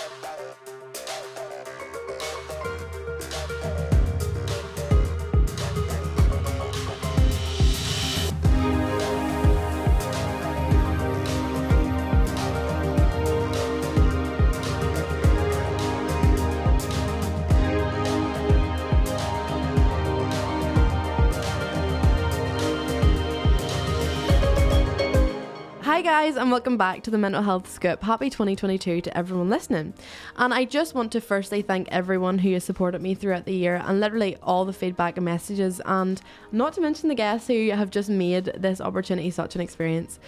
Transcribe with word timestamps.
Música 0.00 0.89
Hi, 26.00 26.24
guys, 26.24 26.36
and 26.36 26.50
welcome 26.50 26.78
back 26.78 27.02
to 27.02 27.10
the 27.10 27.18
Mental 27.18 27.42
Health 27.42 27.70
Scoop. 27.70 28.02
Happy 28.02 28.30
2022 28.30 29.02
to 29.02 29.14
everyone 29.14 29.50
listening. 29.50 29.92
And 30.34 30.54
I 30.54 30.64
just 30.64 30.94
want 30.94 31.12
to 31.12 31.20
firstly 31.20 31.60
thank 31.60 31.88
everyone 31.90 32.38
who 32.38 32.54
has 32.54 32.64
supported 32.64 33.02
me 33.02 33.14
throughout 33.14 33.44
the 33.44 33.52
year 33.52 33.82
and 33.84 34.00
literally 34.00 34.38
all 34.42 34.64
the 34.64 34.72
feedback 34.72 35.18
and 35.18 35.26
messages, 35.26 35.78
and 35.84 36.18
not 36.52 36.72
to 36.72 36.80
mention 36.80 37.10
the 37.10 37.14
guests 37.14 37.48
who 37.48 37.68
have 37.72 37.90
just 37.90 38.08
made 38.08 38.46
this 38.56 38.80
opportunity 38.80 39.30
such 39.30 39.54
an 39.54 39.60
experience. 39.60 40.18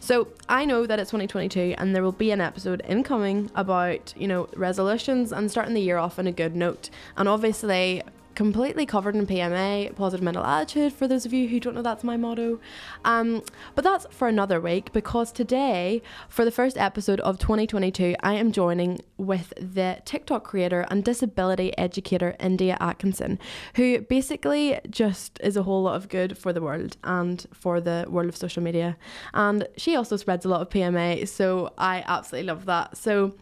So 0.00 0.28
I 0.50 0.66
know 0.66 0.84
that 0.84 1.00
it's 1.00 1.08
2022 1.12 1.76
and 1.78 1.96
there 1.96 2.02
will 2.02 2.12
be 2.12 2.30
an 2.30 2.42
episode 2.42 2.82
incoming 2.86 3.50
about, 3.54 4.12
you 4.18 4.28
know, 4.28 4.50
resolutions 4.54 5.32
and 5.32 5.50
starting 5.50 5.72
the 5.72 5.80
year 5.80 5.96
off 5.96 6.18
on 6.18 6.26
a 6.26 6.32
good 6.32 6.54
note. 6.54 6.90
And 7.16 7.26
obviously, 7.26 8.02
completely 8.34 8.86
covered 8.86 9.14
in 9.16 9.26
PMA, 9.26 9.94
positive 9.94 10.22
mental 10.22 10.44
attitude, 10.44 10.92
for 10.92 11.06
those 11.06 11.26
of 11.26 11.32
you 11.32 11.48
who 11.48 11.60
don't 11.60 11.74
know 11.74 11.82
that's 11.82 12.04
my 12.04 12.16
motto. 12.16 12.60
Um, 13.04 13.42
but 13.74 13.84
that's 13.84 14.06
for 14.10 14.28
another 14.28 14.60
week 14.60 14.92
because 14.92 15.32
today, 15.32 16.02
for 16.28 16.44
the 16.44 16.50
first 16.50 16.78
episode 16.78 17.20
of 17.20 17.38
2022, 17.38 18.16
I 18.22 18.34
am 18.34 18.52
joining 18.52 19.00
with 19.16 19.52
the 19.56 20.00
TikTok 20.04 20.44
creator 20.44 20.86
and 20.90 21.04
disability 21.04 21.76
educator 21.78 22.36
India 22.40 22.76
Atkinson, 22.80 23.38
who 23.76 24.00
basically 24.00 24.80
just 24.90 25.38
is 25.42 25.56
a 25.56 25.62
whole 25.62 25.82
lot 25.82 25.96
of 25.96 26.08
good 26.08 26.36
for 26.36 26.52
the 26.52 26.60
world 26.60 26.96
and 27.04 27.46
for 27.52 27.80
the 27.80 28.06
world 28.08 28.28
of 28.28 28.36
social 28.36 28.62
media. 28.62 28.96
And 29.34 29.66
she 29.76 29.96
also 29.96 30.16
spreads 30.16 30.44
a 30.44 30.48
lot 30.48 30.60
of 30.62 30.68
PMA, 30.70 31.28
so 31.28 31.72
I 31.78 32.04
absolutely 32.06 32.48
love 32.48 32.66
that. 32.66 32.96
So, 32.96 33.34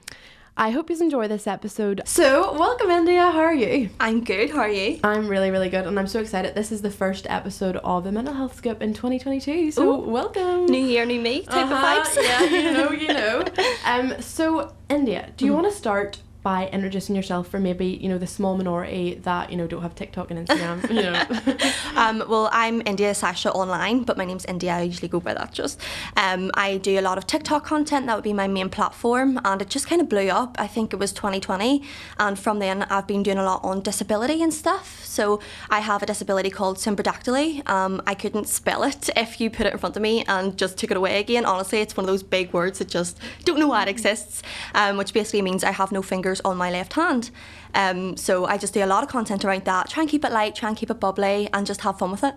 I 0.62 0.68
hope 0.72 0.90
you 0.90 1.00
enjoy 1.00 1.26
this 1.26 1.46
episode. 1.46 2.02
So, 2.04 2.52
welcome, 2.52 2.90
India. 2.90 3.22
How 3.30 3.40
are 3.40 3.54
you? 3.54 3.88
I'm 3.98 4.22
good. 4.22 4.50
How 4.50 4.58
are 4.58 4.68
you? 4.68 5.00
I'm 5.02 5.26
really, 5.26 5.50
really 5.50 5.70
good, 5.70 5.86
and 5.86 5.98
I'm 5.98 6.06
so 6.06 6.20
excited. 6.20 6.54
This 6.54 6.70
is 6.70 6.82
the 6.82 6.90
first 6.90 7.26
episode 7.30 7.76
of 7.76 8.04
the 8.04 8.12
Mental 8.12 8.34
Health 8.34 8.54
Scoop 8.56 8.82
in 8.82 8.92
2022. 8.92 9.70
So, 9.70 9.88
Ooh. 9.90 9.98
welcome. 10.10 10.66
New 10.66 10.84
year, 10.84 11.06
new 11.06 11.18
me 11.18 11.44
type 11.44 11.64
Uh-huh, 11.64 12.00
of 12.02 12.06
vibes. 12.06 12.22
yeah, 12.22 12.42
you 12.44 12.72
know, 12.72 12.90
you 12.90 13.08
know. 13.14 13.42
Um, 13.86 14.20
so, 14.20 14.74
India, 14.90 15.32
do 15.38 15.46
you 15.46 15.54
want 15.54 15.66
to 15.66 15.72
start 15.72 16.18
by 16.42 16.68
introducing 16.68 17.14
yourself 17.14 17.48
for 17.48 17.60
maybe 17.60 17.86
you 17.86 18.08
know 18.08 18.16
the 18.16 18.26
small 18.26 18.56
minority 18.56 19.14
that 19.22 19.50
you 19.50 19.56
know 19.56 19.66
don't 19.66 19.82
have 19.82 19.94
TikTok 19.94 20.30
and 20.30 20.46
Instagram? 20.46 20.88
you 20.96 21.02
know. 21.02 21.70
um, 22.00 22.24
well, 22.28 22.48
I'm 22.52 22.82
India 22.86 23.14
Sasha 23.14 23.52
online, 23.52 24.04
but 24.04 24.16
my 24.16 24.24
name's 24.24 24.46
India. 24.46 24.72
I 24.72 24.82
usually 24.82 25.08
go 25.08 25.20
by 25.20 25.34
that 25.34 25.52
just. 25.52 25.80
Um, 26.16 26.50
I 26.54 26.78
do 26.78 26.98
a 26.98 27.02
lot 27.02 27.18
of 27.18 27.26
TikTok 27.26 27.64
content. 27.64 28.06
That 28.06 28.14
would 28.14 28.24
be 28.24 28.32
my 28.32 28.48
main 28.48 28.70
platform, 28.70 29.38
and 29.44 29.60
it 29.60 29.68
just 29.68 29.86
kind 29.86 30.00
of 30.00 30.08
blew 30.08 30.28
up. 30.28 30.56
I 30.58 30.66
think 30.66 30.92
it 30.92 30.96
was 30.96 31.12
2020, 31.12 31.82
and 32.18 32.38
from 32.38 32.58
then 32.58 32.84
I've 32.84 33.06
been 33.06 33.22
doing 33.22 33.38
a 33.38 33.44
lot 33.44 33.62
on 33.62 33.82
disability 33.82 34.42
and 34.42 34.52
stuff. 34.52 35.04
So 35.04 35.40
I 35.68 35.80
have 35.80 36.02
a 36.02 36.06
disability 36.06 36.50
called 36.50 36.78
symbrachydactyly. 36.78 37.68
Um, 37.68 38.00
I 38.06 38.14
couldn't 38.14 38.48
spell 38.48 38.82
it 38.82 39.10
if 39.16 39.40
you 39.40 39.50
put 39.50 39.66
it 39.66 39.74
in 39.74 39.78
front 39.78 39.96
of 39.96 40.02
me 40.02 40.24
and 40.26 40.56
just 40.56 40.78
took 40.78 40.90
it 40.90 40.96
away 40.96 41.20
again. 41.20 41.44
Honestly, 41.44 41.80
it's 41.80 41.96
one 41.96 42.04
of 42.04 42.08
those 42.08 42.22
big 42.22 42.52
words 42.54 42.78
that 42.78 42.88
just 42.88 43.18
don't 43.44 43.58
know 43.58 43.68
why 43.68 43.82
it 43.82 43.88
exists, 43.88 44.42
um, 44.74 44.96
which 44.96 45.12
basically 45.12 45.42
means 45.42 45.64
I 45.64 45.72
have 45.72 45.92
no 45.92 46.00
fingers 46.00 46.29
on 46.44 46.56
my 46.56 46.70
left 46.70 46.92
hand. 46.92 47.30
Um, 47.74 48.16
so 48.16 48.44
I 48.44 48.58
just 48.58 48.74
do 48.74 48.84
a 48.84 48.86
lot 48.86 49.02
of 49.02 49.08
content 49.08 49.44
around 49.44 49.64
that. 49.64 49.90
Try 49.90 50.02
and 50.02 50.10
keep 50.10 50.24
it 50.24 50.30
light, 50.30 50.54
try 50.54 50.68
and 50.68 50.78
keep 50.78 50.90
it 50.90 51.00
bubbly, 51.00 51.48
and 51.52 51.66
just 51.66 51.80
have 51.80 51.98
fun 51.98 52.12
with 52.12 52.22
it. 52.22 52.34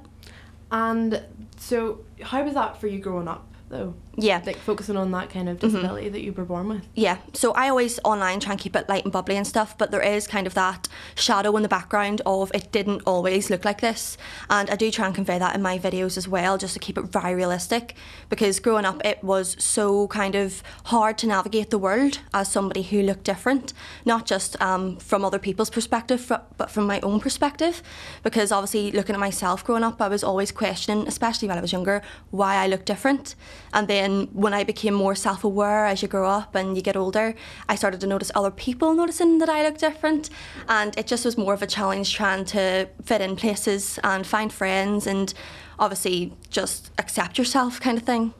and 0.71 1.21
so, 1.57 2.03
how 2.21 2.43
was 2.43 2.55
that 2.55 2.79
for 2.79 2.87
you 2.87 2.99
growing 2.99 3.27
up, 3.27 3.47
though? 3.69 3.93
Yeah. 4.15 4.41
Like 4.45 4.57
focusing 4.57 4.95
on 4.95 5.11
that 5.11 5.29
kind 5.31 5.49
of 5.49 5.59
disability 5.59 6.09
that 6.09 6.21
you 6.21 6.33
were 6.33 6.45
born 6.45 6.67
with. 6.67 6.83
Yeah, 6.93 7.17
so 7.33 7.51
I 7.53 7.69
always 7.69 7.99
online 8.03 8.39
try 8.39 8.51
and 8.51 8.61
keep 8.61 8.75
it 8.75 8.87
light 8.87 9.03
and 9.05 9.11
bubbly 9.11 9.35
and 9.35 9.47
stuff, 9.47 9.75
but 9.77 9.89
there 9.89 10.01
is 10.01 10.27
kind 10.27 10.45
of 10.45 10.53
that 10.53 10.87
shadow 11.15 11.55
in 11.57 11.63
the 11.63 11.69
background 11.69 12.21
of 12.25 12.51
it 12.53 12.71
didn't 12.71 13.01
always 13.07 13.49
look 13.49 13.65
like 13.65 13.81
this. 13.81 14.17
And 14.51 14.69
I 14.69 14.75
do 14.75 14.91
try 14.91 15.07
and 15.07 15.15
convey 15.15 15.39
that 15.39 15.55
in 15.55 15.63
my 15.63 15.79
videos 15.79 16.15
as 16.15 16.27
well, 16.27 16.59
just 16.59 16.73
to 16.75 16.79
keep 16.79 16.97
it 16.97 17.05
very 17.05 17.33
realistic. 17.33 17.95
Because 18.29 18.59
growing 18.59 18.85
up, 18.85 19.03
it 19.03 19.23
was 19.23 19.55
so 19.63 20.07
kind 20.09 20.35
of 20.35 20.61
hard 20.85 21.17
to 21.19 21.27
navigate 21.27 21.71
the 21.71 21.79
world 21.79 22.19
as 22.35 22.51
somebody 22.51 22.83
who 22.83 23.01
looked 23.01 23.23
different, 23.23 23.73
not 24.05 24.27
just 24.27 24.61
um, 24.61 24.97
from 24.97 25.25
other 25.25 25.39
people's 25.39 25.71
perspective, 25.71 26.31
but 26.57 26.69
from 26.69 26.85
my 26.85 26.99
own 27.01 27.19
perspective. 27.19 27.81
Because 28.21 28.51
obviously, 28.51 28.91
looking 28.91 29.15
at 29.15 29.19
myself 29.19 29.63
growing 29.63 29.83
up, 29.83 29.99
I 30.01 30.07
was 30.07 30.23
always 30.23 30.51
questioning, 30.51 31.07
especially 31.07 31.47
when 31.47 31.57
I 31.57 31.61
was 31.61 31.71
younger, 31.71 32.03
why 32.29 32.57
I 32.57 32.67
looked 32.67 32.85
different. 32.85 33.35
And 33.73 33.87
then 33.87 34.02
when 34.33 34.53
I 34.53 34.63
became 34.63 34.93
more 34.93 35.15
self 35.15 35.43
aware 35.43 35.85
as 35.85 36.01
you 36.01 36.07
grow 36.07 36.27
up 36.29 36.55
and 36.55 36.75
you 36.75 36.81
get 36.81 36.95
older, 36.95 37.35
I 37.69 37.75
started 37.75 38.01
to 38.01 38.07
notice 38.07 38.31
other 38.35 38.51
people 38.51 38.93
noticing 38.93 39.37
that 39.39 39.49
I 39.49 39.63
look 39.63 39.77
different. 39.77 40.29
And 40.67 40.97
it 40.97 41.07
just 41.07 41.25
was 41.25 41.37
more 41.37 41.53
of 41.53 41.61
a 41.61 41.67
challenge 41.67 42.13
trying 42.13 42.45
to 42.45 42.87
fit 43.03 43.21
in 43.21 43.35
places 43.35 43.99
and 44.03 44.25
find 44.25 44.51
friends 44.51 45.07
and 45.07 45.33
obviously 45.79 46.33
just 46.49 46.91
accept 46.97 47.37
yourself 47.37 47.79
kind 47.79 47.97
of 47.97 48.03
thing. 48.03 48.33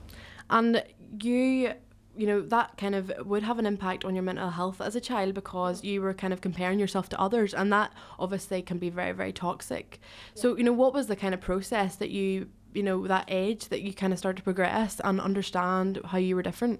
And 0.49 0.83
you, 1.21 1.73
you 2.15 2.27
know, 2.27 2.41
that 2.41 2.77
kind 2.77 2.95
of 2.95 3.11
would 3.25 3.43
have 3.43 3.59
an 3.59 3.65
impact 3.65 4.05
on 4.05 4.15
your 4.15 4.23
mental 4.23 4.49
health 4.49 4.81
as 4.81 4.95
a 4.95 5.01
child 5.01 5.33
because 5.33 5.83
you 5.83 6.01
were 6.01 6.13
kind 6.13 6.33
of 6.33 6.41
comparing 6.41 6.79
yourself 6.79 7.09
to 7.09 7.19
others, 7.19 7.53
and 7.53 7.71
that 7.73 7.91
obviously 8.19 8.61
can 8.61 8.77
be 8.77 8.89
very, 8.89 9.11
very 9.11 9.33
toxic. 9.33 9.99
So, 10.35 10.57
you 10.57 10.63
know, 10.63 10.73
what 10.73 10.93
was 10.93 11.07
the 11.07 11.15
kind 11.15 11.33
of 11.33 11.41
process 11.41 11.95
that 11.97 12.09
you, 12.09 12.49
you 12.73 12.83
know, 12.83 13.07
that 13.07 13.25
age 13.27 13.69
that 13.69 13.81
you 13.81 13.93
kind 13.93 14.13
of 14.13 14.19
start 14.19 14.37
to 14.37 14.43
progress 14.43 14.99
and 15.03 15.19
understand 15.19 15.99
how 16.05 16.17
you 16.17 16.35
were 16.35 16.43
different? 16.43 16.79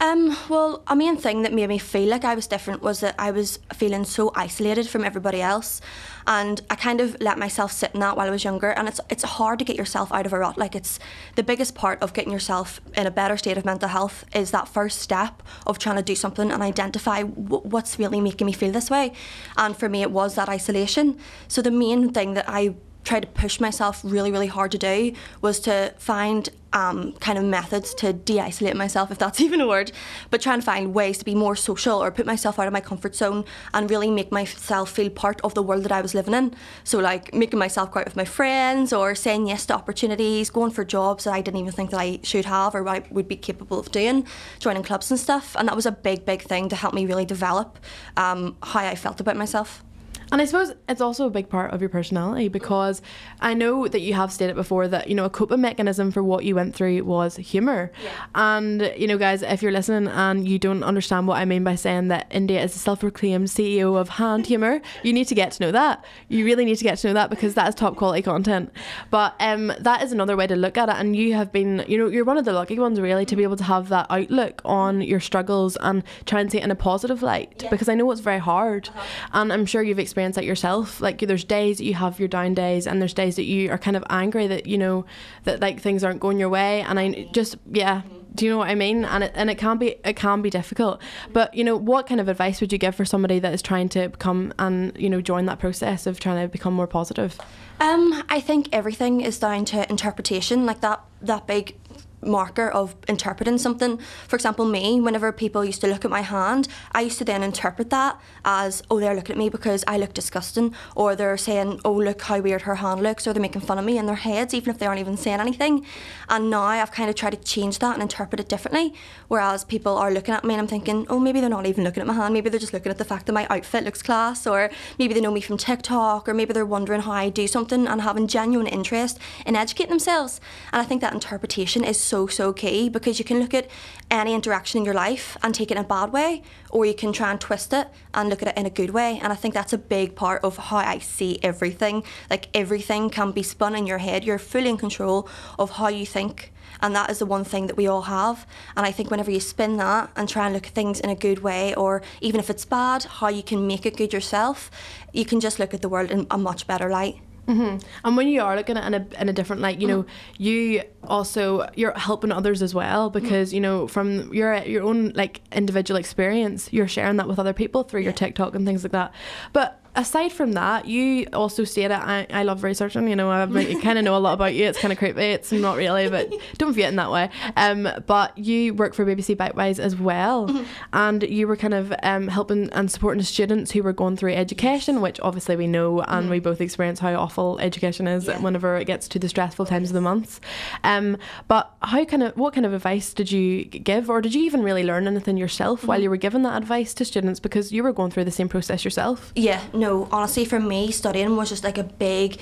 Um, 0.00 0.36
well, 0.48 0.84
a 0.86 0.94
main 0.94 1.16
thing 1.16 1.42
that 1.42 1.52
made 1.52 1.68
me 1.68 1.78
feel 1.78 2.08
like 2.08 2.24
I 2.24 2.36
was 2.36 2.46
different 2.46 2.82
was 2.82 3.00
that 3.00 3.16
I 3.18 3.32
was 3.32 3.58
feeling 3.74 4.04
so 4.04 4.30
isolated 4.36 4.88
from 4.88 5.04
everybody 5.04 5.42
else, 5.42 5.80
and 6.24 6.60
I 6.70 6.76
kind 6.76 7.00
of 7.00 7.20
let 7.20 7.36
myself 7.36 7.72
sit 7.72 7.94
in 7.94 8.00
that 8.00 8.16
while 8.16 8.28
I 8.28 8.30
was 8.30 8.44
younger. 8.44 8.70
And 8.70 8.86
it's 8.86 9.00
it's 9.10 9.24
hard 9.24 9.58
to 9.58 9.64
get 9.64 9.74
yourself 9.74 10.12
out 10.12 10.24
of 10.24 10.32
a 10.32 10.38
rut. 10.38 10.56
Like 10.56 10.76
it's 10.76 11.00
the 11.34 11.42
biggest 11.42 11.74
part 11.74 12.00
of 12.00 12.12
getting 12.12 12.32
yourself 12.32 12.80
in 12.96 13.08
a 13.08 13.10
better 13.10 13.36
state 13.36 13.58
of 13.58 13.64
mental 13.64 13.88
health 13.88 14.24
is 14.32 14.52
that 14.52 14.68
first 14.68 15.00
step 15.00 15.42
of 15.66 15.80
trying 15.80 15.96
to 15.96 16.02
do 16.02 16.14
something 16.14 16.52
and 16.52 16.62
identify 16.62 17.22
w- 17.22 17.62
what's 17.68 17.98
really 17.98 18.20
making 18.20 18.46
me 18.46 18.52
feel 18.52 18.70
this 18.70 18.90
way. 18.90 19.12
And 19.56 19.76
for 19.76 19.88
me, 19.88 20.02
it 20.02 20.12
was 20.12 20.36
that 20.36 20.48
isolation. 20.48 21.18
So 21.48 21.60
the 21.60 21.72
main 21.72 22.12
thing 22.12 22.34
that 22.34 22.44
I 22.46 22.76
tried 23.04 23.20
to 23.20 23.28
push 23.28 23.60
myself 23.60 24.00
really, 24.04 24.30
really 24.30 24.46
hard 24.46 24.70
to 24.72 24.78
do 24.78 25.12
was 25.40 25.60
to 25.60 25.94
find 25.98 26.50
um, 26.72 27.12
kind 27.14 27.38
of 27.38 27.44
methods 27.44 27.94
to 27.94 28.12
de 28.12 28.38
isolate 28.40 28.76
myself, 28.76 29.10
if 29.10 29.18
that's 29.18 29.40
even 29.46 29.60
a 29.60 29.66
word, 29.66 29.92
but 30.30 30.40
try 30.40 30.54
and 30.54 30.62
find 30.62 30.94
ways 30.94 31.18
to 31.18 31.24
be 31.24 31.34
more 31.34 31.56
social 31.56 32.02
or 32.02 32.10
put 32.10 32.26
myself 32.26 32.58
out 32.58 32.66
of 32.66 32.72
my 32.72 32.80
comfort 32.80 33.14
zone 33.14 33.44
and 33.72 33.90
really 33.90 34.10
make 34.10 34.30
myself 34.30 34.90
feel 34.90 35.10
part 35.10 35.40
of 35.42 35.54
the 35.54 35.62
world 35.62 35.84
that 35.84 35.92
I 35.92 36.02
was 36.02 36.14
living 36.14 36.34
in. 36.34 36.54
So, 36.84 36.98
like 36.98 37.32
making 37.32 37.58
myself 37.58 37.90
go 37.90 38.00
out 38.00 38.06
with 38.06 38.16
my 38.16 38.24
friends 38.24 38.92
or 38.92 39.14
saying 39.14 39.46
yes 39.46 39.66
to 39.66 39.74
opportunities, 39.74 40.50
going 40.50 40.70
for 40.70 40.84
jobs 40.84 41.24
that 41.24 41.32
I 41.32 41.40
didn't 41.40 41.60
even 41.60 41.72
think 41.72 41.90
that 41.90 42.00
I 42.00 42.20
should 42.22 42.44
have 42.44 42.74
or 42.74 42.86
I 42.88 43.02
would 43.10 43.28
be 43.28 43.36
capable 43.36 43.78
of 43.78 43.90
doing, 43.90 44.26
joining 44.58 44.82
clubs 44.82 45.10
and 45.10 45.18
stuff. 45.18 45.56
And 45.58 45.68
that 45.68 45.76
was 45.76 45.86
a 45.86 45.92
big, 45.92 46.26
big 46.26 46.42
thing 46.42 46.68
to 46.68 46.76
help 46.76 46.94
me 46.94 47.06
really 47.06 47.24
develop 47.24 47.78
um, 48.16 48.56
how 48.62 48.80
I 48.80 48.94
felt 48.94 49.20
about 49.20 49.36
myself. 49.36 49.82
And 50.30 50.40
I 50.42 50.44
suppose 50.44 50.72
it's 50.88 51.00
also 51.00 51.26
a 51.26 51.30
big 51.30 51.48
part 51.48 51.72
of 51.72 51.80
your 51.80 51.88
personality 51.88 52.48
because 52.48 53.00
I 53.40 53.54
know 53.54 53.88
that 53.88 54.00
you 54.00 54.14
have 54.14 54.32
stated 54.32 54.56
before 54.56 54.88
that, 54.88 55.08
you 55.08 55.14
know, 55.14 55.24
a 55.24 55.30
coping 55.30 55.60
mechanism 55.60 56.10
for 56.10 56.22
what 56.22 56.44
you 56.44 56.54
went 56.54 56.74
through 56.74 57.04
was 57.04 57.36
humour. 57.36 57.90
And, 58.34 58.92
you 58.96 59.06
know, 59.06 59.18
guys, 59.18 59.42
if 59.42 59.62
you're 59.62 59.72
listening 59.72 60.08
and 60.08 60.46
you 60.46 60.58
don't 60.58 60.82
understand 60.82 61.28
what 61.28 61.38
I 61.38 61.44
mean 61.44 61.64
by 61.64 61.76
saying 61.76 62.08
that 62.08 62.26
India 62.30 62.62
is 62.62 62.76
a 62.76 62.78
self 62.78 63.00
proclaimed 63.00 63.48
CEO 63.48 63.96
of 63.98 64.08
hand 64.10 64.46
humour, 64.46 64.80
you 65.02 65.12
need 65.12 65.28
to 65.28 65.34
get 65.34 65.52
to 65.52 65.62
know 65.62 65.72
that. 65.72 66.04
You 66.28 66.44
really 66.44 66.64
need 66.64 66.76
to 66.76 66.84
get 66.84 66.98
to 66.98 67.08
know 67.08 67.14
that 67.14 67.30
because 67.30 67.54
that 67.54 67.68
is 67.68 67.74
top 67.74 67.96
quality 67.96 68.22
content. 68.22 68.70
But 69.10 69.34
um, 69.40 69.72
that 69.80 70.02
is 70.02 70.12
another 70.12 70.36
way 70.36 70.46
to 70.46 70.56
look 70.56 70.76
at 70.76 70.88
it. 70.88 70.96
And 70.96 71.16
you 71.16 71.34
have 71.34 71.52
been, 71.52 71.84
you 71.88 71.96
know, 71.96 72.08
you're 72.08 72.24
one 72.24 72.38
of 72.38 72.44
the 72.44 72.52
lucky 72.52 72.78
ones 72.78 73.00
really 73.00 73.24
to 73.26 73.36
be 73.36 73.44
able 73.44 73.56
to 73.56 73.64
have 73.64 73.88
that 73.88 74.06
outlook 74.10 74.60
on 74.64 75.00
your 75.00 75.20
struggles 75.20 75.76
and 75.80 76.02
try 76.26 76.40
and 76.40 76.50
see 76.50 76.58
it 76.58 76.64
in 76.64 76.70
a 76.70 76.76
positive 76.76 77.22
light 77.22 77.64
because 77.70 77.88
I 77.88 77.94
know 77.94 78.10
it's 78.10 78.20
very 78.20 78.38
hard. 78.38 78.90
And 79.32 79.52
I'm 79.52 79.64
sure 79.64 79.82
you've 79.82 79.98
experienced 79.98 80.17
that 80.18 80.44
yourself. 80.44 81.00
Like 81.00 81.20
there's 81.20 81.44
days 81.44 81.78
that 81.78 81.84
you 81.84 81.94
have 81.94 82.18
your 82.18 82.28
down 82.28 82.54
days 82.54 82.86
and 82.86 83.00
there's 83.00 83.14
days 83.14 83.36
that 83.36 83.44
you 83.44 83.70
are 83.70 83.78
kind 83.78 83.96
of 83.96 84.04
angry 84.10 84.46
that, 84.46 84.66
you 84.66 84.78
know, 84.78 85.04
that 85.44 85.60
like 85.60 85.80
things 85.80 86.04
aren't 86.04 86.20
going 86.20 86.38
your 86.38 86.48
way. 86.48 86.82
And 86.82 86.98
I 86.98 87.28
just, 87.32 87.56
yeah. 87.70 88.02
Do 88.34 88.44
you 88.44 88.52
know 88.52 88.58
what 88.58 88.68
I 88.68 88.76
mean? 88.76 89.04
And 89.04 89.24
it, 89.24 89.32
and 89.34 89.50
it 89.50 89.56
can 89.56 89.78
be 89.78 89.96
it 90.04 90.14
can 90.14 90.42
be 90.42 90.50
difficult. 90.50 91.00
But 91.32 91.52
you 91.54 91.64
know, 91.64 91.76
what 91.76 92.06
kind 92.06 92.20
of 92.20 92.28
advice 92.28 92.60
would 92.60 92.70
you 92.70 92.78
give 92.78 92.94
for 92.94 93.04
somebody 93.04 93.40
that 93.40 93.52
is 93.52 93.62
trying 93.62 93.88
to 93.88 94.10
become 94.10 94.52
and 94.60 94.96
you 94.96 95.10
know 95.10 95.20
join 95.20 95.46
that 95.46 95.58
process 95.58 96.06
of 96.06 96.20
trying 96.20 96.42
to 96.42 96.46
become 96.46 96.72
more 96.72 96.86
positive? 96.86 97.36
Um, 97.80 98.22
I 98.28 98.40
think 98.40 98.68
everything 98.70 99.22
is 99.22 99.40
down 99.40 99.64
to 99.66 99.88
interpretation. 99.90 100.66
Like 100.66 100.82
that, 100.82 101.02
that 101.22 101.48
big 101.48 101.74
marker 102.22 102.68
of 102.68 102.94
interpreting 103.06 103.58
something. 103.58 103.98
For 104.26 104.36
example, 104.36 104.64
me, 104.64 105.00
whenever 105.00 105.30
people 105.32 105.64
used 105.64 105.80
to 105.82 105.86
look 105.86 106.04
at 106.04 106.10
my 106.10 106.22
hand, 106.22 106.68
I 106.92 107.02
used 107.02 107.18
to 107.18 107.24
then 107.24 107.42
interpret 107.42 107.90
that 107.90 108.20
as, 108.44 108.82
oh, 108.90 109.00
they're 109.00 109.14
looking 109.14 109.34
at 109.34 109.38
me 109.38 109.48
because 109.48 109.84
I 109.86 109.98
look 109.98 110.14
disgusting, 110.14 110.74
or 110.94 111.14
they're 111.14 111.36
saying, 111.36 111.80
oh, 111.84 111.92
look 111.92 112.22
how 112.22 112.40
weird 112.40 112.62
her 112.62 112.76
hand 112.76 113.02
looks, 113.02 113.26
or 113.26 113.32
they're 113.32 113.42
making 113.42 113.62
fun 113.62 113.78
of 113.78 113.84
me 113.84 113.98
in 113.98 114.06
their 114.06 114.16
heads, 114.16 114.54
even 114.54 114.70
if 114.70 114.78
they 114.78 114.86
aren't 114.86 115.00
even 115.00 115.16
saying 115.16 115.40
anything. 115.40 115.86
And 116.28 116.50
now 116.50 116.62
I've 116.62 116.92
kind 116.92 117.08
of 117.08 117.16
tried 117.16 117.30
to 117.30 117.36
change 117.38 117.78
that 117.78 117.94
and 117.94 118.02
interpret 118.02 118.40
it 118.40 118.48
differently. 118.48 118.94
Whereas 119.28 119.64
people 119.64 119.96
are 119.96 120.10
looking 120.10 120.34
at 120.34 120.44
me 120.44 120.54
and 120.54 120.60
I'm 120.60 120.66
thinking, 120.66 121.06
oh, 121.08 121.18
maybe 121.18 121.40
they're 121.40 121.48
not 121.48 121.66
even 121.66 121.84
looking 121.84 122.00
at 122.00 122.06
my 122.06 122.14
hand, 122.14 122.34
maybe 122.34 122.50
they're 122.50 122.60
just 122.60 122.72
looking 122.72 122.90
at 122.90 122.98
the 122.98 123.04
fact 123.04 123.26
that 123.26 123.32
my 123.32 123.46
outfit 123.50 123.84
looks 123.84 124.02
class, 124.02 124.46
or 124.46 124.70
maybe 124.98 125.14
they 125.14 125.20
know 125.20 125.30
me 125.30 125.40
from 125.40 125.56
TikTok, 125.56 126.28
or 126.28 126.34
maybe 126.34 126.52
they're 126.52 126.66
wondering 126.66 127.02
how 127.02 127.12
I 127.12 127.28
do 127.28 127.46
something 127.46 127.86
and 127.86 128.02
having 128.02 128.26
genuine 128.26 128.66
interest 128.66 129.18
in 129.46 129.56
educating 129.56 129.90
themselves. 129.90 130.40
And 130.72 130.82
I 130.82 130.84
think 130.84 131.00
that 131.00 131.14
interpretation 131.14 131.84
is 131.84 131.98
so, 132.08 132.26
so 132.26 132.52
key 132.52 132.88
because 132.88 133.18
you 133.18 133.24
can 133.24 133.38
look 133.38 133.54
at 133.54 133.68
any 134.10 134.34
interaction 134.34 134.78
in 134.78 134.84
your 134.84 134.94
life 134.94 135.36
and 135.42 135.54
take 135.54 135.70
it 135.70 135.76
in 135.76 135.84
a 135.84 135.86
bad 135.86 136.12
way, 136.12 136.42
or 136.70 136.86
you 136.86 136.94
can 136.94 137.12
try 137.12 137.30
and 137.30 137.40
twist 137.40 137.72
it 137.72 137.88
and 138.14 138.28
look 138.28 138.42
at 138.42 138.48
it 138.48 138.56
in 138.56 138.66
a 138.66 138.70
good 138.70 138.90
way. 138.90 139.20
And 139.22 139.32
I 139.32 139.36
think 139.36 139.54
that's 139.54 139.72
a 139.72 139.78
big 139.78 140.14
part 140.14 140.42
of 140.42 140.56
how 140.56 140.78
I 140.78 140.98
see 140.98 141.38
everything. 141.42 142.02
Like 142.30 142.48
everything 142.54 143.10
can 143.10 143.32
be 143.32 143.42
spun 143.42 143.74
in 143.74 143.86
your 143.86 143.98
head. 143.98 144.24
You're 144.24 144.38
fully 144.38 144.70
in 144.70 144.78
control 144.78 145.28
of 145.58 145.72
how 145.72 145.88
you 145.88 146.06
think. 146.06 146.52
And 146.80 146.94
that 146.94 147.10
is 147.10 147.18
the 147.18 147.26
one 147.26 147.44
thing 147.44 147.66
that 147.66 147.76
we 147.76 147.86
all 147.86 148.02
have. 148.02 148.46
And 148.76 148.86
I 148.86 148.92
think 148.92 149.10
whenever 149.10 149.30
you 149.30 149.40
spin 149.40 149.76
that 149.78 150.10
and 150.16 150.28
try 150.28 150.46
and 150.46 150.54
look 150.54 150.66
at 150.66 150.72
things 150.72 151.00
in 151.00 151.10
a 151.10 151.14
good 151.14 151.40
way, 151.40 151.74
or 151.74 152.02
even 152.20 152.40
if 152.40 152.50
it's 152.50 152.64
bad, 152.64 153.04
how 153.04 153.28
you 153.28 153.42
can 153.42 153.66
make 153.66 153.84
it 153.84 153.96
good 153.96 154.12
yourself, 154.12 154.70
you 155.12 155.24
can 155.24 155.40
just 155.40 155.58
look 155.58 155.74
at 155.74 155.82
the 155.82 155.88
world 155.88 156.10
in 156.10 156.26
a 156.30 156.38
much 156.38 156.66
better 156.66 156.88
light. 156.88 157.16
Mm-hmm. 157.48 157.78
And 158.04 158.16
when 158.16 158.28
you 158.28 158.42
are 158.42 158.54
looking 158.56 158.76
at 158.76 158.86
in 158.86 158.94
a, 158.94 159.20
in 159.20 159.28
a 159.28 159.32
different 159.32 159.62
light, 159.62 159.80
you 159.80 159.88
know, 159.88 160.06
you 160.36 160.82
also 161.04 161.68
you're 161.74 161.98
helping 161.98 162.30
others 162.30 162.62
as 162.62 162.74
well 162.74 163.08
because 163.08 163.54
you 163.54 163.60
know 163.60 163.88
from 163.88 164.32
your 164.34 164.56
your 164.64 164.82
own 164.82 165.10
like 165.14 165.40
individual 165.52 165.98
experience, 165.98 166.72
you're 166.72 166.88
sharing 166.88 167.16
that 167.16 167.26
with 167.26 167.38
other 167.38 167.54
people 167.54 167.82
through 167.84 168.02
your 168.02 168.12
TikTok 168.12 168.54
and 168.54 168.66
things 168.66 168.84
like 168.84 168.92
that. 168.92 169.12
But 169.52 169.80
aside 169.98 170.32
from 170.32 170.52
that, 170.52 170.86
you 170.86 171.26
also 171.32 171.64
stated 171.64 171.92
I, 171.92 172.26
I 172.30 172.42
love 172.44 172.62
researching. 172.64 173.08
You 173.08 173.16
know, 173.16 173.30
I 173.30 173.46
kind 173.82 173.98
of 173.98 174.04
know 174.04 174.16
a 174.16 174.18
lot 174.18 174.32
about 174.34 174.54
you. 174.54 174.64
It's 174.66 174.78
kind 174.78 174.92
of 174.92 174.98
creepy. 174.98 175.20
It's 175.20 175.52
not 175.52 175.76
really, 175.76 176.08
but 176.08 176.30
don't 176.58 176.72
view 176.72 176.84
it 176.84 176.88
in 176.88 176.96
that 176.96 177.10
way. 177.10 177.28
Um, 177.56 177.88
but 178.06 178.36
you 178.38 178.72
work 178.74 178.94
for 178.94 179.04
BBC 179.04 179.36
Bitesize 179.36 179.78
as 179.78 179.96
well, 179.96 180.48
Mm-hmm. 180.48 180.64
and 180.92 181.22
you 181.24 181.46
were 181.46 181.56
kind 181.56 181.74
of 181.74 181.92
um, 182.02 182.28
helping 182.28 182.70
and 182.72 182.90
supporting 182.90 183.22
students 183.22 183.72
who 183.72 183.82
were 183.82 183.92
going 183.92 184.16
through 184.16 184.32
education, 184.34 185.00
which 185.00 185.18
obviously 185.20 185.56
we 185.56 185.66
know 185.66 186.00
and 186.02 186.30
we 186.30 186.38
both 186.38 186.60
experience 186.60 187.00
how 187.00 187.12
awful 187.14 187.58
education 187.60 188.06
is 188.06 188.24
Mm-hmm. 188.24 188.38
Yeah. 188.38 188.44
whenever 188.44 188.76
it 188.76 188.84
gets 188.86 189.08
to 189.08 189.18
the 189.18 189.28
stressful 189.28 189.66
times 189.66 189.90
of 189.90 189.94
the 189.94 190.00
months. 190.00 190.40
Um, 190.84 191.16
but 191.48 191.72
how 191.82 192.04
kind 192.04 192.22
of 192.22 192.36
what 192.36 192.54
kind 192.54 192.64
of 192.66 192.72
advice 192.72 193.12
did 193.12 193.30
you 193.32 193.64
give, 193.64 194.08
or 194.10 194.20
did 194.20 194.34
you 194.34 194.42
even 194.42 194.62
really 194.62 194.84
learn 194.84 195.06
anything 195.06 195.36
yourself 195.36 195.80
Mm-hmm. 195.80 195.86
while 195.88 196.00
you 196.02 196.10
were 196.10 196.16
giving 196.16 196.42
that 196.42 196.56
advice 196.56 196.94
to 196.94 197.04
students 197.04 197.40
because 197.40 197.72
you 197.72 197.82
were 197.82 197.92
going 197.92 198.10
through 198.10 198.24
the 198.24 198.30
same 198.30 198.48
process 198.48 198.84
yourself? 198.84 199.32
Yeah, 199.34 199.60
no, 199.74 199.87
honestly, 200.10 200.44
for 200.44 200.60
me, 200.60 200.90
studying 200.90 201.36
was 201.36 201.48
just 201.48 201.64
like 201.64 201.78
a 201.78 201.84
big 201.84 202.38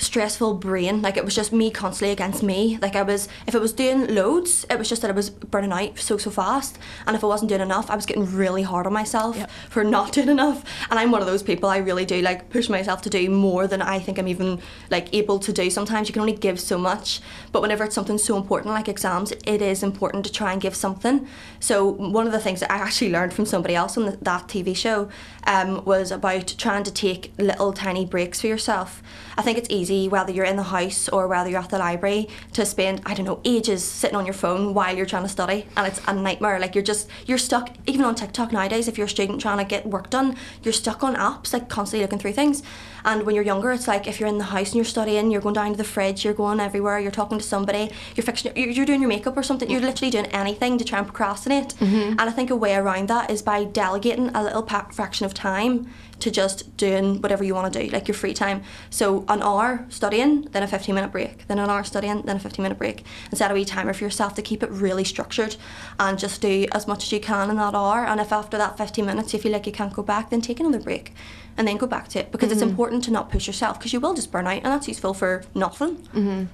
stressful 0.00 0.54
brain. 0.54 1.02
Like 1.02 1.16
it 1.16 1.24
was 1.24 1.34
just 1.34 1.52
me 1.52 1.70
constantly 1.70 2.10
against 2.12 2.42
me. 2.42 2.78
Like 2.80 2.96
I 2.96 3.02
was, 3.02 3.28
if 3.46 3.54
it 3.54 3.60
was 3.60 3.72
doing 3.72 4.12
loads, 4.14 4.64
it 4.70 4.78
was 4.78 4.88
just 4.88 5.02
that 5.02 5.10
I 5.10 5.14
was 5.14 5.30
burning 5.30 5.72
out 5.72 5.98
so, 5.98 6.16
so 6.16 6.30
fast. 6.30 6.78
And 7.06 7.14
if 7.14 7.22
I 7.22 7.26
wasn't 7.26 7.50
doing 7.50 7.60
enough, 7.60 7.90
I 7.90 7.96
was 7.96 8.06
getting 8.06 8.24
really 8.34 8.62
hard 8.62 8.86
on 8.86 8.92
myself 8.92 9.36
Yep. 9.36 9.50
for 9.68 9.84
not 9.84 10.12
doing 10.16 10.28
enough. 10.30 10.64
And 10.90 10.98
I'm 10.98 11.10
one 11.10 11.20
of 11.20 11.26
those 11.26 11.42
people, 11.42 11.68
I 11.68 11.76
really 11.78 12.04
do 12.06 12.20
like 12.22 12.48
push 12.50 12.68
myself 12.68 13.02
to 13.02 13.10
do 13.10 13.28
more 13.30 13.66
than 13.66 13.82
I 13.82 13.98
think 13.98 14.18
I'm 14.18 14.28
even 14.28 14.60
like 14.90 15.12
able 15.14 15.38
to 15.40 15.52
do. 15.52 15.68
Sometimes 15.70 16.08
you 16.08 16.14
can 16.14 16.20
only 16.20 16.32
give 16.36 16.58
so 16.58 16.78
much. 16.78 17.20
But 17.52 17.60
whenever 17.62 17.84
it's 17.84 17.94
something 17.94 18.18
so 18.18 18.36
important 18.36 18.72
like 18.74 18.88
exams, 18.88 19.32
it 19.32 19.60
is 19.60 19.82
important 19.82 20.24
to 20.24 20.32
try 20.32 20.52
and 20.52 20.60
give 20.62 20.74
something. 20.74 21.26
So 21.60 21.84
one 21.84 22.26
of 22.26 22.32
the 22.32 22.40
things 22.40 22.60
that 22.60 22.72
I 22.72 22.76
actually 22.86 23.12
learned 23.12 23.34
from 23.34 23.44
somebody 23.44 23.74
else 23.74 23.98
on 23.98 24.06
the, 24.06 24.16
that 24.22 24.48
TV 24.48 24.74
show 24.74 25.10
um, 25.46 25.84
was 25.84 26.10
about 26.10 26.54
trying 26.56 26.84
to 26.84 26.92
take 26.92 27.32
little 27.38 27.72
tiny 27.74 28.06
breaks 28.06 28.40
for 28.40 28.46
yourself. 28.46 29.02
I 29.36 29.42
think 29.42 29.58
it's 29.58 29.68
easy 29.70 29.89
whether 29.90 30.32
you're 30.32 30.44
in 30.44 30.56
the 30.56 30.62
house 30.62 31.08
or 31.08 31.28
whether 31.28 31.50
you're 31.50 31.60
at 31.60 31.70
the 31.70 31.78
library 31.78 32.28
to 32.52 32.64
spend 32.64 33.02
I 33.04 33.14
don't 33.14 33.26
know 33.26 33.40
ages 33.44 33.82
sitting 33.84 34.16
on 34.16 34.24
your 34.24 34.34
phone 34.34 34.74
while 34.74 34.96
you're 34.96 35.06
trying 35.06 35.24
to 35.24 35.28
study, 35.28 35.66
and 35.76 35.86
it's 35.86 36.00
a 36.06 36.14
nightmare. 36.14 36.58
Like 36.58 36.74
you're 36.74 36.84
just 36.84 37.08
you're 37.26 37.38
stuck 37.38 37.70
even 37.86 38.04
on 38.04 38.14
TikTok 38.14 38.52
nowadays. 38.52 38.88
If 38.88 38.96
you're 38.98 39.06
a 39.06 39.10
student 39.10 39.40
trying 39.40 39.58
to 39.58 39.64
get 39.64 39.86
work 39.86 40.10
done, 40.10 40.36
you're 40.62 40.72
stuck 40.72 41.02
on 41.02 41.16
apps 41.16 41.52
like 41.52 41.68
constantly 41.68 42.04
looking 42.04 42.18
through 42.18 42.32
things. 42.32 42.62
And 43.04 43.24
when 43.24 43.34
you're 43.34 43.44
younger, 43.44 43.72
it's 43.72 43.88
like 43.88 44.06
if 44.06 44.20
you're 44.20 44.28
in 44.28 44.38
the 44.38 44.44
house 44.44 44.68
and 44.68 44.76
you're 44.76 44.84
studying, 44.84 45.30
you're 45.30 45.40
going 45.40 45.54
down 45.54 45.70
to 45.72 45.76
the 45.76 45.84
fridge, 45.84 46.24
you're 46.24 46.34
going 46.34 46.60
everywhere, 46.60 46.98
you're 46.98 47.10
talking 47.10 47.38
to 47.38 47.44
somebody, 47.44 47.90
you're 48.14 48.24
fixing, 48.24 48.54
you're, 48.56 48.68
you're 48.68 48.86
doing 48.86 49.00
your 49.00 49.08
makeup 49.08 49.36
or 49.36 49.42
something. 49.42 49.70
You're 49.70 49.80
literally 49.80 50.10
doing 50.10 50.26
anything 50.26 50.78
to 50.78 50.84
try 50.84 50.98
and 50.98 51.06
procrastinate. 51.06 51.74
Mm-hmm. 51.76 52.10
And 52.18 52.20
I 52.20 52.30
think 52.30 52.50
a 52.50 52.56
way 52.56 52.74
around 52.74 53.08
that 53.08 53.30
is 53.30 53.42
by 53.42 53.64
delegating 53.64 54.28
a 54.34 54.42
little 54.42 54.62
pa- 54.62 54.88
fraction 54.92 55.24
of 55.26 55.34
time 55.34 55.90
to 56.20 56.30
just 56.30 56.76
doing 56.76 57.20
whatever 57.20 57.44
you 57.44 57.54
want 57.54 57.72
to 57.72 57.82
do, 57.82 57.90
like 57.90 58.08
your 58.08 58.14
free 58.14 58.34
time. 58.34 58.62
So 58.90 59.24
an 59.28 59.42
hour 59.42 59.86
studying, 59.88 60.42
then 60.52 60.62
a 60.62 60.66
15 60.66 60.94
minute 60.94 61.12
break, 61.12 61.46
then 61.48 61.58
an 61.58 61.70
hour 61.70 61.84
studying, 61.84 62.22
then 62.22 62.36
a 62.36 62.40
15 62.40 62.62
minute 62.62 62.78
break. 62.78 63.04
And 63.30 63.38
set 63.38 63.50
a 63.50 63.54
wee 63.54 63.64
timer 63.64 63.92
for 63.92 64.04
yourself 64.04 64.34
to 64.34 64.42
keep 64.42 64.62
it 64.62 64.70
really 64.70 65.04
structured 65.04 65.56
and 65.98 66.18
just 66.18 66.40
do 66.40 66.66
as 66.72 66.86
much 66.86 67.04
as 67.04 67.12
you 67.12 67.20
can 67.20 67.50
in 67.50 67.56
that 67.56 67.74
hour. 67.74 68.04
And 68.04 68.20
if 68.20 68.32
after 68.32 68.58
that 68.58 68.76
15 68.76 69.04
minutes 69.04 69.32
you 69.32 69.40
feel 69.40 69.52
like 69.52 69.66
you 69.66 69.72
can't 69.72 69.92
go 69.92 70.02
back, 70.02 70.30
then 70.30 70.40
take 70.40 70.60
another 70.60 70.80
break 70.80 71.14
and 71.56 71.66
then 71.66 71.76
go 71.76 71.86
back 71.86 72.08
to 72.08 72.20
it 72.20 72.32
because 72.32 72.50
it's 72.50 72.60
mm-hmm. 72.60 72.70
important 72.70 73.04
to 73.04 73.10
not 73.10 73.30
push 73.30 73.46
yourself 73.46 73.78
because 73.78 73.92
you 73.92 74.00
will 74.00 74.14
just 74.14 74.32
burn 74.32 74.46
out 74.46 74.56
and 74.56 74.66
that's 74.66 74.88
useful 74.88 75.14
for 75.14 75.44
nothing. 75.54 75.96
Mm-hmm. 75.96 76.44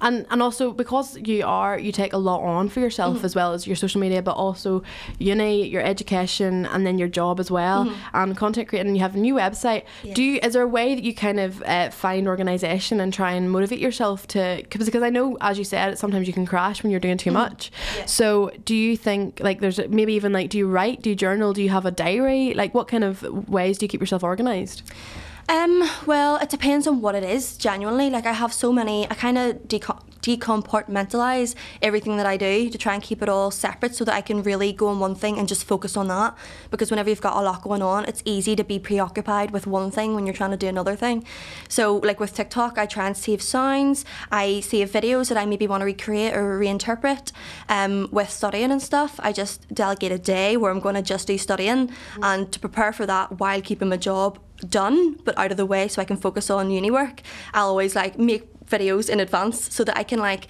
And 0.00 0.26
and 0.30 0.42
also 0.42 0.72
because 0.72 1.16
you 1.18 1.44
are 1.46 1.78
you 1.78 1.92
take 1.92 2.12
a 2.12 2.18
lot 2.18 2.40
on 2.42 2.68
for 2.68 2.80
yourself 2.80 3.16
Mm-hmm. 3.16 3.24
as 3.26 3.34
well 3.34 3.52
as 3.52 3.66
your 3.66 3.76
social 3.76 4.00
media 4.00 4.22
but 4.22 4.32
also 4.32 4.82
uni 5.18 5.66
your 5.66 5.82
education 5.82 6.66
and 6.66 6.86
then 6.86 6.98
your 6.98 7.08
job 7.08 7.40
as 7.40 7.50
well 7.50 7.92
and 8.14 8.36
content 8.36 8.68
creating 8.68 8.94
you 8.94 9.00
have 9.00 9.14
a 9.14 9.18
new 9.18 9.34
website 9.34 9.82
Mm-hmm. 9.84 10.08
Yeah. 10.08 10.14
do 10.14 10.22
you 10.22 10.38
is 10.42 10.52
there 10.54 10.62
a 10.62 10.68
way 10.68 10.94
that 10.94 11.04
you 11.04 11.14
kind 11.14 11.38
of 11.40 11.62
uh, 11.62 11.90
find 11.90 12.26
organization 12.28 13.00
and 13.00 13.12
try 13.12 13.32
and 13.32 13.50
motivate 13.50 13.78
yourself 13.78 14.26
to 14.28 14.58
because 14.62 14.86
because 14.86 15.02
I 15.02 15.10
know 15.10 15.36
as 15.40 15.58
you 15.58 15.64
said 15.64 15.98
sometimes 15.98 16.26
you 16.26 16.32
can 16.32 16.46
crash 16.46 16.82
when 16.82 16.90
you're 16.90 17.00
doing 17.00 17.18
too 17.18 17.30
much 17.32 17.70
Mm-hmm. 17.70 17.98
Yeah. 18.00 18.06
so 18.06 18.50
do 18.64 18.74
you 18.74 18.96
think 18.96 19.40
like 19.40 19.60
there's 19.60 19.78
maybe 19.88 20.12
even 20.14 20.32
like 20.32 20.48
do 20.50 20.58
you 20.58 20.66
write 20.68 21.02
do 21.02 21.10
you 21.10 21.16
journal 21.16 21.52
do 21.52 21.62
you 21.62 21.68
have 21.70 21.84
a 21.86 21.90
diary 21.90 22.54
like 22.54 22.74
what 22.74 22.88
kind 22.88 23.04
of 23.04 23.22
ways 23.48 23.78
do 23.78 23.84
you 23.84 23.88
keep 23.88 24.00
yourself 24.00 24.22
organized 24.22 24.82
Um, 25.50 25.82
well, 26.06 26.36
it 26.36 26.48
depends 26.48 26.86
on 26.86 27.00
what 27.00 27.16
it 27.16 27.24
is, 27.24 27.56
genuinely. 27.56 28.08
Like, 28.08 28.24
I 28.24 28.34
have 28.34 28.52
so 28.52 28.72
many, 28.72 29.10
I 29.10 29.14
kind 29.14 29.36
of 29.36 29.56
deco- 29.66 30.00
decompartmentalize 30.22 31.56
everything 31.82 32.18
that 32.18 32.26
I 32.26 32.36
do 32.36 32.70
to 32.70 32.78
try 32.78 32.94
and 32.94 33.02
keep 33.02 33.20
it 33.20 33.28
all 33.28 33.50
separate 33.50 33.96
so 33.96 34.04
that 34.04 34.14
I 34.14 34.20
can 34.20 34.44
really 34.44 34.72
go 34.72 34.86
on 34.86 35.00
one 35.00 35.16
thing 35.16 35.38
and 35.38 35.48
just 35.48 35.64
focus 35.64 35.96
on 35.96 36.06
that. 36.06 36.36
Because 36.70 36.92
whenever 36.92 37.10
you've 37.10 37.20
got 37.20 37.36
a 37.36 37.40
lot 37.40 37.62
going 37.62 37.82
on, 37.82 38.04
it's 38.04 38.22
easy 38.24 38.54
to 38.54 38.62
be 38.62 38.78
preoccupied 38.78 39.50
with 39.50 39.66
one 39.66 39.90
thing 39.90 40.14
when 40.14 40.24
you're 40.24 40.36
trying 40.36 40.52
to 40.52 40.56
do 40.56 40.68
another 40.68 40.94
thing. 40.94 41.24
So, 41.68 41.96
like 41.96 42.20
with 42.20 42.32
TikTok, 42.32 42.78
I 42.78 42.86
try 42.86 43.08
and 43.08 43.16
save 43.16 43.42
sounds, 43.42 44.04
I 44.30 44.60
save 44.60 44.92
videos 44.92 45.30
that 45.30 45.38
I 45.38 45.46
maybe 45.46 45.66
want 45.66 45.80
to 45.80 45.84
recreate 45.84 46.32
or 46.32 46.60
reinterpret. 46.60 47.32
Um, 47.68 48.08
with 48.12 48.30
studying 48.30 48.70
and 48.70 48.80
stuff, 48.80 49.18
I 49.18 49.32
just 49.32 49.66
delegate 49.74 50.12
a 50.12 50.18
day 50.18 50.56
where 50.56 50.70
I'm 50.70 50.78
going 50.78 50.94
to 50.94 51.02
just 51.02 51.26
do 51.26 51.36
studying 51.38 51.90
and 52.22 52.52
to 52.52 52.60
prepare 52.60 52.92
for 52.92 53.04
that 53.06 53.40
while 53.40 53.60
keeping 53.60 53.88
my 53.88 53.96
job 53.96 54.38
done 54.68 55.14
but 55.24 55.36
out 55.38 55.50
of 55.50 55.56
the 55.56 55.66
way 55.66 55.88
so 55.88 56.02
I 56.02 56.04
can 56.04 56.16
focus 56.16 56.50
on 56.50 56.70
uni 56.70 56.90
work. 56.90 57.22
I'll 57.54 57.68
always 57.68 57.94
like 57.94 58.18
make 58.18 58.48
videos 58.66 59.08
in 59.08 59.20
advance 59.20 59.72
so 59.74 59.84
that 59.84 59.96
I 59.96 60.02
can 60.02 60.18
like 60.18 60.46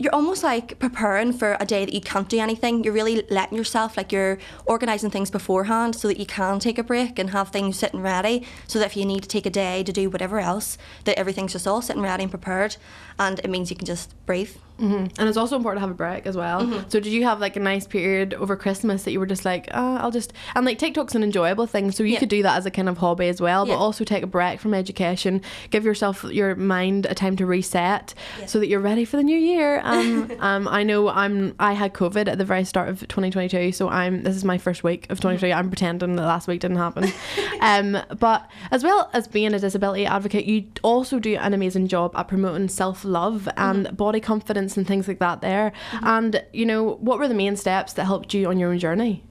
you're 0.00 0.14
almost 0.14 0.42
like 0.42 0.78
preparing 0.78 1.30
for 1.30 1.58
a 1.60 1.66
day 1.66 1.84
that 1.84 1.92
you 1.92 2.00
can't 2.00 2.26
do 2.26 2.38
anything. 2.38 2.82
You're 2.82 2.94
really 2.94 3.22
letting 3.28 3.58
yourself 3.58 3.98
like 3.98 4.10
you're 4.10 4.38
organizing 4.64 5.10
things 5.10 5.30
beforehand 5.30 5.94
so 5.94 6.08
that 6.08 6.18
you 6.18 6.24
can 6.24 6.58
take 6.58 6.78
a 6.78 6.82
break 6.82 7.18
and 7.18 7.30
have 7.30 7.50
things 7.50 7.78
sitting 7.78 8.00
ready 8.00 8.46
so 8.66 8.78
that 8.78 8.86
if 8.86 8.96
you 8.96 9.04
need 9.04 9.22
to 9.24 9.28
take 9.28 9.44
a 9.44 9.50
day 9.50 9.82
to 9.82 9.92
do 9.92 10.08
whatever 10.08 10.40
else 10.40 10.78
that 11.04 11.18
everything's 11.18 11.52
just 11.52 11.66
all 11.66 11.82
sitting 11.82 12.00
ready 12.00 12.22
and 12.22 12.30
prepared 12.30 12.78
and 13.18 13.40
it 13.40 13.50
means 13.50 13.68
you 13.68 13.76
can 13.76 13.84
just 13.84 14.14
breathe. 14.24 14.56
Hmm 14.80 15.04
And 15.18 15.28
it's 15.28 15.36
also 15.36 15.56
important 15.56 15.78
to 15.78 15.80
have 15.82 15.90
a 15.90 15.94
break 15.94 16.26
as 16.26 16.36
well. 16.36 16.62
Mm-hmm. 16.62 16.88
So 16.88 17.00
did 17.00 17.12
you 17.12 17.24
have 17.24 17.38
like 17.38 17.56
a 17.56 17.60
nice 17.60 17.86
period 17.86 18.32
over 18.34 18.56
Christmas 18.56 19.02
that 19.04 19.12
you 19.12 19.20
were 19.20 19.26
just 19.26 19.44
like, 19.44 19.68
uh, 19.72 19.98
I'll 20.00 20.10
just 20.10 20.32
and 20.54 20.64
like 20.64 20.78
TikTok's 20.78 21.14
an 21.14 21.22
enjoyable 21.22 21.66
thing, 21.66 21.90
so 21.92 22.02
you 22.02 22.14
Yeah. 22.14 22.18
could 22.20 22.28
do 22.30 22.42
that 22.42 22.56
as 22.56 22.64
a 22.66 22.70
kind 22.70 22.88
of 22.88 22.98
hobby 22.98 23.28
as 23.28 23.40
well, 23.40 23.66
but 23.66 23.74
also 23.76 24.04
take 24.04 24.22
a 24.22 24.26
break 24.26 24.58
from 24.58 24.72
education, 24.74 25.42
give 25.70 25.84
yourself 25.84 26.24
your 26.24 26.54
mind 26.56 27.06
a 27.06 27.14
time 27.14 27.36
to 27.36 27.44
reset, 27.46 28.14
Yeah. 28.38 28.46
so 28.46 28.58
that 28.58 28.68
you're 28.68 28.80
ready 28.80 29.04
for 29.04 29.16
the 29.18 29.22
new 29.22 29.38
year. 29.38 29.80
Um, 29.84 30.30
um, 30.40 30.66
I 30.68 30.82
know 30.82 31.08
I'm 31.08 31.54
I 31.60 31.74
had 31.74 31.92
COVID 31.92 32.26
at 32.28 32.38
the 32.38 32.44
very 32.46 32.64
start 32.64 32.88
of 32.88 33.00
2022, 33.08 33.72
so 33.72 33.88
I'm 33.90 34.22
this 34.22 34.34
is 34.36 34.44
my 34.44 34.56
first 34.58 34.82
week 34.82 35.02
of 35.10 35.18
2023. 35.20 35.52
I'm 35.52 35.68
pretending 35.68 36.16
that 36.16 36.22
last 36.22 36.48
week 36.48 36.60
didn't 36.60 36.78
happen. 36.78 37.12
um, 37.60 37.98
but 38.18 38.48
as 38.70 38.82
well 38.82 39.10
as 39.12 39.28
being 39.28 39.52
a 39.54 39.58
disability 39.58 40.06
advocate, 40.06 40.46
you 40.46 40.64
also 40.82 41.18
do 41.18 41.36
an 41.36 41.52
amazing 41.54 41.88
job 41.88 42.12
at 42.16 42.28
promoting 42.28 42.68
self 42.68 43.04
love 43.04 43.48
and 43.56 43.94
body 43.96 44.20
confidence 44.20 44.69
and 44.76 44.86
things 44.86 45.08
like 45.08 45.18
that 45.18 45.40
there. 45.40 45.72
Mm-hmm. 45.92 46.06
And 46.06 46.44
you 46.52 46.66
know, 46.66 46.96
what 46.96 47.18
were 47.18 47.28
the 47.28 47.34
main 47.34 47.56
steps 47.56 47.92
that 47.94 48.04
helped 48.04 48.34
you 48.34 48.48
on 48.48 48.58
your 48.58 48.70
own 48.70 48.78
journey? 48.78 49.24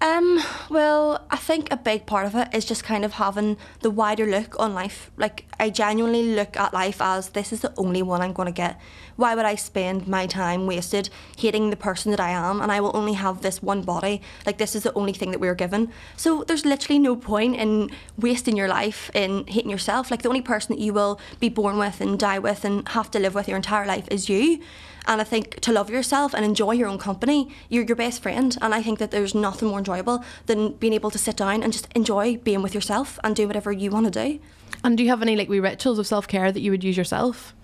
Um, 0.00 0.38
well, 0.68 1.24
I 1.30 1.36
think 1.36 1.72
a 1.72 1.78
big 1.78 2.04
part 2.04 2.26
of 2.26 2.34
it 2.34 2.48
is 2.52 2.66
just 2.66 2.84
kind 2.84 3.04
of 3.06 3.14
having 3.14 3.56
the 3.80 3.90
wider 3.90 4.26
look 4.26 4.58
on 4.60 4.74
life. 4.74 5.10
Like 5.16 5.46
I 5.58 5.70
genuinely 5.70 6.34
look 6.34 6.58
at 6.58 6.74
life 6.74 7.00
as 7.00 7.30
this 7.30 7.52
is 7.52 7.60
the 7.60 7.72
only 7.78 8.02
one 8.02 8.20
I'm 8.20 8.34
going 8.34 8.46
to 8.46 8.52
get. 8.52 8.78
Why 9.16 9.34
would 9.34 9.46
I 9.46 9.54
spend 9.54 10.06
my 10.06 10.26
time 10.26 10.66
wasted 10.66 11.08
hating 11.38 11.70
the 11.70 11.76
person 11.76 12.10
that 12.10 12.20
I 12.20 12.30
am 12.30 12.60
and 12.60 12.70
I 12.70 12.80
will 12.80 12.94
only 12.94 13.14
have 13.14 13.40
this 13.40 13.62
one 13.62 13.82
body? 13.82 14.20
Like 14.44 14.58
this 14.58 14.74
is 14.74 14.82
the 14.82 14.92
only 14.92 15.12
thing 15.12 15.30
that 15.30 15.40
we 15.40 15.48
are 15.48 15.54
given. 15.54 15.90
So 16.16 16.44
there's 16.44 16.66
literally 16.66 16.98
no 16.98 17.16
point 17.16 17.56
in 17.56 17.90
wasting 18.18 18.56
your 18.56 18.68
life 18.68 19.10
in 19.14 19.46
hating 19.46 19.70
yourself. 19.70 20.10
Like 20.10 20.20
the 20.20 20.28
only 20.28 20.42
person 20.42 20.76
that 20.76 20.82
you 20.82 20.92
will 20.92 21.18
be 21.40 21.48
born 21.48 21.78
with 21.78 22.02
and 22.02 22.18
die 22.18 22.40
with 22.40 22.64
and 22.64 22.86
have 22.88 23.10
to 23.12 23.18
live 23.18 23.34
with 23.34 23.48
your 23.48 23.56
entire 23.56 23.86
life 23.86 24.08
is 24.10 24.28
you. 24.28 24.60
And 25.06 25.20
I 25.20 25.24
think 25.24 25.60
to 25.60 25.72
love 25.72 25.90
yourself 25.90 26.34
and 26.34 26.44
enjoy 26.44 26.72
your 26.72 26.88
own 26.88 26.98
company, 26.98 27.50
you're 27.68 27.84
your 27.84 27.96
best 27.96 28.22
friend. 28.22 28.56
And 28.60 28.74
I 28.74 28.82
think 28.82 28.98
that 28.98 29.10
there's 29.10 29.34
nothing 29.34 29.68
more 29.68 29.78
enjoyable 29.78 30.24
than 30.46 30.72
being 30.72 30.92
able 30.92 31.10
to 31.10 31.18
sit 31.18 31.36
down 31.36 31.62
and 31.62 31.72
just 31.72 31.88
enjoy 31.94 32.36
being 32.38 32.62
with 32.62 32.74
yourself 32.74 33.18
and 33.22 33.36
do 33.36 33.46
whatever 33.46 33.70
you 33.72 33.90
want 33.90 34.12
to 34.12 34.24
do. 34.24 34.40
And 34.82 34.96
do 34.96 35.02
you 35.02 35.10
have 35.10 35.22
any 35.22 35.36
like 35.36 35.48
wee 35.48 35.60
rituals 35.60 35.98
of 35.98 36.06
self 36.06 36.28
care 36.28 36.50
that 36.50 36.60
you 36.60 36.70
would 36.70 36.84
use 36.84 36.96
yourself? 36.96 37.54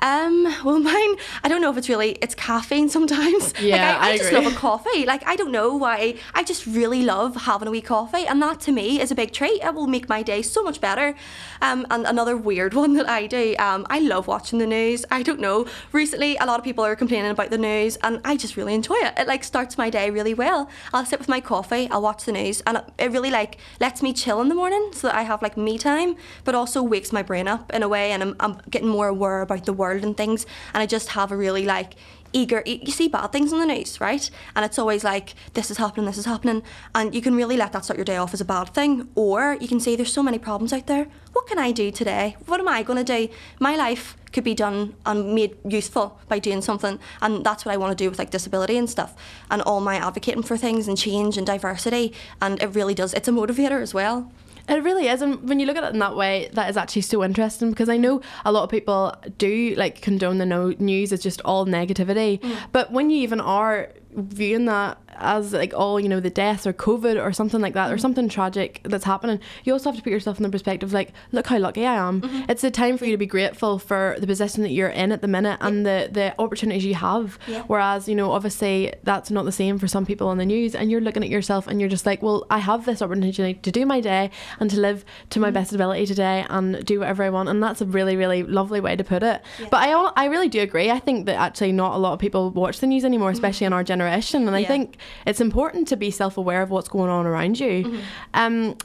Um, 0.00 0.44
well, 0.64 0.78
mine, 0.90 1.16
I 1.42 1.48
don't 1.48 1.60
know 1.60 1.70
if 1.70 1.76
it's 1.76 1.88
really, 1.88 2.12
it's 2.22 2.34
caffeine 2.34 2.88
sometimes. 2.88 3.54
Yeah, 3.68 3.92
like, 3.92 4.00
I, 4.00 4.10
I, 4.10 4.12
I 4.12 4.18
just 4.18 4.32
love 4.32 4.46
a 4.46 4.54
coffee. 4.54 5.04
Like, 5.04 5.26
I 5.26 5.34
don't 5.34 5.50
know 5.50 5.74
why. 5.74 6.14
I 6.32 6.44
just 6.44 6.64
really 6.66 7.02
love 7.02 7.34
having 7.34 7.66
a 7.66 7.70
wee 7.70 7.80
coffee. 7.80 8.24
And 8.26 8.40
that 8.40 8.60
to 8.60 8.72
me 8.72 9.00
is 9.00 9.10
a 9.10 9.14
big 9.14 9.32
treat. 9.32 9.62
It 9.62 9.74
will 9.74 9.88
make 9.88 10.08
my 10.08 10.22
day 10.22 10.42
so 10.42 10.62
much 10.62 10.80
better. 10.80 11.14
Um, 11.60 11.86
and 11.90 12.06
another 12.06 12.36
weird 12.36 12.72
one 12.82 12.94
that 12.94 13.08
I 13.08 13.26
do, 13.26 13.56
um, 13.58 13.84
I 13.90 13.98
love 13.98 14.28
watching 14.28 14.58
the 14.58 14.66
news. 14.66 15.04
I 15.10 15.22
don't 15.22 15.40
know. 15.40 15.66
Recently, 15.92 16.36
a 16.36 16.46
lot 16.46 16.58
of 16.60 16.64
people 16.64 16.84
are 16.84 16.94
complaining 16.94 17.30
about 17.32 17.50
the 17.50 17.58
news, 17.58 17.96
and 17.96 18.20
I 18.24 18.36
just 18.36 18.56
really 18.56 18.74
enjoy 18.74 18.96
it. 18.96 19.14
It 19.18 19.26
like 19.26 19.42
starts 19.42 19.76
my 19.76 19.90
day 19.90 20.10
really 20.10 20.34
well. 20.34 20.70
I'll 20.92 21.04
sit 21.04 21.18
with 21.18 21.28
my 21.28 21.40
coffee, 21.40 21.88
I'll 21.90 22.02
watch 22.02 22.24
the 22.24 22.32
news, 22.32 22.62
and 22.66 22.78
it, 22.78 22.84
it 22.98 23.10
really 23.10 23.30
like 23.30 23.58
lets 23.80 24.02
me 24.02 24.12
chill 24.12 24.40
in 24.40 24.48
the 24.48 24.54
morning 24.54 24.90
so 24.92 25.08
that 25.08 25.16
I 25.16 25.22
have 25.22 25.42
like 25.42 25.56
me 25.56 25.78
time, 25.78 26.16
but 26.44 26.54
also 26.54 26.82
wakes 26.82 27.12
my 27.12 27.22
brain 27.22 27.48
up 27.48 27.72
in 27.74 27.82
a 27.82 27.88
way, 27.88 28.12
and 28.12 28.22
I'm, 28.22 28.36
I'm 28.38 28.60
getting 28.70 28.88
more 28.88 29.08
aware 29.08 29.42
about 29.42 29.64
the 29.64 29.72
world 29.72 29.87
and 29.92 30.16
things, 30.16 30.46
and 30.74 30.82
I 30.82 30.86
just 30.86 31.10
have 31.10 31.32
a 31.32 31.36
really 31.36 31.64
like 31.64 31.94
eager 32.32 32.62
you 32.66 32.92
see 32.92 33.08
bad 33.08 33.32
things 33.32 33.52
on 33.52 33.60
the 33.60 33.66
news 33.66 34.00
right? 34.00 34.30
And 34.54 34.64
it's 34.64 34.78
always 34.78 35.04
like 35.04 35.34
this 35.54 35.70
is 35.70 35.78
happening 35.78 36.06
this 36.06 36.18
is 36.18 36.26
happening 36.26 36.62
and 36.94 37.14
you 37.14 37.22
can 37.22 37.34
really 37.34 37.56
let 37.56 37.72
that 37.72 37.84
start 37.84 37.96
your 37.96 38.04
day 38.04 38.16
off 38.16 38.34
as 38.34 38.40
a 38.40 38.44
bad 38.44 38.74
thing 38.74 39.08
or 39.14 39.56
you 39.60 39.68
can 39.68 39.80
say 39.80 39.96
there's 39.96 40.12
so 40.12 40.22
many 40.22 40.38
problems 40.38 40.72
out 40.72 40.86
there. 40.86 41.06
What 41.32 41.46
can 41.46 41.58
i 41.58 41.72
do 41.72 41.90
today? 41.90 42.36
What 42.46 42.60
am 42.60 42.68
i 42.68 42.82
going 42.82 43.02
to 43.02 43.26
do? 43.26 43.32
My 43.60 43.76
life 43.76 44.16
could 44.32 44.44
be 44.44 44.54
done 44.54 44.94
and 45.06 45.34
made 45.34 45.56
useful 45.66 46.18
by 46.28 46.38
doing 46.38 46.60
something 46.60 46.98
and 47.22 47.44
that's 47.44 47.64
what 47.64 47.72
i 47.72 47.76
want 47.78 47.96
to 47.96 48.04
do 48.04 48.10
with 48.10 48.18
like 48.18 48.30
disability 48.30 48.76
and 48.76 48.90
stuff 48.90 49.14
and 49.50 49.62
all 49.62 49.80
my 49.80 49.96
advocating 49.96 50.42
for 50.42 50.56
things 50.56 50.86
and 50.86 50.98
change 50.98 51.38
and 51.38 51.46
diversity 51.46 52.12
and 52.42 52.62
it 52.62 52.66
really 52.74 52.94
does 52.94 53.14
it's 53.14 53.28
a 53.28 53.30
motivator 53.30 53.80
as 53.80 53.94
well 53.94 54.30
It 54.68 54.82
really 54.82 55.08
is, 55.08 55.22
and 55.22 55.48
when 55.48 55.60
you 55.60 55.66
look 55.66 55.76
at 55.76 55.84
it 55.84 55.92
in 55.94 55.98
that 56.00 56.14
way, 56.14 56.50
that 56.52 56.68
is 56.68 56.76
actually 56.76 57.02
so 57.02 57.24
interesting 57.24 57.70
because 57.70 57.88
I 57.88 57.96
know 57.96 58.20
a 58.44 58.52
lot 58.52 58.64
of 58.64 58.70
people 58.70 59.14
do 59.38 59.74
like 59.76 60.02
condone 60.02 60.38
the 60.38 60.46
no- 60.46 60.74
news 60.78 61.12
as 61.12 61.20
just 61.20 61.40
all 61.44 61.64
negativity, 61.64 62.38
mm. 62.40 62.58
but 62.72 62.92
when 62.92 63.08
you 63.08 63.18
even 63.22 63.40
are 63.40 63.90
viewing 64.14 64.64
that 64.66 64.98
as 65.20 65.52
like 65.52 65.74
all 65.74 65.98
you 65.98 66.08
know 66.08 66.20
the 66.20 66.30
deaths 66.30 66.66
or 66.66 66.72
COVID 66.72 67.22
or 67.22 67.32
something 67.32 67.60
like 67.60 67.74
that 67.74 67.90
or 67.90 67.94
mm-hmm. 67.94 68.02
something 68.02 68.28
tragic 68.28 68.80
that's 68.84 69.04
happening, 69.04 69.40
you 69.64 69.72
also 69.72 69.90
have 69.90 69.96
to 69.96 70.02
put 70.02 70.12
yourself 70.12 70.38
in 70.38 70.42
the 70.42 70.48
perspective 70.48 70.92
like, 70.92 71.12
look 71.32 71.46
how 71.46 71.58
lucky 71.58 71.86
I 71.86 71.94
am. 71.94 72.22
Mm-hmm. 72.22 72.50
It's 72.50 72.64
a 72.64 72.70
time 72.70 72.98
for 72.98 73.04
you 73.04 73.12
to 73.12 73.18
be 73.18 73.26
grateful 73.26 73.78
for 73.78 74.16
the 74.18 74.26
position 74.26 74.62
that 74.62 74.70
you're 74.70 74.88
in 74.88 75.12
at 75.12 75.22
the 75.22 75.28
minute 75.28 75.58
and 75.60 75.84
the 75.84 76.08
the 76.10 76.34
opportunities 76.38 76.84
you 76.84 76.94
have. 76.94 77.38
Yeah. 77.46 77.62
Whereas 77.66 78.08
you 78.08 78.14
know 78.14 78.32
obviously 78.32 78.92
that's 79.02 79.30
not 79.30 79.44
the 79.44 79.52
same 79.52 79.78
for 79.78 79.88
some 79.88 80.06
people 80.06 80.28
on 80.28 80.38
the 80.38 80.46
news, 80.46 80.74
and 80.74 80.90
you're 80.90 81.00
looking 81.00 81.22
at 81.22 81.28
yourself 81.28 81.66
and 81.66 81.80
you're 81.80 81.90
just 81.90 82.06
like, 82.06 82.22
well, 82.22 82.46
I 82.50 82.58
have 82.58 82.84
this 82.84 83.02
opportunity 83.02 83.54
to 83.54 83.70
do 83.70 83.86
my 83.86 84.00
day 84.00 84.30
and 84.60 84.70
to 84.70 84.80
live 84.80 85.04
to 85.30 85.40
my 85.40 85.48
mm-hmm. 85.48 85.54
best 85.54 85.72
ability 85.72 86.06
today 86.06 86.46
and 86.48 86.84
do 86.84 87.00
whatever 87.00 87.22
I 87.22 87.30
want, 87.30 87.48
and 87.48 87.62
that's 87.62 87.80
a 87.80 87.86
really 87.86 88.16
really 88.16 88.42
lovely 88.42 88.80
way 88.80 88.96
to 88.96 89.04
put 89.04 89.22
it. 89.22 89.42
But 89.70 89.88
I 89.88 89.92
I 90.16 90.26
really 90.26 90.48
do 90.48 90.60
agree. 90.60 90.90
I 90.90 90.98
think 90.98 91.26
that 91.26 91.36
actually 91.36 91.72
not 91.72 91.94
a 91.94 91.98
lot 91.98 92.12
of 92.12 92.18
people 92.18 92.50
watch 92.50 92.80
the 92.80 92.86
news 92.86 93.04
anymore, 93.04 93.30
especially 93.30 93.66
in 93.66 93.72
our 93.72 93.84
generation, 93.84 94.07
and 94.46 94.56
I 94.56 94.60
think 94.64 94.96
it's 95.26 95.40
important 95.40 95.88
to 95.88 95.96
be 95.96 96.10
self 96.10 96.36
aware 96.36 96.62
of 96.62 96.70
what's 96.70 96.88
going 96.88 97.10
on 97.10 97.26
around 97.26 97.60
you. 97.60 98.00
Um, 98.34 98.76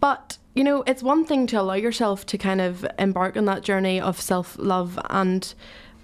but 0.00 0.38
you 0.54 0.64
know, 0.64 0.82
it's 0.86 1.02
one 1.02 1.24
thing 1.24 1.46
to 1.48 1.60
allow 1.60 1.74
yourself 1.74 2.26
to 2.26 2.38
kind 2.38 2.60
of 2.60 2.84
embark 2.98 3.36
on 3.36 3.44
that 3.44 3.62
journey 3.62 4.00
of 4.00 4.20
self 4.20 4.56
love 4.58 4.98
and. 5.10 5.54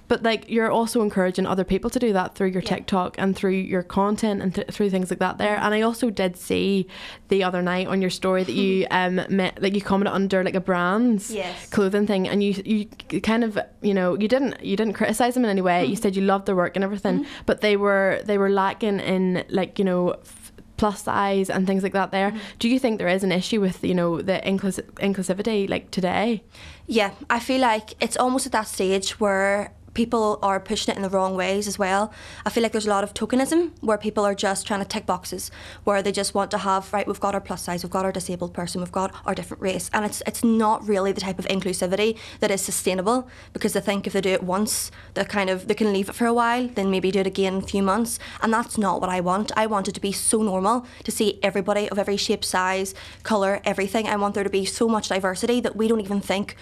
But 0.08 0.22
like 0.22 0.48
you're 0.48 0.70
also 0.70 1.02
encouraging 1.02 1.46
other 1.46 1.64
people 1.64 1.90
to 1.90 1.98
do 1.98 2.12
that 2.12 2.34
through 2.34 2.48
your 2.48 2.62
Yeah. 2.62 2.76
TikTok 2.76 3.16
and 3.18 3.34
through 3.36 3.52
your 3.52 3.82
content 3.82 4.40
and 4.42 4.54
th- 4.54 4.68
through 4.68 4.90
things 4.90 5.10
like 5.10 5.18
that 5.18 5.38
there. 5.38 5.56
And 5.56 5.75
I 5.75 5.80
also 5.82 6.10
did 6.10 6.36
see 6.36 6.86
the 7.28 7.42
other 7.44 7.62
night 7.62 7.86
on 7.88 8.00
your 8.00 8.10
story 8.10 8.44
that 8.44 8.52
you 8.52 8.86
um 8.90 9.20
met 9.28 9.60
like 9.62 9.75
you 9.75 9.80
commented 9.80 10.14
under 10.14 10.44
like 10.44 10.54
a 10.54 10.60
brand's 10.60 11.30
Yes. 11.30 11.68
clothing 11.70 12.06
thing 12.06 12.28
and 12.28 12.42
you 12.42 12.54
you 12.64 13.20
kind 13.20 13.42
of 13.44 13.58
you 13.82 13.94
know 13.94 14.16
you 14.18 14.28
didn't 14.28 14.62
you 14.64 14.76
didn't 14.76 14.94
criticize 14.94 15.34
them 15.34 15.44
in 15.44 15.50
any 15.50 15.60
way. 15.62 15.84
You 15.84 15.92
mm-hmm. 15.94 16.02
said 16.02 16.16
you 16.16 16.22
loved 16.22 16.46
their 16.46 16.56
work 16.56 16.76
and 16.76 16.84
everything, 16.84 17.20
mm-hmm. 17.20 17.42
but 17.46 17.60
they 17.60 17.76
were 17.76 18.20
they 18.25 18.38
were 18.38 18.50
lacking 18.50 19.00
in 19.00 19.44
like 19.48 19.78
you 19.78 19.84
know. 19.84 20.10
f- 20.12 20.42
plus 20.78 21.04
size 21.04 21.48
and 21.48 21.66
things 21.66 21.82
like 21.82 21.94
that 21.94 22.10
there 22.10 22.30
mm-hmm. 22.32 22.58
do 22.58 22.68
you 22.68 22.78
think 22.78 22.98
there 22.98 23.08
is 23.08 23.25
an 23.25 23.32
issue 23.32 23.62
with 23.62 23.82
you 23.82 23.94
know 23.94 24.20
the 24.20 24.38
inclus- 24.44 24.84
inclusivity 25.00 25.66
like 25.70 25.90
today 25.90 26.42
Yeah, 26.86 27.12
I 27.30 27.40
feel 27.40 27.62
like 27.62 27.94
it's 27.98 28.18
almost 28.18 28.44
at 28.44 28.52
that 28.52 28.68
stage 28.68 29.18
where 29.18 29.72
people 29.97 30.38
are 30.43 30.61
pushing 30.61 30.93
it 30.93 30.97
in 30.97 31.03
the 31.03 31.09
wrong 31.09 31.35
ways 31.35 31.67
as 31.67 31.79
well. 31.79 32.12
I 32.45 32.50
feel 32.50 32.62
like 32.62 32.73
there's 32.73 32.87
a 32.87 32.91
lot 32.91 33.03
of 33.03 33.15
tokenism 33.15 33.73
where 33.81 33.97
people 33.97 34.25
are 34.26 34.35
just 34.35 34.67
trying 34.67 34.81
to 34.81 34.87
tick 34.87 35.07
boxes, 35.07 35.50
where 35.85 36.03
they 36.03 36.12
just 36.12 36.35
want 36.35 36.50
to 36.50 36.59
have 36.59 36.93
right, 36.93 37.07
we've 37.07 37.19
got 37.19 37.35
our 37.35 37.41
plus 37.41 37.62
size, 37.62 37.83
we've 37.83 37.91
got 37.91 38.05
our 38.05 38.12
disabled 38.12 38.53
person, 38.53 38.83
we've 38.83 38.93
got 38.93 39.15
our 39.25 39.35
different 39.35 39.62
race, 39.62 39.91
and 39.95 40.05
it's 40.05 40.23
it's 40.26 40.45
not 40.45 40.87
really 40.87 41.12
the 41.12 41.21
type 41.23 41.38
of 41.38 41.47
inclusivity 41.47 42.19
that 42.41 42.50
is 42.50 42.61
sustainable 42.61 43.26
because 43.55 43.73
they 43.73 43.81
think 43.81 44.07
if 44.07 44.12
they 44.12 44.21
do 44.21 44.29
it 44.29 44.43
once, 44.43 44.91
they 45.15 45.25
kind 45.25 45.49
of 45.49 45.67
they 45.67 45.75
can 45.75 45.95
leave 45.95 46.11
it 46.11 46.15
for 46.15 46.26
a 46.26 46.35
while, 46.35 46.69
then 46.69 46.91
maybe 46.91 47.11
do 47.11 47.21
it 47.21 47.26
again 47.26 47.55
in 47.55 47.65
a 47.65 47.67
few 47.67 47.83
months, 47.83 48.19
and 48.43 48.53
that's 48.53 48.76
not 48.76 49.00
what 49.00 49.09
I 49.09 49.21
want. 49.21 49.50
I 49.57 49.67
want 49.67 49.88
it 49.88 49.95
to 49.95 50.00
be 50.00 50.12
so 50.12 50.43
normal 50.43 50.87
to 51.05 51.11
see 51.11 51.38
everybody 51.43 51.88
of 51.88 51.99
every 51.99 52.19
shape, 52.19 52.45
size, 52.45 52.95
color, 53.23 53.62
everything. 53.65 54.07
I 54.07 54.17
want 54.17 54.35
there 54.35 54.45
to 54.45 54.50
be 54.50 54.67
so 54.67 54.88
much 54.88 55.09
diversity 55.09 55.59
that 55.62 55.75
we 55.75 55.88
don't 55.88 56.03
even 56.03 56.21
think 56.21 56.55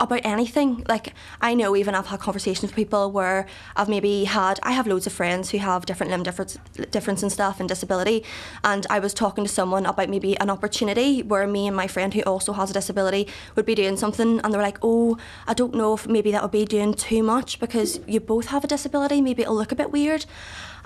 about 0.00 0.20
anything. 0.24 0.84
Like 0.88 1.14
I 1.40 1.54
know 1.54 1.74
even 1.76 1.94
I've 1.94 2.06
had 2.06 2.20
conversations 2.20 2.62
with 2.62 2.74
people 2.74 3.10
where 3.10 3.46
I've 3.76 3.88
maybe 3.88 4.24
had 4.24 4.60
I 4.62 4.72
have 4.72 4.86
loads 4.86 5.06
of 5.06 5.12
friends 5.12 5.50
who 5.50 5.58
have 5.58 5.86
different 5.86 6.10
limb 6.10 6.22
difference 6.22 6.58
difference 6.90 7.22
and 7.22 7.32
stuff 7.32 7.60
and 7.60 7.68
disability 7.68 8.24
and 8.64 8.86
I 8.90 8.98
was 8.98 9.12
talking 9.14 9.44
to 9.44 9.50
someone 9.50 9.86
about 9.86 10.08
maybe 10.08 10.38
an 10.38 10.50
opportunity 10.50 11.22
where 11.22 11.46
me 11.46 11.66
and 11.66 11.76
my 11.76 11.86
friend 11.86 12.14
who 12.14 12.22
also 12.22 12.52
has 12.52 12.70
a 12.70 12.72
disability 12.72 13.26
would 13.56 13.66
be 13.66 13.74
doing 13.74 13.96
something 13.96 14.40
and 14.40 14.52
they 14.52 14.56
were 14.56 14.62
like, 14.62 14.78
Oh, 14.82 15.18
I 15.46 15.54
don't 15.54 15.74
know 15.74 15.94
if 15.94 16.06
maybe 16.06 16.30
that 16.32 16.42
would 16.42 16.52
be 16.52 16.64
doing 16.64 16.94
too 16.94 17.22
much 17.22 17.58
because 17.58 18.00
you 18.06 18.20
both 18.20 18.46
have 18.46 18.64
a 18.64 18.68
disability, 18.68 19.20
maybe 19.20 19.42
it'll 19.42 19.56
look 19.56 19.72
a 19.72 19.76
bit 19.76 19.90
weird. 19.90 20.26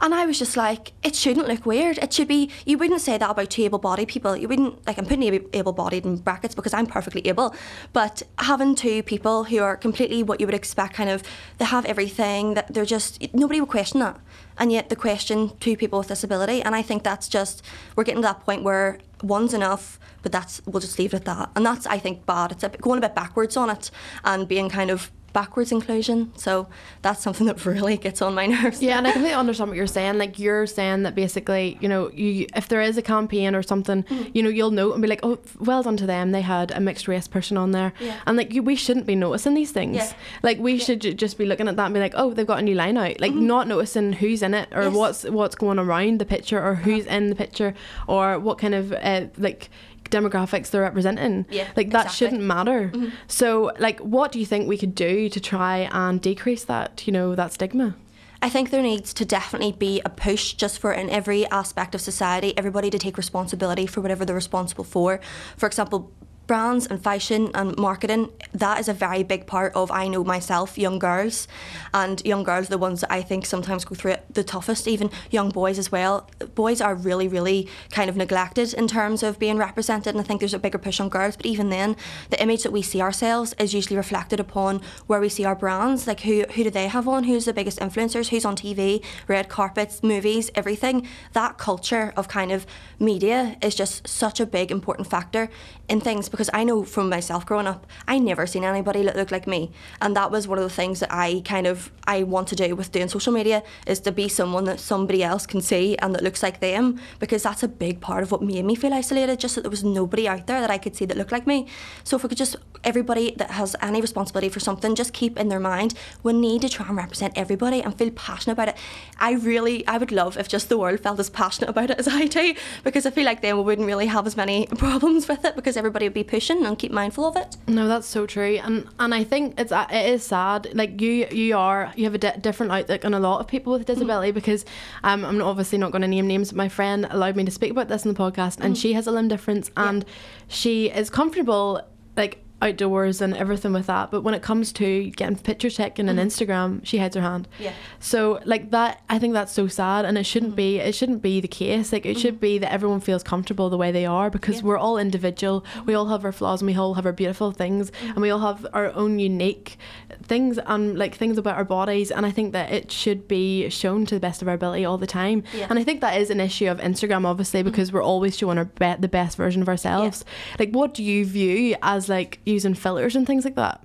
And 0.00 0.14
I 0.14 0.26
was 0.26 0.38
just 0.38 0.56
like, 0.56 0.92
it 1.02 1.14
shouldn't 1.14 1.48
look 1.48 1.64
weird. 1.64 1.98
It 1.98 2.12
should 2.12 2.28
be, 2.28 2.50
you 2.66 2.78
wouldn't 2.78 3.00
say 3.00 3.18
that 3.18 3.30
about 3.30 3.50
two 3.50 3.62
able 3.62 3.78
bodied 3.78 4.08
people. 4.08 4.36
You 4.36 4.48
wouldn't, 4.48 4.86
like, 4.86 4.98
I'm 4.98 5.06
putting 5.06 5.48
able 5.52 5.72
bodied 5.72 6.04
in 6.04 6.16
brackets 6.16 6.54
because 6.54 6.74
I'm 6.74 6.86
perfectly 6.86 7.26
able. 7.26 7.54
But 7.92 8.22
having 8.38 8.74
two 8.74 9.02
people 9.02 9.44
who 9.44 9.58
are 9.58 9.76
completely 9.76 10.22
what 10.22 10.40
you 10.40 10.46
would 10.46 10.54
expect, 10.54 10.94
kind 10.94 11.10
of, 11.10 11.22
they 11.58 11.64
have 11.64 11.84
everything, 11.84 12.54
that 12.54 12.72
they're 12.72 12.84
just, 12.84 13.22
nobody 13.34 13.60
would 13.60 13.68
question 13.68 14.00
that. 14.00 14.18
And 14.58 14.72
yet 14.72 14.88
they 14.88 14.96
question 14.96 15.56
two 15.60 15.76
people 15.76 16.00
with 16.00 16.08
disability. 16.08 16.62
And 16.62 16.74
I 16.74 16.82
think 16.82 17.04
that's 17.04 17.28
just, 17.28 17.64
we're 17.96 18.04
getting 18.04 18.22
to 18.22 18.28
that 18.28 18.40
point 18.40 18.62
where 18.62 18.98
one's 19.22 19.54
enough, 19.54 20.00
but 20.22 20.32
that's, 20.32 20.60
we'll 20.66 20.80
just 20.80 20.98
leave 20.98 21.14
it 21.14 21.18
at 21.18 21.24
that. 21.26 21.50
And 21.54 21.64
that's, 21.64 21.86
I 21.86 21.98
think, 21.98 22.26
bad. 22.26 22.52
It's 22.52 22.64
a, 22.64 22.68
going 22.68 22.98
a 22.98 23.00
bit 23.00 23.14
backwards 23.14 23.56
on 23.56 23.70
it 23.70 23.90
and 24.24 24.48
being 24.48 24.68
kind 24.68 24.90
of, 24.90 25.10
backwards 25.32 25.72
inclusion 25.72 26.32
so 26.36 26.68
that's 27.02 27.22
something 27.22 27.46
that 27.50 27.64
really 27.64 27.96
gets 27.96 28.22
on 28.22 28.34
my 28.34 28.46
nerves 28.54 28.82
Yeah, 28.82 28.98
and 28.98 29.06
I 29.06 29.12
completely 29.12 29.36
understand 29.36 29.70
what 29.70 29.76
you're 29.76 29.86
saying. 29.86 30.18
Like 30.18 30.38
you're 30.38 30.66
saying 30.66 31.02
that 31.04 31.14
basically, 31.14 31.78
you 31.80 31.88
know, 31.88 32.10
you 32.10 32.46
if 32.54 32.68
there 32.68 32.80
is 32.80 32.96
a 32.96 33.02
campaign 33.02 33.54
or 33.54 33.62
something, 33.62 34.02
mm-hmm. 34.02 34.30
you 34.34 34.42
know, 34.42 34.48
you'll 34.48 34.70
note 34.70 34.92
and 34.92 35.02
be 35.02 35.08
like, 35.08 35.20
oh, 35.22 35.38
well 35.58 35.82
done 35.82 35.96
to 35.98 36.06
them. 36.06 36.32
They 36.32 36.40
had 36.40 36.70
a 36.70 36.80
mixed 36.80 37.08
race 37.08 37.28
person 37.28 37.56
on 37.56 37.72
there, 37.72 37.92
Yeah. 38.00 38.20
and 38.26 38.36
like 38.36 38.52
you, 38.52 38.62
we 38.62 38.76
shouldn't 38.76 39.06
be 39.06 39.14
noticing 39.14 39.54
these 39.54 39.72
things. 39.72 39.96
Yeah. 39.96 40.12
Like 40.42 40.58
we 40.58 40.78
should 40.78 41.00
ju- 41.00 41.14
just 41.14 41.38
be 41.38 41.46
looking 41.46 41.68
at 41.68 41.76
that 41.76 41.86
and 41.86 41.94
be 41.94 42.00
like, 42.00 42.14
oh, 42.16 42.32
they've 42.34 42.46
got 42.46 42.58
a 42.58 42.62
new 42.62 42.74
line 42.74 42.96
out. 42.96 43.20
Like 43.20 43.32
mm-hmm. 43.32 43.46
not 43.46 43.68
noticing 43.68 44.12
who's 44.14 44.42
in 44.42 44.54
it 44.54 44.68
or 44.72 44.84
Yes. 44.84 44.94
what's 44.94 45.24
what's 45.24 45.54
going 45.54 45.78
around 45.78 46.20
the 46.20 46.24
picture 46.24 46.62
or 46.62 46.74
who's 46.74 47.06
uh-huh. 47.06 47.16
in 47.16 47.28
the 47.30 47.36
picture 47.36 47.74
or 48.06 48.38
what 48.38 48.58
kind 48.58 48.74
of 48.74 48.92
uh, 48.92 49.26
like 49.38 49.70
demographics 50.12 50.70
they're 50.70 50.82
representing. 50.82 51.46
Yeah, 51.50 51.68
like 51.76 51.90
that 51.90 52.06
exactly. 52.06 52.14
shouldn't 52.14 52.42
matter. 52.42 52.90
Mm-hmm. 52.94 53.08
So 53.26 53.72
like, 53.78 53.98
what 54.00 54.30
do 54.30 54.38
you 54.38 54.46
think 54.46 54.68
we 54.68 54.78
could 54.78 54.94
do 54.94 55.28
to 55.28 55.40
try 55.40 55.88
and 55.90 56.20
decrease 56.20 56.64
that? 56.64 57.06
You 57.06 57.12
know, 57.12 57.34
that 57.34 57.52
stigma. 57.52 57.96
I 58.44 58.48
think 58.48 58.70
there 58.70 58.82
needs 58.82 59.14
to 59.14 59.24
definitely 59.24 59.70
be 59.70 60.02
a 60.04 60.10
push 60.10 60.54
just 60.54 60.80
for 60.80 60.92
in 60.92 61.08
every 61.10 61.46
aspect 61.46 61.94
of 61.94 62.00
society, 62.00 62.58
everybody 62.58 62.90
to 62.90 62.98
take 62.98 63.16
responsibility 63.16 63.86
for 63.86 64.00
whatever 64.00 64.24
they're 64.24 64.34
responsible 64.34 64.82
for. 64.82 65.20
For 65.56 65.66
example, 65.66 66.10
brands 66.46 66.86
and 66.86 67.02
fashion 67.02 67.50
and 67.54 67.76
marketing, 67.78 68.30
that 68.52 68.78
is 68.78 68.88
a 68.88 68.92
very 68.92 69.22
big 69.22 69.46
part 69.46 69.72
of 69.74 69.90
I 69.90 70.08
know 70.08 70.24
myself, 70.24 70.76
young 70.76 70.98
girls. 70.98 71.48
And 71.94 72.24
young 72.24 72.42
girls 72.42 72.66
are 72.66 72.70
the 72.70 72.78
ones 72.78 73.00
that 73.02 73.12
I 73.12 73.22
think 73.22 73.46
sometimes 73.46 73.84
go 73.84 73.94
through 73.94 74.12
it 74.12 74.24
the 74.30 74.44
toughest, 74.44 74.88
even 74.88 75.10
young 75.30 75.50
boys 75.50 75.78
as 75.78 75.92
well. 75.92 76.28
Boys 76.54 76.80
are 76.80 76.94
really, 76.94 77.28
really 77.28 77.68
kind 77.90 78.10
of 78.10 78.16
neglected 78.16 78.74
in 78.74 78.88
terms 78.88 79.22
of 79.22 79.38
being 79.38 79.56
represented, 79.56 80.14
and 80.14 80.20
I 80.20 80.24
think 80.24 80.40
there's 80.40 80.54
a 80.54 80.58
bigger 80.58 80.78
push 80.78 81.00
on 81.00 81.08
girls. 81.08 81.36
But 81.36 81.46
even 81.46 81.70
then, 81.70 81.96
the 82.30 82.42
image 82.42 82.62
that 82.64 82.72
we 82.72 82.82
see 82.82 83.00
ourselves 83.00 83.54
is 83.58 83.74
usually 83.74 83.96
reflected 83.96 84.40
upon 84.40 84.80
where 85.06 85.20
we 85.20 85.28
see 85.28 85.44
our 85.44 85.54
brands. 85.54 86.06
Like 86.06 86.20
who 86.20 86.44
who 86.54 86.64
do 86.64 86.70
they 86.70 86.88
have 86.88 87.08
on? 87.08 87.24
Who's 87.24 87.44
the 87.44 87.52
biggest 87.52 87.78
influencers? 87.78 88.28
Who's 88.28 88.44
on 88.44 88.56
TV? 88.56 89.04
Red 89.28 89.48
carpets, 89.48 90.02
movies, 90.02 90.50
everything. 90.54 91.06
That 91.32 91.58
culture 91.58 92.12
of 92.16 92.28
kind 92.28 92.50
of 92.52 92.66
media 92.98 93.56
is 93.62 93.74
just 93.74 94.08
such 94.08 94.40
a 94.40 94.46
big 94.46 94.70
important 94.70 95.08
factor 95.08 95.48
in 95.88 96.00
things 96.00 96.28
because 96.32 96.50
I 96.52 96.64
know 96.64 96.82
from 96.82 97.08
myself 97.08 97.46
growing 97.46 97.68
up, 97.68 97.86
I 98.08 98.18
never 98.18 98.46
seen 98.48 98.64
anybody 98.64 99.04
that 99.04 99.14
looked 99.14 99.30
like 99.30 99.46
me, 99.46 99.70
and 100.00 100.16
that 100.16 100.32
was 100.32 100.48
one 100.48 100.58
of 100.58 100.64
the 100.64 100.70
things 100.70 100.98
that 100.98 101.12
I 101.12 101.42
kind 101.44 101.68
of 101.68 101.92
I 102.04 102.24
want 102.24 102.48
to 102.48 102.56
do 102.56 102.74
with 102.74 102.90
doing 102.90 103.08
social 103.08 103.32
media 103.32 103.62
is 103.86 104.00
to 104.00 104.12
be 104.12 104.28
someone 104.28 104.64
that 104.64 104.80
somebody 104.80 105.22
else 105.22 105.46
can 105.46 105.60
see 105.60 105.96
and 105.98 106.14
that 106.14 106.22
looks 106.22 106.42
like 106.42 106.58
them 106.58 106.98
because 107.20 107.44
that's 107.44 107.62
a 107.62 107.68
big 107.68 108.00
part 108.00 108.24
of 108.24 108.32
what 108.32 108.42
made 108.42 108.64
me 108.64 108.74
feel 108.74 108.92
isolated. 108.92 109.38
Just 109.38 109.54
that 109.54 109.60
there 109.60 109.70
was 109.70 109.84
nobody 109.84 110.26
out 110.26 110.48
there 110.48 110.60
that 110.60 110.70
I 110.70 110.78
could 110.78 110.96
see 110.96 111.04
that 111.04 111.16
looked 111.16 111.30
like 111.30 111.46
me. 111.46 111.68
So 112.02 112.16
if 112.16 112.24
we 112.24 112.28
could 112.30 112.38
just 112.38 112.56
everybody 112.82 113.32
that 113.36 113.52
has 113.52 113.76
any 113.80 114.00
responsibility 114.00 114.48
for 114.48 114.58
something, 114.58 114.96
just 114.96 115.12
keep 115.12 115.38
in 115.38 115.48
their 115.48 115.60
mind 115.60 115.94
we 116.22 116.32
need 116.32 116.62
to 116.62 116.68
try 116.68 116.86
and 116.86 116.96
represent 116.96 117.36
everybody 117.36 117.80
and 117.82 117.96
feel 117.96 118.10
passionate 118.10 118.54
about 118.54 118.68
it. 118.68 118.76
I 119.20 119.32
really 119.34 119.86
I 119.86 119.98
would 119.98 120.10
love 120.10 120.36
if 120.36 120.48
just 120.48 120.68
the 120.68 120.78
world 120.78 121.00
felt 121.00 121.20
as 121.20 121.30
passionate 121.30 121.70
about 121.70 121.90
it 121.90 121.98
as 121.98 122.08
I 122.08 122.26
do 122.26 122.54
because 122.82 123.06
I 123.06 123.10
feel 123.10 123.24
like 123.24 123.42
then 123.42 123.56
we 123.56 123.62
wouldn't 123.62 123.86
really 123.86 124.06
have 124.06 124.26
as 124.26 124.36
many 124.36 124.66
problems 124.78 125.28
with 125.28 125.44
it 125.44 125.54
because 125.54 125.76
everybody 125.76 126.06
would 126.06 126.14
be 126.14 126.21
pushing 126.22 126.64
and 126.64 126.78
keep 126.78 126.92
mindful 126.92 127.24
of 127.26 127.36
it. 127.36 127.56
No, 127.66 127.88
that's 127.88 128.06
so 128.06 128.26
true, 128.26 128.58
and 128.62 128.86
and 128.98 129.14
I 129.14 129.24
think 129.24 129.58
it's 129.58 129.72
uh, 129.72 129.86
it 129.90 130.06
is 130.06 130.22
sad. 130.22 130.68
Like 130.74 131.00
you, 131.00 131.26
you 131.30 131.56
are 131.56 131.92
you 131.96 132.04
have 132.04 132.14
a 132.14 132.18
di- 132.18 132.36
different 132.40 132.72
outlook 132.72 133.04
on 133.04 133.14
a 133.14 133.20
lot 133.20 133.40
of 133.40 133.46
people 133.46 133.72
with 133.72 133.86
disability 133.86 134.32
mm. 134.32 134.34
because 134.34 134.64
um, 135.02 135.24
I'm 135.24 135.42
obviously 135.42 135.78
not 135.78 135.92
going 135.92 136.02
to 136.02 136.08
name 136.08 136.26
names. 136.26 136.50
But 136.50 136.56
My 136.56 136.68
friend 136.68 137.06
allowed 137.10 137.36
me 137.36 137.44
to 137.44 137.50
speak 137.50 137.70
about 137.70 137.88
this 137.88 138.04
in 138.04 138.12
the 138.12 138.18
podcast, 138.18 138.58
and 138.60 138.74
mm. 138.74 138.80
she 138.80 138.92
has 138.94 139.06
a 139.06 139.12
limb 139.12 139.28
difference, 139.28 139.70
and 139.76 140.04
yeah. 140.04 140.10
she 140.48 140.90
is 140.90 141.10
comfortable 141.10 141.82
like 142.16 142.41
outdoors 142.62 143.20
and 143.20 143.36
everything 143.36 143.72
with 143.72 143.86
that. 143.86 144.10
But 144.10 144.22
when 144.22 144.34
it 144.34 144.42
comes 144.42 144.72
to 144.74 145.10
getting 145.10 145.36
pictures 145.36 145.76
taken 145.76 146.06
mm-hmm. 146.06 146.18
on 146.18 146.26
Instagram, 146.26 146.86
she 146.86 146.98
hides 146.98 147.16
her 147.16 147.22
hand. 147.22 147.48
Yeah. 147.58 147.72
So 148.00 148.40
like 148.44 148.70
that, 148.70 149.02
I 149.10 149.18
think 149.18 149.34
that's 149.34 149.52
so 149.52 149.66
sad, 149.66 150.04
and 150.04 150.16
it 150.16 150.24
shouldn't 150.24 150.52
mm-hmm. 150.52 150.56
be. 150.56 150.78
It 150.78 150.94
shouldn't 150.94 151.22
be 151.22 151.40
the 151.40 151.48
case. 151.48 151.92
Like 151.92 152.06
it 152.06 152.10
mm-hmm. 152.10 152.20
should 152.20 152.40
be 152.40 152.58
that 152.58 152.72
everyone 152.72 153.00
feels 153.00 153.22
comfortable 153.22 153.68
the 153.68 153.76
way 153.76 153.92
they 153.92 154.06
are 154.06 154.30
because 154.30 154.56
yeah. 154.56 154.62
we're 154.62 154.78
all 154.78 154.96
individual. 154.96 155.64
We 155.84 155.94
all 155.94 156.06
have 156.06 156.24
our 156.24 156.32
flaws 156.32 156.62
and 156.62 156.70
we 156.70 156.76
all 156.76 156.94
have 156.94 157.06
our 157.06 157.12
beautiful 157.12 157.52
things, 157.52 157.90
mm-hmm. 157.90 158.10
and 158.12 158.22
we 158.22 158.30
all 158.30 158.40
have 158.40 158.66
our 158.72 158.92
own 158.92 159.18
unique 159.18 159.76
things 160.22 160.58
and 160.58 160.96
like 160.98 161.14
things 161.16 161.38
about 161.38 161.56
our 161.56 161.64
bodies. 161.64 162.10
And 162.10 162.24
I 162.24 162.30
think 162.30 162.52
that 162.52 162.70
it 162.72 162.90
should 162.92 163.26
be 163.28 163.68
shown 163.70 164.06
to 164.06 164.14
the 164.14 164.20
best 164.20 164.40
of 164.42 164.48
our 164.48 164.54
ability 164.54 164.84
all 164.84 164.98
the 164.98 165.06
time. 165.06 165.42
Yeah. 165.54 165.66
And 165.68 165.78
I 165.78 165.84
think 165.84 166.00
that 166.00 166.20
is 166.20 166.30
an 166.30 166.40
issue 166.40 166.68
of 166.68 166.78
Instagram, 166.78 167.26
obviously, 167.26 167.60
mm-hmm. 167.60 167.70
because 167.70 167.92
we're 167.92 168.02
always 168.02 168.36
showing 168.38 168.58
our 168.58 168.66
be- 168.66 168.94
the 168.98 169.08
best 169.08 169.36
version 169.36 169.62
of 169.62 169.68
ourselves. 169.68 170.24
Yeah. 170.24 170.56
Like, 170.60 170.70
what 170.72 170.94
do 170.94 171.02
you 171.02 171.24
view 171.24 171.76
as 171.82 172.08
like 172.08 172.38
using 172.52 172.74
filters 172.74 173.16
and 173.16 173.26
things 173.26 173.44
like 173.44 173.56
that? 173.56 173.80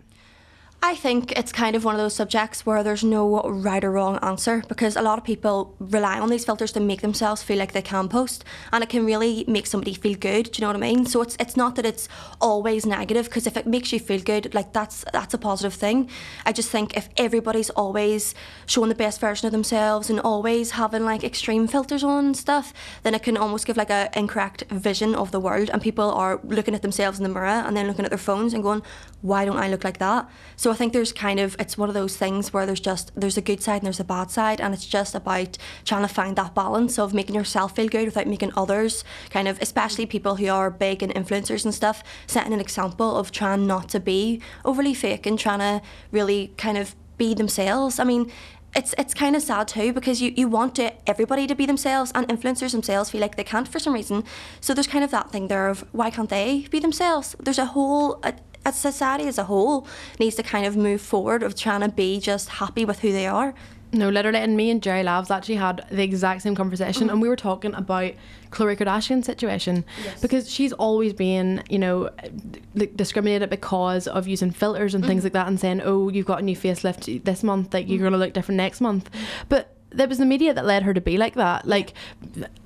I 0.84 0.93
think 0.96 1.31
it's 1.31 1.51
kind 1.51 1.75
of 1.75 1.84
one 1.84 1.96
of 1.96 2.00
those 2.00 2.13
subjects 2.13 2.63
where 2.63 2.84
there's 2.84 3.03
no 3.03 3.41
right 3.41 3.84
or 3.84 3.91
wrong 3.91 4.19
answer 4.22 4.63
because 4.67 4.96
a 4.96 5.01
lot 5.01 5.17
of 5.17 5.24
people 5.24 5.75
rely 5.79 6.19
on 6.19 6.29
these 6.29 6.46
filters 6.46 6.72
to 6.74 6.79
make 6.79 7.01
themselves 7.01 7.41
feel 7.41 7.57
like 7.57 7.72
they 7.72 7.81
can 7.81 8.07
post 8.07 8.46
and 8.72 8.84
it 8.84 8.89
can 8.89 9.03
really 9.03 9.43
make 9.48 9.65
somebody 9.65 9.96
feel 9.96 10.15
good, 10.15 10.51
do 10.51 10.51
you 10.57 10.62
know 10.62 10.67
what 10.67 10.75
I 10.75 10.79
mean? 10.79 11.07
So 11.07 11.22
it's 11.24 11.36
it's 11.39 11.57
not 11.57 11.75
that 11.75 11.86
it's 11.86 12.07
always 12.39 12.86
negative 12.86 13.25
because 13.25 13.48
if 13.48 13.57
it 13.57 13.65
makes 13.65 13.91
you 13.91 14.00
feel 14.00 14.22
good, 14.22 14.53
like 14.53 14.72
that's 14.72 15.03
that's 15.12 15.34
a 15.34 15.39
positive 15.39 15.74
thing. 15.74 16.10
I 16.46 16.53
just 16.53 16.69
think 16.69 16.96
if 16.96 17.10
everybody's 17.17 17.72
always 17.72 18.36
showing 18.67 18.89
the 18.89 18.96
best 18.96 19.19
version 19.19 19.48
of 19.48 19.51
themselves 19.51 20.12
and 20.12 20.19
always 20.19 20.72
having 20.72 21.03
like 21.03 21.24
extreme 21.24 21.67
filters 21.67 22.03
on 22.03 22.25
and 22.27 22.38
stuff, 22.38 22.72
then 23.01 23.15
it 23.15 23.24
can 23.24 23.36
almost 23.36 23.65
give 23.65 23.77
like 23.77 23.89
a 23.89 24.10
incorrect 24.15 24.63
vision 24.69 25.15
of 25.15 25.31
the 25.31 25.39
world 25.39 25.72
and 25.72 25.81
people 25.81 26.12
are 26.12 26.39
looking 26.43 26.75
at 26.75 26.84
themselves 26.84 27.17
in 27.17 27.24
the 27.24 27.29
mirror 27.29 27.63
and 27.65 27.75
then 27.75 27.88
looking 27.88 28.05
at 28.05 28.12
their 28.12 28.17
phones 28.17 28.53
and 28.53 28.62
going, 28.62 28.84
Why 29.22 29.43
don't 29.43 29.57
I 29.57 29.69
look 29.69 29.84
like 29.84 29.98
that? 29.98 30.29
So 30.55 30.66
I 30.71 30.75
think 30.75 30.93
there's 30.93 31.13
kind 31.13 31.39
of 31.39 31.55
it's 31.59 31.77
one 31.77 31.89
of 31.89 31.95
those 31.95 32.17
things 32.17 32.53
where 32.53 32.65
there's 32.65 32.79
just 32.79 33.12
there's 33.15 33.38
a 33.38 33.41
good 33.41 33.62
side 33.62 33.77
and 33.77 33.86
there's 33.86 34.00
a 34.00 34.03
bad 34.03 34.31
side, 34.31 34.62
and 34.62 34.74
it's 34.74 34.86
just 34.86 35.15
about 35.15 35.57
trying 35.86 36.01
to 36.01 36.13
find 36.13 36.36
that 36.36 36.55
balance 36.55 37.00
of 37.00 37.13
making 37.13 37.36
yourself 37.36 37.75
feel 37.75 37.88
good 37.88 38.05
without 38.05 38.27
making 38.27 38.51
others 38.55 39.03
kind 39.29 39.47
of, 39.47 39.62
especially 39.62 40.05
people 40.05 40.36
who 40.36 40.47
are 40.47 40.69
big 40.69 41.03
and 41.03 41.13
influencers 41.13 41.65
and 41.65 41.74
stuff, 41.74 42.03
setting 42.27 42.53
an 42.53 42.59
example 42.59 43.17
of 43.17 43.31
trying 43.31 43.67
not 43.67 43.89
to 43.89 44.00
be 44.00 44.41
overly 44.65 44.93
fake 44.93 45.25
and 45.25 45.39
trying 45.39 45.60
to 45.60 45.82
really 46.12 46.53
kind 46.58 46.77
of 46.77 46.95
be 47.17 47.34
themselves. 47.34 47.99
I 47.99 48.03
mean, 48.03 48.32
it's 48.75 48.93
it's 48.97 49.13
kind 49.13 49.36
of 49.36 49.41
sad 49.41 49.67
too 49.67 49.91
because 49.93 50.21
you, 50.21 50.34
you 50.36 50.47
want 50.47 50.75
to, 50.75 50.93
everybody 51.10 51.47
to 51.47 51.56
be 51.56 51.65
themselves 51.65 52.12
and 52.13 52.27
influencers 52.27 52.71
themselves 52.71 53.10
feel 53.10 53.21
like 53.21 53.36
they 53.36 53.43
can't 53.43 53.67
for 53.67 53.80
some 53.80 53.93
reason. 53.93 54.23
So 54.62 54.73
there's 54.73 54.88
kind 54.88 55.03
of 55.03 55.12
that 55.12 55.32
thing 55.32 55.47
there 55.47 55.67
of 55.67 55.86
why 55.93 56.10
can't 56.10 56.30
they 56.30 56.67
be 56.69 56.80
themselves? 56.80 57.36
There's 57.39 57.58
a 57.58 57.65
whole 57.65 58.21
as 58.67 58.75
society 58.75 59.27
as 59.27 59.38
a 59.38 59.45
whole 59.45 59.88
needs 60.19 60.36
to 60.36 60.43
kind 60.43 60.65
of 60.65 60.75
move 60.75 61.01
forward 61.01 61.41
of 61.41 61.56
trying 61.56 61.82
to 61.82 61.89
be 61.89 62.19
just 62.19 62.49
happy 62.49 62.84
with 62.84 62.99
who 62.99 63.13
they 63.13 63.25
are. 63.25 63.53
No, 63.93 64.10
literally, 64.10 64.39
and 64.39 64.58
me 64.58 64.69
and 64.69 64.84
Jerry 64.84 65.01
Labs 65.01 65.32
actually 65.32 65.56
had 65.56 65.86
the 65.89 66.03
exact 66.03 66.41
same 66.41 66.56
conversation, 66.56 67.03
mm-hmm. 67.03 67.12
and 67.12 67.21
we 67.21 67.30
were 67.30 67.38
talking 67.38 67.73
about 67.73 68.12
Khloe 68.51 68.77
Kardashian's 68.77 69.25
situation 69.25 69.86
yes. 70.03 70.21
because 70.21 70.51
she's 70.51 70.73
always 70.73 71.13
been, 71.13 71.63
you 71.69 71.80
know, 71.80 72.10
discriminated 72.97 73.49
because 73.49 74.06
of 74.10 74.27
using 74.27 74.51
filters 74.51 74.93
and 74.93 75.03
mm-hmm. 75.03 75.10
things 75.10 75.23
like 75.23 75.32
that, 75.32 75.47
and 75.47 75.58
saying, 75.58 75.82
"Oh, 75.86 76.10
you've 76.10 76.25
got 76.25 76.39
a 76.39 76.41
new 76.41 76.58
facelift 76.58 77.23
this 77.23 77.43
month, 77.43 77.73
like 77.73 77.88
you're 77.88 77.95
mm-hmm. 77.95 78.08
gonna 78.08 78.17
look 78.17 78.34
different 78.34 78.58
next 78.58 78.82
month," 78.82 79.10
but 79.47 79.77
there 79.89 80.08
was 80.08 80.17
the 80.17 80.26
media 80.26 80.54
that 80.54 80.65
led 80.65 80.84
her 80.84 80.93
to 80.93 81.02
be 81.02 81.17
like 81.17 81.36
that, 81.36 81.65
like 81.67 81.93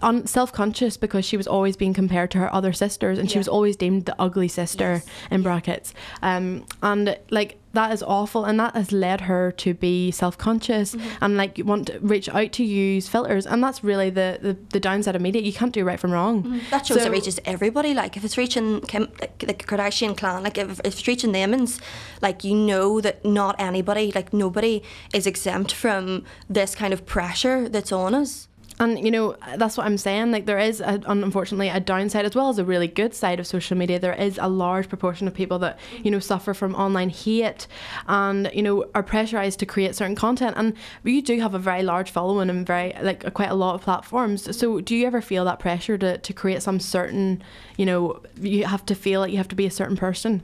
on 0.01 0.25
self-conscious 0.25 0.97
because 0.97 1.23
she 1.23 1.37
was 1.37 1.47
always 1.47 1.77
being 1.77 1.93
compared 1.93 2.31
to 2.31 2.39
her 2.39 2.53
other 2.53 2.73
sisters, 2.73 3.19
and 3.19 3.29
yeah. 3.29 3.33
she 3.33 3.37
was 3.37 3.47
always 3.47 3.75
deemed 3.75 4.05
the 4.05 4.15
ugly 4.19 4.47
sister 4.47 4.93
yes. 4.93 5.07
in 5.29 5.43
brackets. 5.43 5.93
Um, 6.21 6.65
and 6.81 7.17
like 7.29 7.60
that 7.73 7.91
is 7.93 8.03
awful 8.03 8.45
and 8.45 8.59
that 8.59 8.75
has 8.75 8.91
led 8.91 9.21
her 9.21 9.51
to 9.51 9.73
be 9.73 10.11
self-conscious 10.11 10.95
mm-hmm. 10.95 11.23
and 11.23 11.37
like 11.37 11.59
want 11.63 11.87
to 11.87 11.99
reach 11.99 12.27
out 12.29 12.51
to 12.51 12.63
use 12.63 13.07
filters 13.07 13.45
and 13.45 13.63
that's 13.63 13.83
really 13.83 14.09
the 14.09 14.39
the, 14.41 14.57
the 14.71 14.79
downside 14.79 15.15
of 15.15 15.21
media 15.21 15.41
you 15.41 15.53
can't 15.53 15.73
do 15.73 15.83
right 15.83 15.99
from 15.99 16.11
wrong 16.11 16.43
mm-hmm. 16.43 16.59
that 16.69 16.85
shows 16.85 17.01
so, 17.01 17.05
it 17.05 17.11
reaches 17.11 17.39
everybody 17.45 17.93
like 17.93 18.17
if 18.17 18.23
it's 18.23 18.37
reaching 18.37 18.81
Kim, 18.81 19.11
like, 19.19 19.39
the 19.39 19.53
Kardashian 19.53 20.17
clan 20.17 20.43
like 20.43 20.57
if, 20.57 20.79
if 20.79 20.85
it's 20.85 21.07
reaching 21.07 21.31
them 21.31 21.53
and 21.53 21.79
like 22.21 22.43
you 22.43 22.55
know 22.55 23.01
that 23.01 23.23
not 23.25 23.55
anybody 23.59 24.11
like 24.13 24.33
nobody 24.33 24.81
is 25.13 25.25
exempt 25.25 25.71
from 25.71 26.23
this 26.49 26.75
kind 26.75 26.93
of 26.93 27.05
pressure 27.05 27.69
that's 27.69 27.91
on 27.91 28.13
us 28.13 28.47
and 28.81 29.05
you 29.05 29.11
know 29.11 29.35
that's 29.57 29.77
what 29.77 29.85
I'm 29.85 29.97
saying. 29.97 30.31
Like 30.31 30.47
there 30.47 30.57
is, 30.57 30.81
a, 30.81 30.99
unfortunately, 31.05 31.69
a 31.69 31.79
downside 31.79 32.25
as 32.25 32.35
well 32.35 32.49
as 32.49 32.57
a 32.57 32.65
really 32.65 32.87
good 32.87 33.13
side 33.13 33.39
of 33.39 33.45
social 33.45 33.77
media. 33.77 33.99
There 33.99 34.13
is 34.13 34.39
a 34.41 34.49
large 34.49 34.89
proportion 34.89 35.27
of 35.27 35.35
people 35.35 35.59
that 35.59 35.79
you 36.03 36.09
know 36.09 36.19
suffer 36.19 36.53
from 36.55 36.73
online 36.73 37.09
hate, 37.09 37.67
and 38.07 38.49
you 38.53 38.63
know 38.63 38.85
are 38.95 39.03
pressurized 39.03 39.59
to 39.59 39.67
create 39.67 39.95
certain 39.95 40.15
content. 40.15 40.55
And 40.57 40.73
you 41.03 41.21
do 41.21 41.39
have 41.39 41.53
a 41.53 41.59
very 41.59 41.83
large 41.83 42.09
following 42.09 42.49
and 42.49 42.65
very 42.65 42.93
like 43.01 43.31
quite 43.35 43.51
a 43.51 43.55
lot 43.55 43.75
of 43.75 43.81
platforms. 43.81 44.57
So 44.57 44.81
do 44.81 44.95
you 44.95 45.05
ever 45.05 45.21
feel 45.21 45.45
that 45.45 45.59
pressure 45.59 45.97
to 45.99 46.17
to 46.17 46.33
create 46.33 46.63
some 46.63 46.79
certain, 46.79 47.43
you 47.77 47.85
know, 47.85 48.19
you 48.39 48.65
have 48.65 48.85
to 48.87 48.95
feel 48.95 49.21
like 49.21 49.31
you 49.31 49.37
have 49.37 49.49
to 49.49 49.55
be 49.55 49.67
a 49.67 49.71
certain 49.71 49.95
person? 49.95 50.41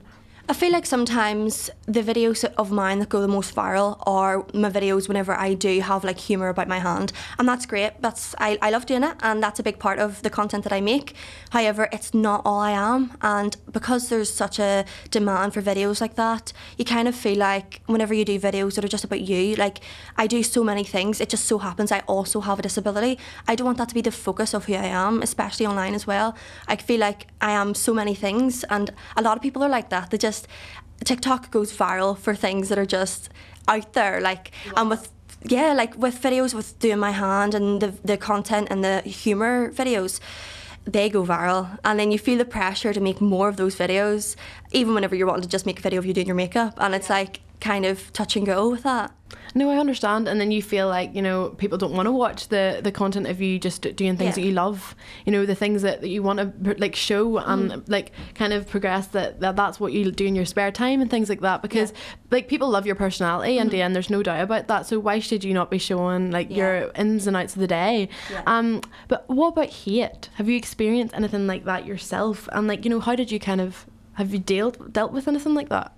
I 0.50 0.54
feel 0.54 0.72
like 0.72 0.86
sometimes 0.86 1.70
the 1.88 2.02
videos 2.02 2.46
of 2.58 2.72
mine 2.72 3.00
that 3.00 3.10
go 3.10 3.20
the 3.20 3.28
most 3.28 3.54
viral 3.54 4.02
are 4.06 4.46
my 4.54 4.70
videos 4.70 5.10
whenever 5.10 5.34
I 5.34 5.54
do 5.54 5.82
have 5.82 6.06
like 6.06 6.18
humour 6.18 6.48
about 6.48 6.70
my 6.70 6.80
hand. 6.80 7.12
And 7.38 7.46
that's 7.46 7.66
great. 7.66 8.02
That's 8.02 8.34
I, 8.38 8.58
I 8.62 8.70
love 8.70 8.86
doing 8.86 9.04
it 9.04 9.18
and 9.22 9.44
that's 9.44 9.60
a 9.60 9.64
big 9.64 9.78
part 9.78 10.00
of 10.00 10.22
the 10.22 10.30
content 10.30 10.64
that 10.64 10.72
I 10.72 10.80
make. 10.80 11.16
However, 11.50 11.90
it's 11.92 12.14
not 12.14 12.44
all 12.46 12.60
I 12.60 12.72
am 12.72 13.18
and 13.22 13.58
because 13.74 14.08
there's 14.08 14.34
such 14.34 14.58
a 14.58 14.86
demand 15.12 15.54
for 15.54 15.62
videos 15.62 16.00
like 16.00 16.16
that, 16.16 16.54
you 16.78 16.86
kind 16.86 17.10
of 17.10 17.16
feel 17.16 17.38
like 17.38 17.82
whenever 17.88 18.14
you 18.14 18.24
do 18.24 18.40
videos 18.40 18.76
that 18.76 18.86
are 18.86 18.88
just 18.96 19.04
about 19.04 19.20
you, 19.20 19.58
like 19.58 19.82
I 20.16 20.28
do 20.28 20.44
so 20.44 20.64
many 20.64 20.86
things, 20.86 21.20
it 21.20 21.28
just 21.28 21.44
so 21.44 21.58
happens 21.58 21.92
I 21.92 22.00
also 22.08 22.40
have 22.40 22.58
a 22.58 22.62
disability. 22.62 23.20
I 23.50 23.56
don't 23.56 23.66
want 23.66 23.80
that 23.80 23.90
to 23.90 23.96
be 23.96 24.02
the 24.02 24.12
focus 24.12 24.54
of 24.54 24.64
who 24.64 24.76
I 24.76 24.86
am, 24.86 25.22
especially 25.22 25.66
online 25.66 25.94
as 25.94 26.08
well. 26.08 26.38
I 26.70 26.78
feel 26.78 27.02
like 27.02 27.28
I 27.42 27.52
am 27.52 27.76
so 27.76 27.94
many 27.94 28.16
things 28.16 28.64
and 28.70 28.94
a 29.18 29.22
lot 29.22 29.36
of 29.36 29.44
people 29.44 29.62
are 29.62 29.70
like 29.70 29.90
that. 29.90 30.12
They 30.12 30.18
just 30.18 30.37
just 30.38 30.48
TikTok 31.06 31.52
goes 31.52 31.76
viral 31.76 32.18
for 32.18 32.36
things 32.36 32.70
that 32.70 32.78
are 32.78 32.86
just 32.86 33.30
out 33.68 33.94
there, 33.94 34.22
like 34.22 34.52
and 34.76 34.90
with 34.90 35.12
yeah, 35.44 35.74
like 35.74 35.96
with 35.98 36.22
videos 36.22 36.54
with 36.54 36.78
doing 36.80 37.00
my 37.00 37.12
hand 37.12 37.54
and 37.54 37.82
the 37.82 37.94
the 38.04 38.18
content 38.18 38.68
and 38.70 38.84
the 38.84 39.02
humor 39.02 39.72
videos 39.72 40.20
they 40.86 41.10
go 41.10 41.26
viral. 41.26 41.78
And 41.84 42.00
then 42.00 42.12
you 42.12 42.20
feel 42.20 42.38
the 42.38 42.46
pressure 42.46 42.94
to 42.94 43.02
make 43.02 43.20
more 43.20 43.50
of 43.50 43.58
those 43.58 43.76
videos 43.76 44.36
even 44.72 44.94
whenever 44.94 45.16
you're 45.16 45.28
wanting 45.28 45.44
to 45.44 45.50
just 45.50 45.66
make 45.66 45.80
a 45.80 45.82
video 45.82 46.00
of 46.00 46.06
you 46.06 46.14
doing 46.14 46.28
your 46.28 46.36
makeup. 46.36 46.76
And 46.78 46.96
it's 46.96 47.10
like 47.10 47.42
kind 47.60 47.86
of 47.86 48.14
touch 48.14 48.38
and 48.38 48.46
go 48.46 48.70
with 48.70 48.84
that 48.84 49.12
No, 49.56 49.70
I 49.70 49.78
understand. 49.78 50.28
And 50.28 50.40
then 50.40 50.52
you 50.52 50.62
feel 50.62 50.88
like, 50.88 51.16
you 51.16 51.22
know, 51.22 51.50
people 51.58 51.78
don't 51.78 51.94
want 51.94 52.08
to 52.08 52.12
watch 52.12 52.50
the, 52.50 52.80
the 52.84 52.92
content 52.92 53.28
of 53.28 53.42
you 53.42 53.58
just 53.60 53.82
doing 53.96 54.18
things 54.18 54.30
Yeah. 54.38 54.44
that 54.44 54.48
you 54.48 54.52
love, 54.52 54.96
you 55.26 55.32
know, 55.32 55.46
the 55.46 55.56
things 55.56 55.82
that, 55.82 56.02
that 56.02 56.10
you 56.10 56.22
want 56.24 56.40
to 56.40 56.76
like 56.78 56.96
show 56.96 57.38
and 57.38 57.72
Mm. 57.72 57.84
like 57.90 58.12
kind 58.36 58.54
of 58.54 58.68
progress 58.70 59.08
that, 59.08 59.40
that 59.40 59.56
that's 59.56 59.80
what 59.80 59.94
you 59.94 60.12
do 60.12 60.26
in 60.26 60.36
your 60.36 60.46
spare 60.46 60.72
time 60.72 61.02
and 61.02 61.10
things 61.10 61.30
like 61.30 61.42
that. 61.42 61.62
Because 61.62 61.94
like 62.32 62.48
people 62.48 62.70
love 62.70 62.86
your 62.86 62.96
personality 62.96 63.58
and, 63.58 63.74
and 63.74 63.96
there's 63.96 64.10
no 64.10 64.22
doubt 64.24 64.42
about 64.42 64.68
that. 64.68 64.86
So 64.86 65.00
why 65.00 65.20
should 65.20 65.44
you 65.44 65.54
not 65.54 65.72
be 65.72 65.78
showing 65.78 66.32
like. 66.32 66.50
Yeah. 66.50 66.58
your 66.58 66.92
ins 66.96 67.28
and 67.28 67.36
outs 67.36 67.56
of 67.56 67.60
the 67.62 67.68
day? 67.68 68.10
Yeah. 68.32 68.44
Um, 68.46 68.82
but 69.08 69.28
what 69.30 69.50
about 69.50 69.70
hate? 69.70 70.30
Have 70.36 70.48
you 70.50 70.56
experienced 70.58 71.16
anything 71.16 71.48
like 71.48 71.66
that 71.66 71.86
yourself? 71.86 72.48
And 72.52 72.68
like, 72.68 72.84
you 72.86 72.90
know, 72.90 73.00
how 73.00 73.16
did 73.16 73.32
you 73.32 73.40
kind 73.40 73.60
of, 73.62 73.86
have 74.14 74.32
you 74.34 74.40
dealt, 74.40 74.94
dealt 74.94 75.12
with 75.12 75.28
anything 75.28 75.54
like 75.54 75.70
that? 75.70 75.94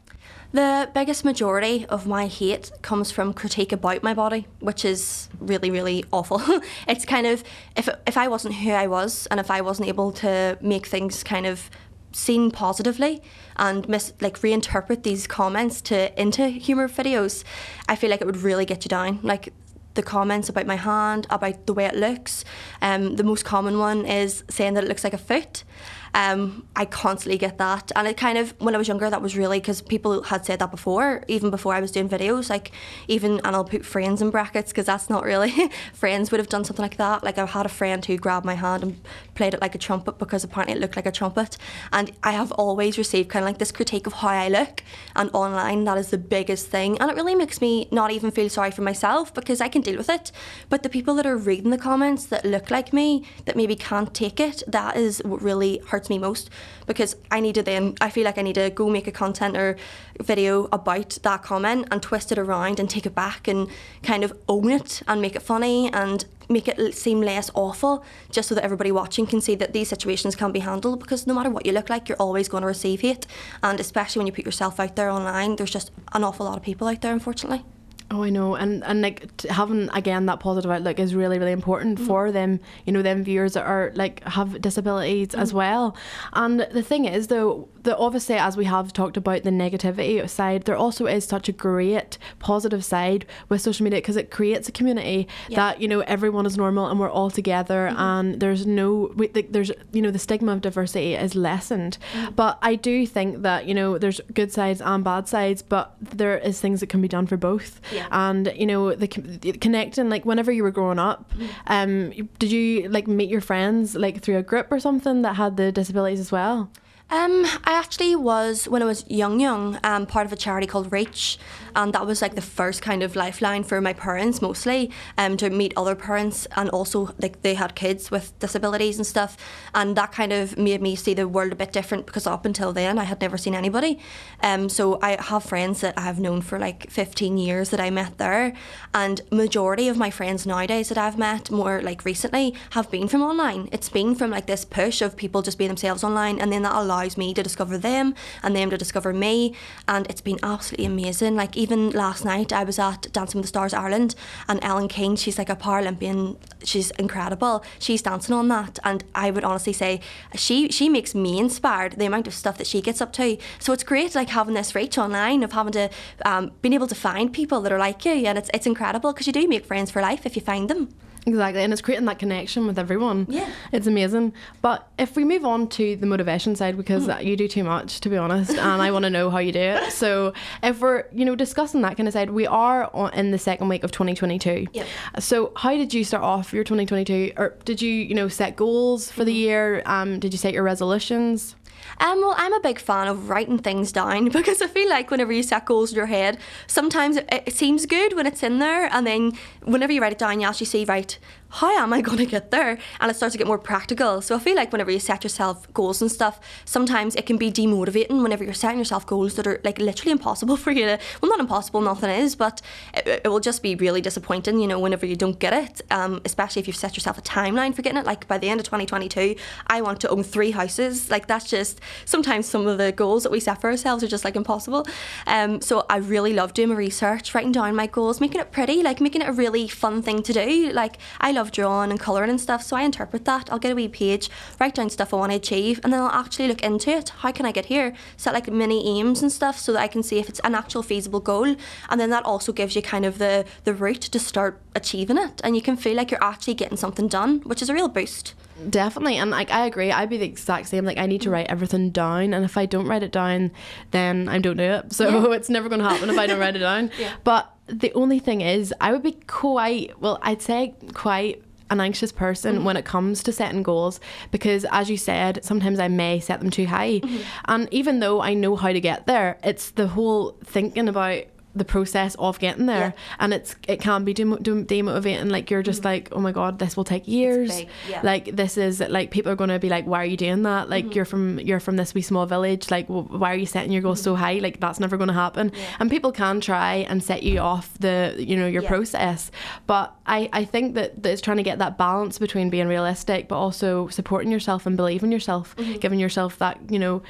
The 0.52 0.90
biggest 0.96 1.24
majority 1.24 1.86
of 1.90 2.08
my 2.08 2.26
hate 2.26 2.72
comes 2.82 3.12
from 3.12 3.34
critique 3.34 3.72
about 3.72 4.02
my 4.02 4.16
body, 4.16 4.48
which 4.60 4.84
is 4.84 5.30
really, 5.40 5.70
really 5.70 6.06
awful. 6.12 6.42
it's 6.88 7.06
kind 7.06 7.28
of 7.28 7.44
if 7.76 7.88
if 8.08 8.18
I 8.18 8.28
wasn't 8.28 8.56
who 8.56 8.72
I 8.72 8.88
was 8.88 9.28
and 9.28 9.40
if 9.40 9.52
I 9.52 9.62
wasn't 9.62 9.90
able 9.90 10.12
to 10.14 10.58
make 10.60 10.88
things 10.88 11.24
kind 11.24 11.46
of 11.46 11.70
seen 12.12 12.50
positively 12.50 13.22
and 13.58 13.88
mis- 13.88 14.14
like 14.20 14.40
reinterpret 14.40 15.04
these 15.04 15.28
comments 15.28 15.82
to 15.82 16.20
into 16.20 16.48
humor 16.48 16.88
videos, 16.88 17.44
I 17.88 17.96
feel 17.96 18.10
like 18.10 18.22
it 18.22 18.26
would 18.26 18.42
really 18.42 18.66
get 18.66 18.84
you 18.86 18.90
down. 18.90 19.20
Like 19.22 19.54
the 19.94 20.04
comments 20.04 20.50
about 20.50 20.66
my 20.66 20.78
hand, 20.78 21.28
about 21.30 21.68
the 21.68 21.74
way 21.74 21.86
it 21.86 21.96
looks. 21.96 22.44
Um, 22.82 23.18
the 23.18 23.24
most 23.24 23.46
common 23.46 23.78
one 23.78 24.06
is 24.06 24.44
saying 24.50 24.74
that 24.76 24.84
it 24.84 24.88
looks 24.88 25.04
like 25.04 25.14
a 25.14 25.18
foot. 25.18 25.64
Um, 26.14 26.66
I 26.76 26.86
constantly 26.86 27.38
get 27.38 27.58
that, 27.58 27.92
and 27.96 28.08
it 28.08 28.18
kind 28.18 28.38
of 28.38 28.54
when 28.60 28.76
I 28.76 28.78
was 28.78 28.88
younger, 28.88 29.10
that 29.10 29.22
was 29.22 29.38
really 29.38 29.60
because 29.60 29.82
people 29.82 30.24
had 30.24 30.46
said 30.46 30.60
that 30.60 30.72
before, 30.72 31.24
even 31.28 31.50
before 31.50 31.74
I 31.74 31.82
was 31.82 31.92
doing 31.92 32.10
videos. 32.10 32.50
Like 32.50 32.72
even, 33.08 33.42
and 33.44 33.56
I'll 33.56 33.66
put 33.66 33.86
friends 33.86 34.22
in 34.22 34.30
brackets 34.30 34.72
because 34.72 34.86
that's 34.86 35.10
not 35.10 35.24
really 35.24 35.70
friends 35.94 36.32
would 36.32 36.40
have 36.40 36.50
done 36.50 36.64
something 36.64 36.84
like 36.84 36.98
that. 36.98 37.24
Like 37.24 37.38
I 37.38 37.46
had 37.46 37.66
a 37.66 37.70
friend 37.70 38.04
who 38.06 38.18
grabbed 38.18 38.46
my 38.46 38.56
hand 38.56 38.84
and 38.84 39.02
played 39.36 39.54
it 39.54 39.62
like 39.62 39.76
a 39.76 39.78
trumpet 39.78 40.18
because 40.18 40.44
apparently 40.44 40.76
it 40.76 40.80
looked 40.80 40.96
like 40.96 41.06
a 41.06 41.12
trumpet, 41.12 41.58
and 41.92 42.12
I 42.24 42.32
have 42.32 42.52
always 42.54 42.98
received 42.98 43.30
kind 43.30 43.44
of 43.44 43.48
like 43.48 43.60
this 43.60 43.72
critique 43.72 44.08
of 44.08 44.14
how 44.14 44.30
I 44.30 44.50
look, 44.50 44.84
and 45.16 45.30
online 45.34 45.84
that 45.86 45.98
is 45.98 46.10
the 46.10 46.18
biggest 46.18 46.68
thing, 46.68 46.98
and 47.00 47.10
it 47.12 47.16
really 47.16 47.36
makes 47.36 47.62
me 47.62 47.88
not 47.92 48.12
even 48.12 48.32
feel 48.32 48.50
sorry 48.50 48.72
for 48.72 48.82
myself 48.82 49.34
because 49.34 49.62
I 49.62 49.68
can 49.68 49.82
deal 49.82 49.98
with 49.98 50.10
it, 50.10 50.32
but 50.70 50.84
the 50.84 50.90
people 50.90 51.16
that 51.16 51.26
are 51.26 51.38
reading 51.38 51.72
the 51.72 51.78
comments 51.78 52.26
that 52.28 52.46
look 52.46 52.72
like 52.72 52.94
me 52.94 53.26
that 53.46 53.56
maybe 53.56 53.76
can't 53.76 54.14
take 54.14 54.40
it, 54.40 54.64
that 54.68 54.96
is 54.96 55.22
what 55.26 55.42
really 55.42 55.82
hurts 55.88 55.99
me 56.08 56.20
most 56.20 56.52
because 56.86 57.16
I 57.32 57.40
need 57.40 57.56
to 57.56 57.64
then 57.64 57.96
I 58.00 58.12
feel 58.12 58.24
like 58.24 58.38
I 58.38 58.44
need 58.44 58.56
to 58.56 58.70
go 58.70 58.90
make 58.90 59.08
a 59.08 59.12
content 59.12 59.58
or 59.58 59.76
video 60.22 60.70
about 60.72 61.18
that 61.24 61.42
comment 61.42 61.88
and 61.90 62.02
twist 62.02 62.32
it 62.32 62.38
around 62.38 62.80
and 62.80 62.88
take 62.88 63.08
it 63.08 63.16
back 63.16 63.48
and 63.48 63.68
kind 64.04 64.24
of 64.24 64.32
own 64.48 64.70
it 64.70 65.02
and 65.08 65.20
make 65.20 65.36
it 65.36 65.42
funny 65.42 65.92
and 65.92 66.26
make 66.48 66.68
it 66.68 66.96
seem 66.96 67.22
less 67.22 67.50
awful 67.54 68.04
just 68.32 68.50
so 68.50 68.56
that 68.56 68.64
everybody 68.64 68.92
watching 68.92 69.26
can 69.26 69.42
see 69.42 69.56
that 69.56 69.74
these 69.74 69.90
situations 69.90 70.36
can 70.36 70.52
be 70.52 70.60
handled 70.60 71.00
because 71.00 71.28
no 71.28 71.34
matter 71.34 71.50
what 71.50 71.66
you 71.66 71.72
look 71.72 71.90
like 71.90 72.08
you're 72.08 72.18
always 72.18 72.48
going 72.48 72.62
to 72.62 72.68
receive 72.68 73.02
hate. 73.02 73.26
And 73.64 73.80
especially 73.80 74.20
when 74.20 74.28
you 74.28 74.34
put 74.34 74.46
yourself 74.46 74.80
out 74.80 74.96
there 74.96 75.10
online 75.10 75.56
there's 75.56 75.72
just 75.72 75.92
an 76.14 76.24
awful 76.24 76.46
lot 76.46 76.58
of 76.58 76.64
people 76.64 76.88
out 76.88 77.02
there 77.02 77.14
unfortunately 77.14 77.64
Oh, 78.12 78.24
I 78.24 78.32
know, 78.32 78.56
and 78.56 78.84
and 78.86 79.02
like 79.02 79.38
t- 79.38 79.50
having 79.50 79.88
again 79.94 80.26
that 80.26 80.40
positive 80.40 80.72
outlook 80.72 80.98
is 80.98 81.14
really 81.14 81.38
really 81.38 81.52
important 81.52 82.00
mm. 82.00 82.08
for 82.08 82.32
them. 82.32 82.60
You 82.86 82.92
know, 82.92 83.04
them 83.04 83.24
viewers 83.24 83.54
that 83.54 83.66
are 83.66 83.92
like 83.94 84.24
have 84.24 84.62
disabilities 84.62 85.36
as 85.36 85.52
mm. 85.52 85.56
well. 85.56 85.96
And 86.34 86.62
the 86.72 86.82
thing 86.82 87.06
is, 87.06 87.28
though, 87.28 87.70
that 87.84 87.98
obviously 87.98 88.36
as 88.36 88.58
we 88.58 88.66
have 88.66 88.94
talked 88.94 89.16
about 89.16 89.44
the 89.44 89.52
negativity 89.52 90.28
side, 90.28 90.64
there 90.64 90.76
also 90.76 91.06
is 91.06 91.24
such 91.24 91.50
a 91.50 91.52
great 91.52 92.18
positive 92.40 92.84
side 92.84 93.28
with 93.48 93.62
social 93.62 93.84
media 93.84 94.00
because 94.00 94.18
it 94.18 94.32
creates 94.32 94.68
a 94.68 94.72
community 94.72 95.28
Yeah. 95.48 95.58
that 95.58 95.82
you 95.82 95.88
know 95.88 96.00
everyone 96.02 96.48
is 96.48 96.58
normal 96.58 96.88
and 96.88 97.00
we're 97.00 97.12
all 97.12 97.30
together, 97.30 97.90
mm-hmm. 97.92 98.02
and 98.02 98.40
there's 98.40 98.66
no 98.66 99.12
we, 99.16 99.30
like, 99.36 99.52
there's 99.52 99.72
you 99.92 100.02
know 100.02 100.10
the 100.10 100.20
stigma 100.20 100.52
of 100.54 100.62
diversity 100.62 101.14
is 101.14 101.36
lessened. 101.36 102.00
Mm. 102.14 102.36
But 102.36 102.58
I 102.64 102.74
do 102.74 103.06
think 103.06 103.44
that 103.44 103.68
you 103.68 103.76
know 103.76 104.00
there's 104.00 104.20
good 104.34 104.52
sides 104.52 104.82
and 104.82 105.04
bad 105.04 105.28
sides, 105.28 105.62
but 105.62 105.96
there 106.02 106.40
is 106.40 106.60
things 106.60 106.80
that 106.80 106.88
can 106.88 107.02
be 107.02 107.08
done 107.08 107.28
for 107.28 107.38
both 107.38 107.80
Yeah. 107.92 107.99
And 108.12 108.52
you 108.56 108.66
know 108.66 108.96
the, 108.96 109.08
the 109.42 109.52
connecting 109.54 110.10
like 110.10 110.26
whenever 110.26 110.52
you 110.52 110.64
were 110.64 110.72
growing 110.72 111.00
up 111.00 111.32
um 111.68 112.12
did 112.38 112.52
you 112.52 112.88
like 112.90 113.08
meet 113.08 113.30
your 113.30 113.42
friends 113.42 113.96
like 113.96 114.22
through 114.22 114.38
a 114.38 114.44
group 114.44 114.72
or 114.72 114.80
something 114.80 115.22
that 115.22 115.36
had 115.36 115.58
the 115.58 115.72
disabilities 115.72 116.20
as 116.20 116.32
well 116.32 116.70
Um, 117.12 117.44
I 117.64 117.74
actually 117.74 118.16
was 118.16 118.68
when 118.68 118.84
I 118.84 118.86
was 118.86 119.04
young, 119.10 119.40
young, 119.40 119.80
um, 119.84 120.06
part 120.06 120.28
of 120.28 120.34
a 120.34 120.36
charity 120.36 120.68
called 120.68 120.92
Reach, 120.92 121.40
and 121.76 121.92
that 121.94 122.06
was 122.06 122.22
like 122.22 122.36
the 122.36 122.42
first 122.42 122.84
kind 122.84 123.02
of 123.02 123.16
lifeline 123.16 123.64
for 123.64 123.82
my 123.82 123.94
parents 123.94 124.44
mostly, 124.44 124.92
um, 125.18 125.36
to 125.38 125.50
meet 125.50 125.74
other 125.76 125.96
parents 125.96 126.46
and 126.56 126.70
also 126.70 127.16
like 127.20 127.42
they 127.42 127.56
had 127.56 127.74
kids 127.74 128.12
with 128.12 128.38
disabilities 128.38 128.98
and 128.98 129.08
stuff, 129.08 129.38
and 129.74 129.96
that 129.96 130.12
kind 130.12 130.32
of 130.32 130.56
made 130.56 130.84
me 130.84 130.96
see 130.96 131.16
the 131.16 131.28
world 131.28 131.52
a 131.52 131.56
bit 131.56 131.74
different 131.74 132.06
because 132.06 132.28
up 132.28 132.46
until 132.46 132.72
then 132.72 133.00
I 133.00 133.06
had 133.06 133.20
never 133.22 133.40
seen 133.40 133.56
anybody, 133.56 133.98
um, 134.44 134.70
so 134.70 135.00
I 135.02 135.18
have 135.20 135.44
friends 135.44 135.82
that 135.82 135.98
I 135.98 136.02
have 136.02 136.20
known 136.20 136.42
for 136.42 136.60
like 136.60 136.92
15 136.92 137.40
years 137.40 137.72
that 137.72 137.80
I 137.80 137.90
met 137.90 138.20
there, 138.20 138.54
and 138.94 139.20
majority 139.32 139.88
of 139.88 139.98
my 139.98 140.12
friends 140.12 140.46
nowadays 140.46 140.90
that 140.90 140.98
I've 141.00 141.18
met 141.18 141.50
more 141.50 141.82
like 141.82 142.06
recently 142.06 142.54
have 142.72 142.92
been 142.92 143.08
from 143.08 143.24
online. 143.24 143.68
It's 143.72 143.90
been 143.90 144.14
from 144.14 144.30
like 144.30 144.46
this 144.46 144.64
push 144.64 145.02
of 145.02 145.18
people 145.18 145.42
just 145.42 145.58
being 145.58 145.70
themselves 145.70 146.04
online, 146.04 146.40
and 146.40 146.52
then 146.54 146.62
that 146.62 146.74
allows 147.00 147.18
me 147.18 147.34
to 147.34 147.44
discover 147.44 147.78
them 147.78 148.14
and 148.44 148.56
them 148.56 148.70
to 148.70 148.78
discover 148.78 149.14
me, 149.14 149.56
and 149.88 150.06
it's 150.10 150.22
been 150.22 150.40
absolutely 150.44 150.86
amazing. 150.86 151.36
Like 151.36 151.56
even 151.56 151.92
last 151.92 152.26
night, 152.26 152.52
I 152.52 152.64
was 152.64 152.78
at 152.80 153.12
Dancing 153.14 153.40
with 153.40 153.46
the 153.46 153.50
Stars 153.50 153.74
Ireland, 153.74 154.16
and 154.48 154.60
Ellen 154.64 154.88
Keane, 154.88 155.16
she's 155.16 155.38
like 155.38 155.50
a 155.50 155.56
Paralympian. 155.56 156.38
She's 156.64 156.92
incredible. 156.92 157.64
She's 157.80 158.02
dancing 158.02 158.36
on 158.36 158.48
that, 158.50 158.80
and 158.84 159.04
I 159.16 159.32
would 159.32 159.44
honestly 159.44 159.74
say 159.74 160.02
she 160.36 160.70
she 160.70 160.90
makes 160.90 161.16
me 161.16 161.40
inspired. 161.40 161.94
The 161.94 162.06
amount 162.06 162.28
of 162.28 162.34
stuff 162.34 162.58
that 162.58 162.68
she 162.68 162.82
gets 162.82 163.02
up 163.02 163.14
to. 163.14 163.38
So 163.60 163.74
it's 163.74 163.84
great, 163.84 164.16
like 164.16 164.30
having 164.30 164.56
this 164.56 164.76
reach 164.76 164.98
online 164.98 165.44
of 165.44 165.54
having 165.54 165.74
to 165.74 165.90
um, 166.26 166.52
being 166.62 166.74
able 166.74 166.88
to 166.88 166.96
find 166.96 167.32
people 167.32 167.62
that 167.62 167.72
are 167.72 167.80
like 167.80 168.04
you, 168.06 168.28
and 168.28 168.38
it's 168.38 168.50
it's 168.54 168.66
incredible 168.66 169.14
because 169.14 169.28
you 169.28 169.34
do 169.34 169.48
make 169.48 169.66
friends 169.66 169.92
for 169.92 170.02
life 170.02 170.26
if 170.26 170.36
you 170.36 170.42
find 170.42 170.70
them. 170.70 170.90
Exactly 171.30 171.64
and 171.64 171.72
it's 171.74 171.82
creating 171.82 172.06
that 172.06 172.20
connection 172.20 172.68
with 172.68 172.78
everyone. 172.78 173.26
Yeah. 173.30 173.50
it's 173.72 173.88
amazing. 173.88 174.34
But 174.62 174.88
if 174.98 175.16
we 175.16 175.24
move 175.24 175.46
on 175.46 175.68
to 175.70 175.96
the 175.96 176.06
motivation 176.06 176.56
side 176.56 176.76
because 176.78 177.08
you 177.22 177.36
do 177.38 177.48
too 177.48 177.64
much 177.64 178.00
to 178.02 178.10
be 178.10 178.18
honest 178.18 178.52
and 178.52 178.82
i 178.82 178.92
want 178.92 179.04
to 179.04 179.10
know 179.10 179.30
how 179.30 179.38
you 179.40 179.52
do 179.52 179.60
it. 179.60 179.92
So 179.94 180.34
if 180.64 180.80
we're 180.82 181.06
you 181.14 181.26
know 181.26 181.36
discussing 181.36 181.82
that 181.82 181.96
kind 181.98 182.08
of 182.08 182.14
side 182.14 182.30
we 182.30 182.46
are 182.48 182.90
on, 182.94 183.14
in 183.14 183.32
the 183.32 183.38
second 183.38 183.70
week 183.70 183.84
of 183.84 183.92
2022 183.92 184.68
Yep. 184.74 184.88
so 185.20 185.52
how 185.56 185.72
did 185.72 185.94
you 185.94 186.04
start 186.04 186.24
off 186.24 186.54
your 186.54 186.64
2022 186.64 187.34
or 187.38 187.56
did 187.66 187.82
you 187.82 187.92
you 187.94 188.16
know 188.16 188.28
set 188.28 188.56
goals 188.56 189.12
for 189.12 189.24
the 189.24 189.34
year? 189.34 189.82
Um 189.86 190.20
did 190.20 190.34
you 190.34 190.38
set 190.38 190.54
your 190.54 190.64
resolutions 190.64 191.56
Um, 192.00 192.22
well, 192.22 192.36
I'm 192.38 192.54
a 192.54 192.60
big 192.60 192.80
fan 192.80 193.08
of 193.08 193.30
writing 193.30 193.58
things 193.58 193.92
down 193.92 194.30
because 194.40 194.62
I 194.62 194.68
feel 194.68 194.90
like 194.90 195.12
whenever 195.12 195.32
you 195.32 195.44
set 195.44 195.66
goals 195.66 195.92
in 195.92 195.98
your 195.98 196.06
head, 196.06 196.38
sometimes 196.68 197.18
it, 197.18 197.28
it 197.48 197.54
seems 197.54 197.86
good 197.86 198.16
when 198.16 198.26
it's 198.26 198.44
in 198.44 198.60
there, 198.60 198.86
and 198.92 199.06
then 199.06 199.34
whenever 199.64 199.92
you 199.92 200.02
write 200.02 200.14
it 200.14 200.20
down, 200.20 200.40
you 200.40 200.48
actually 200.48 200.68
see, 200.68 200.86
right, 200.86 201.18
how 201.50 201.72
am 201.78 201.94
I 201.94 202.02
going 202.02 202.18
to 202.18 202.26
get 202.26 202.52
there? 202.52 202.78
And 203.00 203.12
it 203.12 203.16
starts 203.16 203.34
to 203.34 203.38
get 203.38 203.48
more 203.48 203.58
practical. 203.58 204.22
So 204.22 204.36
I 204.36 204.40
feel 204.40 204.56
like 204.56 204.72
whenever 204.72 204.92
you 204.92 205.00
set 205.00 205.24
yourself 205.24 205.72
goals 205.74 206.02
and 206.02 206.12
stuff, 206.12 206.40
sometimes 206.66 207.16
it 207.16 207.26
can 207.26 207.38
be 207.38 207.52
demotivating 207.52 208.22
whenever 208.22 208.44
you're 208.44 208.54
setting 208.54 208.78
yourself 208.78 209.06
goals 209.06 209.36
that 209.36 209.48
are 209.48 209.60
like 209.64 209.80
literally 209.80 210.12
impossible 210.12 210.58
for 210.64 210.72
you 210.72 210.86
to, 210.86 211.00
well, 211.22 211.30
not 211.30 211.40
impossible, 211.40 211.82
nothing 211.82 212.10
is, 212.10 212.36
but 212.36 212.62
it, 212.94 213.22
it 213.26 213.28
will 213.30 213.40
just 213.40 213.64
be 213.64 213.76
really 213.76 214.02
disappointing, 214.02 214.60
you 214.60 214.68
know, 214.68 214.80
whenever 214.80 215.06
you 215.06 215.16
don't 215.16 215.40
get 215.40 215.54
it, 215.54 215.82
um, 215.92 216.22
especially 216.26 216.60
if 216.60 216.68
you've 216.68 216.76
set 216.76 216.96
yourself 216.96 217.18
a 217.18 217.22
timeline 217.22 217.74
for 217.74 217.82
getting 217.82 217.98
it. 217.98 218.06
Like 218.06 218.28
by 218.28 218.38
the 218.38 218.50
end 218.50 218.60
of 218.60 218.66
2022, 218.66 219.36
I 219.68 219.82
want 219.82 220.00
to 220.02 220.10
own 220.10 220.24
three 220.24 220.52
houses. 220.52 221.10
Like 221.10 221.28
that's 221.28 221.50
just 221.50 221.82
sometimes 222.06 222.46
some 222.48 222.68
of 222.68 222.78
the 222.78 222.92
goals 222.92 223.24
that 223.24 223.32
we 223.32 223.40
set 223.40 223.62
for 223.62 223.70
ourselves 223.70 224.04
are 224.04 224.08
just 224.08 224.24
like 224.24 224.36
impossible. 224.36 224.86
Um, 225.26 225.62
so 225.62 225.86
I 225.90 225.98
really 225.98 226.34
love 226.34 226.54
doing 226.54 226.70
my 226.70 226.76
research, 226.76 227.34
writing 227.34 227.52
down 227.52 227.76
my 227.76 227.88
goals, 227.88 228.22
making 228.22 228.42
it 228.42 228.52
pretty, 228.52 228.84
like 228.84 229.02
making 229.02 229.22
it 229.22 229.30
a 229.30 229.34
really 229.34 229.68
fun 229.68 230.02
thing 230.02 230.22
to 230.24 230.34
do. 230.34 230.72
Like 230.72 230.98
I 231.20 231.32
love 231.40 231.52
drawing 231.52 231.90
and 231.90 232.00
colouring 232.00 232.30
and 232.30 232.40
stuff, 232.40 232.62
so 232.62 232.76
I 232.76 232.84
interpret 232.84 233.24
that. 233.26 233.52
I'll 233.52 233.60
get 233.60 233.72
a 233.72 233.76
wee 233.76 233.88
page, 233.88 234.30
write 234.60 234.76
down 234.76 234.90
stuff 234.90 235.14
I 235.14 235.18
want 235.18 235.32
to 235.32 235.38
achieve, 235.38 235.80
and 235.84 235.94
then 235.94 236.02
I'll 236.02 236.10
actually 236.10 236.48
look 236.50 236.62
into 236.62 236.90
it. 236.92 237.10
How 237.10 237.32
can 237.32 237.46
I 237.46 237.52
get 237.52 237.66
here? 237.68 237.96
Set 238.18 238.34
like 238.34 238.52
mini 238.52 239.00
aims 239.00 239.22
and 239.22 239.32
stuff 239.32 239.58
so 239.58 239.72
that 239.74 239.82
I 239.82 239.88
can 239.88 240.04
see 240.04 240.20
if 240.20 240.28
it's 240.28 240.42
an 240.44 240.54
actual 240.54 240.84
feasible 240.84 241.22
goal. 241.22 241.56
And 241.90 242.00
then 242.00 242.10
that 242.10 242.26
also 242.26 242.52
gives 242.52 242.76
you 242.76 242.82
kind 242.82 243.06
of 243.06 243.18
the, 243.20 243.46
the 243.64 243.74
route 243.74 244.02
to 244.02 244.20
start 244.20 244.60
achieving 244.76 245.18
it. 245.18 245.40
And 245.44 245.56
you 245.56 245.62
can 245.62 245.78
feel 245.78 245.96
like 245.96 246.12
you're 246.12 246.24
actually 246.24 246.56
getting 246.56 246.78
something 246.78 247.08
done, 247.08 247.40
which 247.42 247.62
is 247.62 247.70
a 247.70 247.74
real 247.74 247.88
boost. 247.88 248.34
Definitely, 248.70 249.16
and 249.16 249.32
like 249.32 249.50
I 249.52 249.66
agree, 249.66 249.90
I'd 249.90 250.10
be 250.10 250.18
the 250.18 250.26
exact 250.26 250.68
same. 250.68 250.84
Like 250.84 250.98
I 250.98 251.06
need 251.06 251.22
to 251.22 251.30
write 251.30 251.48
everything 251.48 251.92
down, 251.92 252.34
and 252.34 252.44
if 252.44 252.58
I 252.58 252.66
don't 252.66 252.88
write 252.88 253.04
it 253.04 253.12
down, 253.14 253.52
then 253.92 254.28
I 254.28 254.40
don't 254.40 254.58
do 254.58 254.64
it. 254.64 254.92
So 254.92 255.08
Yeah. 255.30 255.32
it's 255.38 255.50
never 255.50 255.70
going 255.70 255.80
to 255.80 255.88
happen 255.88 256.10
if 256.10 256.18
I 256.18 256.28
don't 256.28 256.40
write 256.42 256.58
it 256.58 256.60
down. 256.60 256.92
Yeah. 257.00 257.14
But 257.24 257.50
the 257.70 257.94
only 257.94 258.20
thing 258.20 258.42
is, 258.42 258.74
I 258.82 258.92
would 258.92 259.04
be 259.04 259.14
quite 259.28 260.00
well. 260.00 260.20
I'd 260.22 260.42
say 260.42 260.76
quite 260.94 261.44
an 261.70 261.80
anxious 261.80 262.12
person 262.12 262.56
mm-hmm. 262.56 262.64
when 262.66 262.78
it 262.78 262.86
comes 262.86 263.24
to 263.24 263.32
setting 263.32 263.64
goals 263.64 264.00
because 264.32 264.66
as 264.72 264.90
you 264.90 264.98
said 264.98 265.44
sometimes 265.44 265.80
i 265.80 265.88
may 265.88 266.20
set 266.20 266.40
them 266.40 266.50
too 266.50 266.66
high 266.66 267.00
mm-hmm. 267.00 267.22
and 267.46 267.68
even 267.72 268.00
though 268.00 268.22
i 268.22 268.34
know 268.34 268.56
how 268.56 268.72
to 268.72 268.82
get 268.82 269.06
there 269.06 269.38
it's 269.44 269.70
the 269.72 269.88
whole 269.88 270.36
thinking 270.44 270.88
about 270.88 271.24
the 271.56 271.66
process 271.66 272.16
of 272.20 272.38
getting 272.40 272.68
there 272.68 272.80
Yeah. 272.80 272.92
and 273.20 273.34
it's 273.34 273.56
it 273.68 273.82
can 273.82 274.04
be 274.04 274.14
dem- 274.14 274.38
dem- 274.42 274.66
demotivating 274.66 275.32
like 275.32 275.50
you're 275.50 275.64
just 275.64 275.84
like 275.84 276.10
oh 276.12 276.20
my 276.20 276.32
god 276.32 276.60
this 276.60 276.78
will 276.78 276.84
take 276.84 277.08
years 277.08 277.64
yeah. 277.90 278.02
like 278.04 278.36
this 278.36 278.56
is 278.56 278.80
like 278.82 279.10
people 279.10 279.32
are 279.32 279.36
going 279.36 279.50
to 279.50 279.58
be 279.60 279.68
like 279.68 279.86
why 279.86 280.02
are 280.04 280.06
you 280.06 280.16
doing 280.18 280.44
that 280.44 280.70
like 280.70 280.86
Mm-hmm. 280.86 280.94
you're 280.94 281.06
from 281.06 281.40
you're 281.40 281.60
from 281.60 281.76
this 281.76 281.94
wee 281.96 282.02
small 282.04 282.26
village 282.28 282.70
like 282.70 282.86
why 282.88 283.32
are 283.34 283.36
you 283.36 283.48
setting 283.48 283.72
your 283.72 283.82
goals 283.82 284.02
so 284.02 284.14
Mm-hmm. 284.14 284.24
high 284.24 284.34
like 284.40 284.60
that's 284.60 284.80
never 284.80 284.96
going 284.96 285.08
to 285.08 285.14
happen 285.14 285.52
and 285.80 285.90
people 285.90 286.12
can 286.12 286.40
try 286.40 286.76
and 286.90 287.04
set 287.04 287.24
you 287.24 287.40
off 287.40 287.74
the 287.80 288.16
you 288.18 288.36
know 288.38 288.48
your 288.48 288.62
Yeah. 288.64 288.70
process 288.70 289.32
but 289.66 289.96
I 290.06 290.30
I 290.32 290.46
think 290.46 290.76
that, 290.76 291.02
that 291.04 291.12
it's 291.12 291.22
trying 291.22 291.38
to 291.38 291.44
get 291.44 291.58
that 291.60 291.78
balance 291.78 292.20
between 292.20 292.50
being 292.50 292.68
realistic 292.68 293.28
but 293.28 293.38
also 293.38 293.88
supporting 293.90 294.32
yourself 294.32 294.66
and 294.68 294.78
believing 294.78 295.12
yourself 295.12 295.56
Mm-hmm. 295.58 295.80
giving 295.80 296.00
yourself 296.00 296.38
that 296.38 296.58
you 296.70 296.78
know 296.80 297.02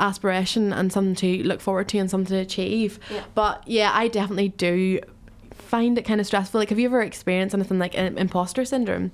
aspiration 0.00 0.72
and 0.72 0.92
something 0.92 1.14
to 1.16 1.42
look 1.46 1.60
forward 1.60 1.88
to 1.88 1.98
and 1.98 2.10
something 2.10 2.36
to 2.36 2.40
achieve 2.42 2.98
Yeah. 3.10 3.22
but 3.34 3.62
yeah 3.66 3.90
I 3.94 4.08
definitely 4.08 4.48
do 4.50 5.00
find 5.52 5.98
it 5.98 6.02
kind 6.04 6.20
of 6.20 6.26
stressful 6.26 6.60
like 6.60 6.68
have 6.70 6.78
you 6.78 6.86
ever 6.86 7.02
experienced 7.02 7.54
anything 7.54 7.78
like 7.78 7.94
im- 7.96 8.18
imposter 8.18 8.64
syndrome 8.64 9.10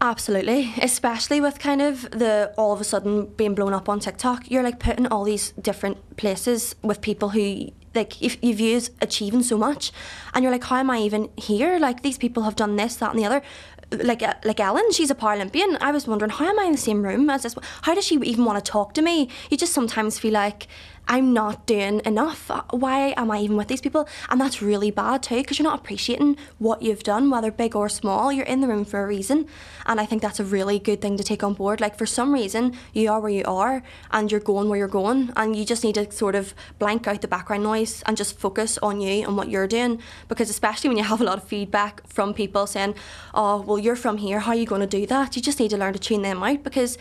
Absolutely, 0.00 0.74
especially 0.82 1.40
with 1.40 1.60
kind 1.60 1.80
of 1.80 2.10
the 2.10 2.52
all 2.58 2.72
of 2.72 2.80
a 2.80 2.84
sudden 2.84 3.26
being 3.36 3.54
blown 3.54 3.72
up 3.72 3.88
on 3.88 4.00
TikTok. 4.00 4.50
You're 4.50 4.64
like 4.64 4.80
putting 4.80 5.06
all 5.06 5.22
these 5.22 5.52
different 5.52 6.16
places 6.16 6.74
with 6.82 7.00
people 7.00 7.28
who 7.28 7.70
like 7.94 8.20
if 8.20 8.36
you 8.42 8.52
view 8.52 8.76
as 8.78 8.90
achieving 9.00 9.44
so 9.44 9.56
much, 9.56 9.92
and 10.34 10.42
you're 10.42 10.50
like, 10.50 10.64
how 10.64 10.78
am 10.78 10.90
I 10.90 10.98
even 10.98 11.30
here? 11.36 11.78
Like 11.78 12.02
these 12.02 12.18
people 12.18 12.42
have 12.42 12.56
done 12.56 12.74
this, 12.74 12.96
that, 12.96 13.10
and 13.10 13.18
the 13.20 13.24
other. 13.24 13.42
Like 13.92 14.22
uh, 14.22 14.34
like 14.44 14.60
Ellen, 14.60 14.90
she's 14.92 15.10
a 15.10 15.14
Paralympian. 15.14 15.76
I 15.80 15.90
was 15.90 16.06
wondering 16.06 16.30
how 16.30 16.46
am 16.46 16.58
I 16.58 16.64
in 16.64 16.72
the 16.72 16.78
same 16.78 17.02
room 17.02 17.28
as 17.30 17.42
this? 17.42 17.54
How 17.82 17.94
does 17.94 18.04
she 18.04 18.16
even 18.16 18.44
want 18.44 18.64
to 18.64 18.70
talk 18.70 18.94
to 18.94 19.02
me? 19.02 19.28
You 19.50 19.56
just 19.56 19.72
sometimes 19.72 20.18
feel 20.18 20.32
like 20.32 20.66
I'm 21.08 21.32
not 21.32 21.66
doing 21.66 22.00
enough. 22.04 22.50
Why 22.70 23.12
am 23.16 23.30
I 23.30 23.40
even 23.40 23.56
with 23.56 23.68
these 23.68 23.80
people? 23.80 24.08
And 24.30 24.40
that's 24.40 24.62
really 24.62 24.90
bad 24.90 25.22
too, 25.24 25.36
because 25.36 25.58
you're 25.58 25.68
not 25.68 25.80
appreciating 25.80 26.36
what 26.58 26.82
you've 26.82 27.02
done, 27.02 27.28
whether 27.28 27.50
big 27.50 27.74
or 27.76 27.88
small. 27.88 28.32
You're 28.32 28.46
in 28.46 28.60
the 28.60 28.68
room 28.68 28.84
for 28.84 29.02
a 29.02 29.06
reason. 29.06 29.46
And 29.84 30.00
I 30.00 30.06
think 30.06 30.22
that's 30.22 30.40
a 30.40 30.44
really 30.44 30.78
good 30.78 31.00
thing 31.00 31.16
to 31.16 31.24
take 31.24 31.42
on 31.42 31.54
board. 31.54 31.80
Like, 31.80 31.98
for 31.98 32.06
some 32.06 32.32
reason, 32.32 32.76
you 32.92 33.10
are 33.10 33.20
where 33.20 33.30
you 33.30 33.44
are 33.46 33.82
and 34.10 34.30
you're 34.30 34.40
going 34.40 34.68
where 34.68 34.78
you're 34.78 34.88
going. 34.88 35.32
And 35.36 35.56
you 35.56 35.64
just 35.64 35.84
need 35.84 35.96
to 35.96 36.10
sort 36.10 36.34
of 36.34 36.54
blank 36.78 37.06
out 37.06 37.20
the 37.20 37.28
background 37.28 37.64
noise 37.64 38.02
and 38.06 38.16
just 38.16 38.38
focus 38.38 38.78
on 38.78 39.00
you 39.00 39.26
and 39.26 39.36
what 39.36 39.48
you're 39.48 39.66
doing. 39.66 40.00
Because, 40.28 40.50
especially 40.50 40.88
when 40.88 40.98
you 40.98 41.04
have 41.04 41.20
a 41.20 41.24
lot 41.24 41.38
of 41.38 41.44
feedback 41.44 42.06
from 42.06 42.32
people 42.32 42.66
saying, 42.66 42.94
oh, 43.34 43.60
well, 43.60 43.78
you're 43.78 43.96
from 43.96 44.18
here, 44.18 44.40
how 44.40 44.52
are 44.52 44.56
you 44.56 44.66
going 44.66 44.80
to 44.80 44.86
do 44.86 45.06
that? 45.06 45.36
You 45.36 45.42
just 45.42 45.58
need 45.58 45.70
to 45.70 45.76
learn 45.76 45.92
to 45.92 45.98
tune 45.98 46.22
them 46.22 46.42
out 46.42 46.62
because 46.62 46.96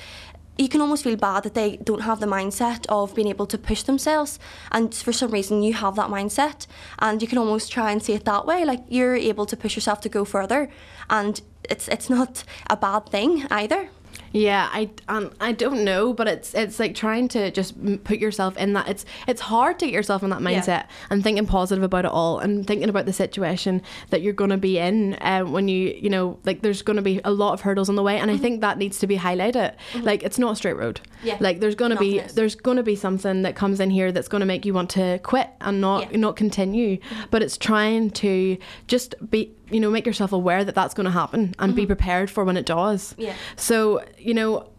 you 0.57 0.69
can 0.69 0.81
almost 0.81 1.03
feel 1.03 1.15
bad 1.15 1.43
that 1.43 1.53
they 1.53 1.77
don't 1.77 2.01
have 2.01 2.19
the 2.19 2.25
mindset 2.25 2.85
of 2.89 3.15
being 3.15 3.27
able 3.27 3.47
to 3.47 3.57
push 3.57 3.83
themselves. 3.83 4.39
And 4.71 4.93
for 4.93 5.11
some 5.11 5.31
reason 5.31 5.63
you 5.63 5.73
have 5.73 5.95
that 5.95 6.09
mindset. 6.09 6.67
And 6.99 7.21
you 7.21 7.27
can 7.27 7.37
almost 7.37 7.71
try 7.71 7.91
and 7.91 8.03
see 8.03 8.13
it 8.13 8.25
that 8.25 8.45
way 8.45 8.65
like 8.65 8.83
you're 8.87 9.15
able 9.15 9.45
to 9.45 9.57
push 9.57 9.75
yourself 9.75 10.01
to 10.01 10.09
go 10.09 10.25
further. 10.25 10.69
And 11.09 11.41
it's 11.69 11.87
it's 11.87 12.09
not 12.09 12.43
a 12.69 12.75
bad 12.75 13.09
thing 13.09 13.45
either 13.49 13.89
Yeah, 14.33 14.69
I 14.71 14.89
um, 15.07 15.31
I 15.41 15.51
don't 15.51 15.83
know, 15.83 16.13
but 16.13 16.27
it's 16.27 16.53
it's 16.53 16.79
like 16.79 16.95
trying 16.95 17.27
to 17.29 17.51
just 17.51 17.75
put 18.03 18.19
yourself 18.19 18.57
in 18.57 18.73
that. 18.73 18.87
It's 18.87 19.05
it's 19.27 19.41
hard 19.41 19.79
to 19.79 19.85
get 19.85 19.93
yourself 19.93 20.23
in 20.23 20.29
that 20.29 20.39
mindset 20.39 20.85
and 21.09 21.23
thinking 21.23 21.45
positive 21.45 21.83
about 21.83 22.05
it 22.05 22.11
all 22.11 22.39
and 22.39 22.65
thinking 22.65 22.89
about 22.89 23.05
the 23.05 23.13
situation 23.13 23.81
that 24.09 24.21
you're 24.21 24.33
going 24.33 24.49
to 24.49 24.57
be 24.57 24.77
in 24.77 25.15
uh, 25.21 25.41
when 25.41 25.67
you 25.67 25.95
you 25.99 26.09
know 26.09 26.39
like 26.45 26.61
there's 26.61 26.81
going 26.81 26.95
to 26.95 27.01
be 27.01 27.19
a 27.25 27.31
lot 27.31 27.53
of 27.53 27.61
hurdles 27.61 27.89
on 27.89 27.95
the 27.95 28.03
way, 28.03 28.17
and 28.19 28.31
I 28.31 28.37
think 28.37 28.61
that 28.61 28.77
needs 28.77 28.99
to 28.99 29.07
be 29.07 29.17
highlighted. 29.17 29.75
Like 30.01 30.23
it's 30.23 30.39
not 30.39 30.53
a 30.53 30.55
straight 30.55 30.77
road. 30.77 31.01
Mm-hmm. 31.03 31.27
Yeah. 31.27 31.37
Like 31.39 31.59
there's 31.59 31.75
going 31.75 31.91
to 31.91 31.97
be 31.97 32.19
is. 32.19 32.33
there's 32.33 32.55
going 32.55 32.77
to 32.77 32.83
be 32.83 32.95
something 32.95 33.41
that 33.41 33.55
comes 33.55 33.79
in 33.79 33.89
here 33.89 34.11
that's 34.11 34.27
going 34.27 34.39
to 34.39 34.45
make 34.45 34.65
you 34.65 34.73
want 34.73 34.89
to 34.91 35.19
quit 35.23 35.49
and 35.61 35.81
not 35.81 36.01
Yeah. 36.01 36.07
Mm-hmm. 36.07 36.21
not 36.21 36.35
continue. 36.35 36.99
But 37.31 37.43
it's 37.43 37.57
trying 37.57 38.11
to 38.11 38.57
just 38.87 39.13
be 39.29 39.53
you 39.71 39.79
know 39.79 39.89
make 39.89 40.05
yourself 40.05 40.31
aware 40.31 40.63
that 40.63 40.75
that's 40.75 40.93
going 40.93 41.05
to 41.05 41.11
happen 41.11 41.55
and 41.59 41.75
be 41.75 41.85
prepared 41.85 42.29
for 42.29 42.43
when 42.43 42.57
it 42.57 42.65
does. 42.65 43.13
Mm-hmm. 43.13 43.21
Yeah. 43.21 43.35
So 43.55 44.03
you 44.17 44.33
know, 44.33 44.69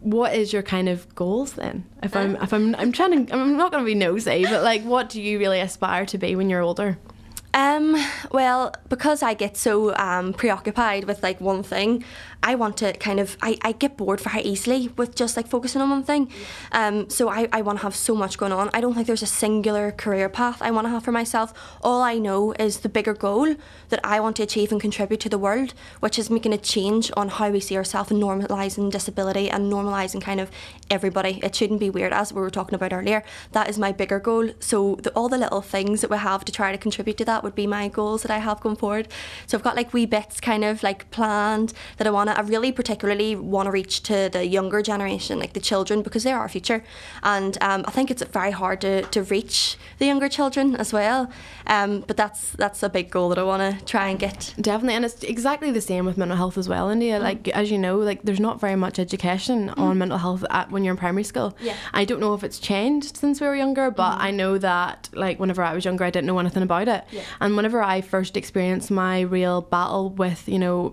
what 0.00 0.34
is 0.34 0.52
your 0.52 0.62
kind 0.62 0.88
of 0.88 1.14
goals 1.14 1.52
then? 1.52 1.84
If 2.02 2.16
I'm 2.16 2.36
Um, 2.36 2.42
if 2.42 2.52
I'm 2.52 2.74
I'm 2.76 2.92
trying 2.92 3.26
to 3.26 3.34
I'm 3.34 3.56
not 3.56 3.70
going 3.70 3.84
to 3.84 3.86
be 3.86 3.94
nosy, 3.94 4.44
but 4.44 4.62
like, 4.62 4.82
what 4.82 5.08
do 5.08 5.22
you 5.22 5.38
really 5.38 5.60
aspire 5.60 6.06
to 6.06 6.18
be 6.18 6.34
when 6.36 6.50
you're 6.50 6.62
older? 6.62 6.98
Um, 7.54 8.02
well, 8.30 8.72
because 8.88 9.22
I 9.22 9.34
get 9.34 9.56
so 9.58 9.94
um, 9.96 10.32
preoccupied 10.32 11.04
with 11.04 11.22
like 11.22 11.38
one 11.40 11.62
thing, 11.62 12.02
I 12.42 12.54
want 12.56 12.76
to 12.78 12.92
kind 12.94 13.20
of 13.20 13.36
I, 13.40 13.58
I 13.62 13.72
get 13.72 13.96
bored 13.96 14.20
very 14.20 14.42
easily 14.42 14.88
with 14.96 15.14
just 15.14 15.36
like 15.36 15.46
focusing 15.46 15.80
on 15.80 15.90
one 15.90 16.02
thing. 16.02 16.30
Um, 16.72 17.08
so 17.08 17.28
I, 17.28 17.48
I 17.52 17.62
want 17.62 17.78
to 17.78 17.82
have 17.84 17.94
so 17.94 18.14
much 18.14 18.36
going 18.36 18.52
on. 18.52 18.70
I 18.74 18.80
don't 18.80 18.94
think 18.94 19.06
there's 19.06 19.22
a 19.22 19.26
singular 19.26 19.92
career 19.92 20.28
path 20.28 20.60
I 20.60 20.70
want 20.70 20.86
to 20.86 20.90
have 20.90 21.04
for 21.04 21.12
myself. 21.12 21.54
All 21.82 22.02
I 22.02 22.18
know 22.18 22.52
is 22.58 22.80
the 22.80 22.88
bigger 22.88 23.14
goal 23.14 23.54
that 23.90 24.00
I 24.02 24.18
want 24.20 24.36
to 24.36 24.42
achieve 24.42 24.72
and 24.72 24.80
contribute 24.80 25.20
to 25.20 25.28
the 25.28 25.38
world, 25.38 25.74
which 26.00 26.18
is 26.18 26.30
making 26.30 26.52
a 26.52 26.58
change 26.58 27.12
on 27.16 27.28
how 27.28 27.50
we 27.50 27.60
see 27.60 27.76
ourselves 27.76 28.10
and 28.10 28.20
normalising 28.20 28.90
disability 28.90 29.48
and 29.48 29.72
normalising 29.72 30.20
kind 30.20 30.40
of 30.40 30.50
everybody. 30.90 31.38
It 31.42 31.54
shouldn't 31.54 31.80
be 31.80 31.90
weird, 31.90 32.12
as 32.12 32.32
we 32.32 32.40
were 32.40 32.50
talking 32.50 32.74
about 32.74 32.92
earlier. 32.92 33.22
That 33.52 33.68
is 33.68 33.78
my 33.78 33.92
bigger 33.92 34.18
goal. 34.18 34.50
So 34.58 34.96
the, 34.96 35.10
all 35.10 35.28
the 35.28 35.38
little 35.38 35.62
things 35.62 36.00
that 36.00 36.10
we 36.10 36.16
have 36.16 36.44
to 36.44 36.52
try 36.52 36.72
to 36.72 36.78
contribute 36.78 37.18
to 37.18 37.24
that 37.26 37.44
would 37.44 37.54
be 37.54 37.66
my 37.66 37.88
goals 37.88 38.22
that 38.22 38.30
I 38.30 38.38
have 38.38 38.60
going 38.60 38.76
forward. 38.76 39.08
So 39.46 39.56
I've 39.56 39.64
got 39.64 39.76
like 39.76 39.92
wee 39.92 40.06
bits 40.06 40.40
kind 40.40 40.64
of 40.64 40.82
like 40.82 41.10
planned 41.12 41.72
that 41.98 42.06
I 42.06 42.10
want 42.10 42.30
to. 42.30 42.31
I 42.38 42.40
really 42.40 42.72
particularly 42.72 43.36
want 43.36 43.66
to 43.66 43.70
reach 43.70 44.02
to 44.04 44.28
the 44.32 44.46
younger 44.46 44.82
generation, 44.82 45.38
like 45.38 45.52
the 45.52 45.60
children, 45.60 46.02
because 46.02 46.24
they 46.24 46.32
are 46.32 46.40
our 46.40 46.48
future. 46.48 46.84
And 47.22 47.56
um, 47.60 47.84
I 47.86 47.90
think 47.90 48.10
it's 48.10 48.22
very 48.22 48.50
hard 48.50 48.80
to, 48.82 49.02
to 49.02 49.22
reach 49.22 49.76
the 49.98 50.06
younger 50.06 50.28
children 50.28 50.76
as 50.76 50.92
well. 50.92 51.30
Um, 51.66 52.00
but 52.06 52.16
that's 52.16 52.50
that's 52.52 52.82
a 52.82 52.88
big 52.88 53.10
goal 53.10 53.28
that 53.30 53.38
I 53.38 53.42
want 53.42 53.62
to 53.78 53.84
try 53.84 54.08
and 54.08 54.18
get. 54.18 54.54
Definitely, 54.60 54.94
and 54.94 55.04
it's 55.04 55.22
exactly 55.22 55.70
the 55.70 55.80
same 55.80 56.04
with 56.04 56.16
mental 56.18 56.36
health 56.36 56.58
as 56.58 56.68
well, 56.68 56.88
India. 56.88 57.18
Like 57.18 57.48
as 57.48 57.70
you 57.70 57.78
know, 57.78 57.98
like 57.98 58.22
there's 58.22 58.40
not 58.40 58.60
very 58.60 58.76
much 58.76 58.98
education 58.98 59.70
on 59.70 59.98
mental 59.98 60.18
health 60.18 60.44
at, 60.50 60.70
when 60.70 60.84
you're 60.84 60.92
in 60.92 60.98
primary 60.98 61.24
school. 61.24 61.56
Yeah. 61.60 61.76
I 61.92 62.04
don't 62.04 62.20
know 62.20 62.34
if 62.34 62.44
it's 62.44 62.58
changed 62.58 63.16
since 63.16 63.40
we 63.40 63.46
were 63.46 63.56
younger, 63.56 63.90
but 63.90 64.20
I 64.20 64.30
know 64.30 64.58
that 64.58 65.08
like 65.12 65.38
whenever 65.38 65.62
I 65.62 65.74
was 65.74 65.84
younger, 65.84 66.04
I 66.04 66.10
didn't 66.10 66.26
know 66.26 66.38
anything 66.38 66.62
about 66.62 66.88
it. 66.88 67.04
Yeah. 67.10 67.22
And 67.40 67.56
whenever 67.56 67.82
I 67.82 68.00
first 68.00 68.36
experienced 68.36 68.90
my 68.90 69.20
real 69.20 69.60
battle 69.60 70.10
with 70.10 70.48
you 70.48 70.58
know. 70.58 70.92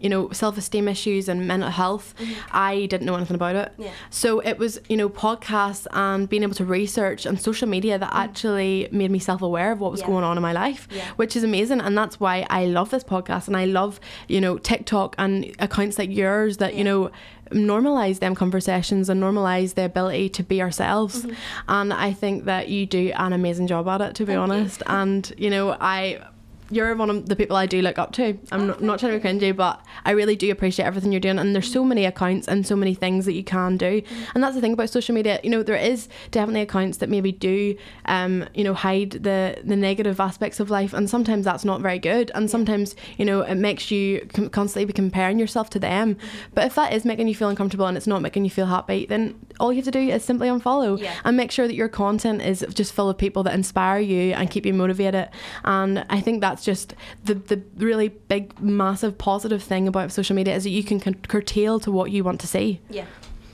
You 0.00 0.08
know, 0.08 0.30
self 0.32 0.56
esteem 0.58 0.88
issues 0.88 1.28
and 1.28 1.46
mental 1.46 1.70
health, 1.70 2.14
I 2.52 2.86
didn't 2.86 3.06
know 3.06 3.14
anything 3.16 3.34
about 3.34 3.54
it. 3.56 3.72
Yeah. 3.78 3.90
So 4.10 4.40
it 4.40 4.58
was, 4.58 4.80
you 4.88 4.96
know, 4.96 5.08
podcasts 5.08 5.86
and 5.92 6.28
being 6.28 6.42
able 6.42 6.54
to 6.54 6.64
research 6.64 7.26
and 7.26 7.40
social 7.40 7.68
media 7.68 7.98
that 7.98 8.10
actually 8.12 8.88
made 8.92 9.10
me 9.10 9.18
self 9.18 9.42
aware 9.42 9.72
of 9.72 9.80
what 9.80 9.90
was 9.90 10.00
Yeah. 10.00 10.06
going 10.06 10.24
on 10.24 10.36
in 10.36 10.42
my 10.42 10.52
life 10.52 10.88
Yeah. 10.90 11.04
which 11.16 11.36
is 11.36 11.44
amazing 11.44 11.80
and 11.80 11.96
that's 11.96 12.18
why 12.18 12.46
I 12.50 12.64
love 12.64 12.90
this 12.90 13.04
podcast 13.04 13.46
and 13.48 13.56
I 13.56 13.64
love 13.66 14.00
you 14.28 14.40
know 14.40 14.58
TikTok 14.58 15.14
and 15.18 15.54
accounts 15.58 15.98
like 15.98 16.10
yours 16.10 16.56
that 16.58 16.74
you 16.74 16.84
know 16.84 17.10
normalize 17.52 18.20
them 18.20 18.34
conversations 18.34 19.08
and 19.08 19.20
normalize 19.22 19.74
the 19.74 19.84
ability 19.84 20.28
to 20.30 20.42
be 20.42 20.62
ourselves 20.62 21.22
Mm-hmm. 21.24 21.32
and 21.68 21.92
I 21.92 22.12
think 22.12 22.44
that 22.44 22.68
you 22.68 22.86
do 22.86 23.12
an 23.16 23.32
amazing 23.32 23.66
job 23.66 23.88
at 23.88 24.00
it 24.00 24.14
to 24.16 24.24
be 24.24 24.32
Thank 24.34 24.48
you. 24.48 24.54
honest 24.54 24.82
and 24.86 25.32
you 25.36 25.50
know 25.50 25.76
I 25.80 26.20
you're 26.70 26.94
one 26.94 27.10
of 27.10 27.28
the 27.28 27.36
people 27.36 27.56
I 27.56 27.66
do 27.66 27.82
look 27.82 27.98
up 27.98 28.12
to. 28.12 28.38
I'm 28.52 28.66
not, 28.66 28.82
not 28.82 28.98
trying 29.00 29.12
to 29.12 29.18
be 29.18 29.28
cringy, 29.28 29.54
but 29.54 29.84
I 30.04 30.12
really 30.12 30.36
do 30.36 30.50
appreciate 30.50 30.86
everything 30.86 31.12
you're 31.12 31.20
doing. 31.20 31.38
And 31.38 31.54
there's 31.54 31.70
so 31.70 31.84
many 31.84 32.04
accounts 32.04 32.48
and 32.48 32.66
so 32.66 32.76
many 32.76 32.94
things 32.94 33.24
that 33.26 33.32
you 33.32 33.44
can 33.44 33.76
do. 33.76 34.02
And 34.34 34.42
that's 34.42 34.54
the 34.54 34.60
thing 34.60 34.72
about 34.72 34.90
social 34.90 35.14
media. 35.14 35.40
You 35.42 35.50
know, 35.50 35.62
there 35.62 35.76
is 35.76 36.08
definitely 36.30 36.62
accounts 36.62 36.98
that 36.98 37.08
maybe 37.08 37.32
do, 37.32 37.76
um, 38.06 38.48
you 38.54 38.64
know, 38.64 38.74
hide 38.74 39.10
the 39.10 39.60
the 39.64 39.76
negative 39.76 40.20
aspects 40.20 40.60
of 40.60 40.70
life, 40.70 40.92
and 40.92 41.10
sometimes 41.10 41.44
that's 41.44 41.64
not 41.64 41.80
very 41.80 41.98
good. 41.98 42.30
And 42.34 42.50
sometimes, 42.50 42.94
you 43.18 43.24
know, 43.24 43.40
it 43.42 43.56
makes 43.56 43.90
you 43.90 44.26
constantly 44.52 44.84
be 44.84 44.92
comparing 44.92 45.38
yourself 45.38 45.70
to 45.70 45.78
them. 45.78 46.16
But 46.54 46.66
if 46.66 46.74
that 46.76 46.92
is 46.92 47.04
making 47.04 47.28
you 47.28 47.34
feel 47.34 47.48
uncomfortable 47.48 47.86
and 47.86 47.96
it's 47.96 48.06
not 48.06 48.22
making 48.22 48.44
you 48.44 48.50
feel 48.50 48.66
happy, 48.66 49.06
then 49.06 49.38
all 49.60 49.72
you 49.72 49.76
have 49.76 49.84
to 49.84 49.90
do 49.90 50.00
is 50.00 50.24
simply 50.24 50.48
unfollow 50.48 50.98
Yeah. 50.98 51.12
and 51.24 51.36
make 51.36 51.50
sure 51.50 51.66
that 51.68 51.74
your 51.74 51.88
content 51.88 52.42
is 52.42 52.64
just 52.74 52.92
full 52.92 53.08
of 53.08 53.16
people 53.18 53.42
that 53.44 53.54
inspire 53.54 54.00
you 54.00 54.32
and 54.32 54.50
keep 54.50 54.64
you 54.66 54.74
motivated. 54.74 55.28
And 55.64 56.04
I 56.10 56.20
think 56.20 56.40
that's 56.40 56.64
just 56.64 56.94
the 57.24 57.34
the 57.34 57.62
really 57.76 58.08
big, 58.08 58.58
massive 58.60 59.16
positive 59.18 59.62
thing 59.62 59.86
about 59.86 60.10
social 60.12 60.34
media 60.34 60.54
is 60.56 60.64
that 60.64 60.70
you 60.70 60.82
can 60.82 60.98
cur- 61.00 61.14
curtail 61.28 61.78
to 61.80 61.92
what 61.92 62.10
you 62.10 62.24
want 62.24 62.40
to 62.40 62.46
see. 62.46 62.80
Yeah, 62.90 63.04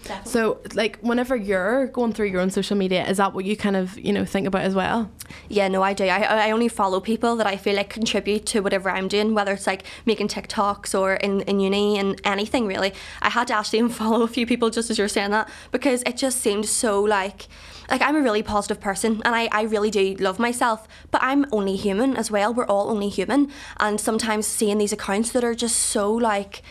definitely. 0.07 0.31
So, 0.33 0.61
like, 0.75 0.99
whenever 1.01 1.37
you're 1.37 1.87
going 1.89 2.13
through 2.13 2.27
your 2.27 2.41
own 2.41 2.51
social 2.51 2.77
media, 2.77 3.07
is 3.07 3.17
that 3.19 3.35
what 3.35 3.45
you 3.45 3.57
kind 3.57 3.77
of 3.77 3.99
you 3.99 4.13
know 4.13 4.25
think 4.25 4.47
about 4.47 4.63
as 4.63 4.75
well? 4.75 5.11
Yeah, 5.49 5.69
no, 5.69 5.83
I 5.83 5.93
do. 5.93 6.05
I, 6.05 6.49
I 6.49 6.51
only 6.51 6.69
follow 6.69 7.01
people 7.01 7.37
that 7.37 7.47
I 7.47 7.57
feel 7.57 7.77
like 7.77 7.91
contribute 7.91 8.47
to 8.47 8.61
whatever 8.61 8.91
I'm 8.91 9.09
doing, 9.09 9.35
whether 9.35 9.53
it's 9.53 9.67
like 9.67 9.85
making 10.05 10.29
TikToks 10.29 10.99
or 10.99 11.15
in, 11.15 11.43
in 11.43 11.61
uni 11.61 11.99
and 11.99 12.21
anything 12.25 12.67
really. 12.67 12.93
I 13.23 13.31
had 13.31 13.49
to 13.49 13.55
actually 13.55 13.81
unfollow 13.89 14.23
a 14.23 14.29
few 14.29 14.47
people 14.47 14.71
just 14.71 14.91
as 14.91 14.99
you're 14.99 15.09
saying 15.09 15.31
that 15.31 15.49
because 15.73 16.03
it 16.03 16.17
just 16.17 16.41
seemed 16.41 16.67
so 16.67 17.03
like 17.03 17.49
like 17.91 18.03
I'm 18.03 18.17
a 18.17 18.21
really 18.21 18.43
positive 18.43 18.81
person 18.81 19.23
and 19.25 19.35
I, 19.35 19.49
I 19.53 19.63
really 19.63 19.91
do 19.91 20.17
love 20.19 20.39
myself, 20.39 20.89
but 21.11 21.23
I'm 21.23 21.47
only 21.53 21.77
human 21.77 22.17
as 22.17 22.31
well. 22.31 22.53
We're 22.53 22.67
all 22.67 22.91
only 22.91 23.09
human. 23.09 23.53
And 23.79 24.01
sometimes 24.01 24.47
seeing 24.47 24.79
these 24.79 24.93
accounts 24.93 25.31
that 25.33 25.45
are 25.45 25.55
just 25.55 25.77
so 25.77 26.13
like 26.13 26.63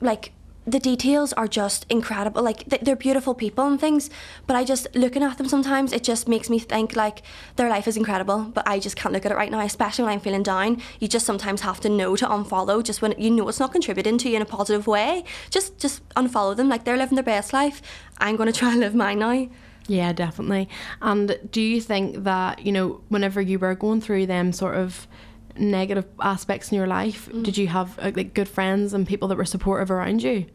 like 0.00 0.32
the 0.70 0.78
details 0.78 1.32
are 1.32 1.48
just 1.48 1.86
incredible. 1.88 2.42
Like 2.42 2.64
they're 2.64 2.96
beautiful 2.96 3.34
people 3.34 3.66
and 3.66 3.80
things, 3.80 4.10
but 4.46 4.56
I 4.56 4.64
just 4.64 4.86
looking 4.94 5.22
at 5.22 5.38
them 5.38 5.48
sometimes 5.48 5.92
it 5.92 6.04
just 6.04 6.28
makes 6.28 6.50
me 6.50 6.58
think 6.58 6.94
like 6.96 7.22
their 7.56 7.68
life 7.68 7.88
is 7.88 7.96
incredible, 7.96 8.44
but 8.44 8.66
I 8.66 8.78
just 8.78 8.96
can't 8.96 9.12
look 9.12 9.26
at 9.26 9.32
it 9.32 9.36
right 9.36 9.50
now. 9.50 9.60
Especially 9.60 10.04
when 10.04 10.12
I'm 10.12 10.20
feeling 10.20 10.42
down, 10.42 10.82
you 11.00 11.08
just 11.08 11.26
sometimes 11.26 11.62
have 11.62 11.80
to 11.80 11.88
know 11.88 12.16
to 12.16 12.26
unfollow. 12.26 12.82
Just 12.82 13.02
when 13.02 13.14
you 13.18 13.30
know 13.30 13.48
it's 13.48 13.60
not 13.60 13.72
contributing 13.72 14.18
to 14.18 14.28
you 14.28 14.36
in 14.36 14.42
a 14.42 14.46
positive 14.46 14.86
way, 14.86 15.24
just 15.50 15.78
just 15.78 16.06
unfollow 16.10 16.56
them. 16.56 16.68
Like 16.68 16.84
they're 16.84 16.96
living 16.96 17.16
their 17.16 17.24
best 17.24 17.52
life. 17.52 17.82
I'm 18.18 18.36
going 18.36 18.52
to 18.52 18.58
try 18.58 18.72
and 18.72 18.80
live 18.80 18.94
mine 18.94 19.18
now. 19.20 19.48
Yeah, 19.88 20.12
definitely. 20.12 20.68
And 21.00 21.38
do 21.50 21.62
you 21.62 21.80
think 21.80 22.24
that, 22.24 22.64
you 22.64 22.72
know, 22.72 23.00
whenever 23.08 23.40
you 23.40 23.58
were 23.58 23.74
going 23.74 24.02
through 24.02 24.26
them 24.26 24.52
sort 24.52 24.76
of 24.76 25.08
negative 25.60 26.06
aspects 26.20 26.70
in 26.70 26.76
your 26.76 26.86
life, 26.86 27.28
mm. 27.28 27.42
did 27.42 27.56
you 27.56 27.68
have 27.68 27.98
uh, 27.98 28.12
like 28.14 28.34
good 28.34 28.48
friends 28.48 28.94
and 28.94 29.06
people 29.06 29.28
that 29.28 29.36
were 29.36 29.44
supportive 29.44 29.90
around 29.90 30.22
you? 30.22 30.46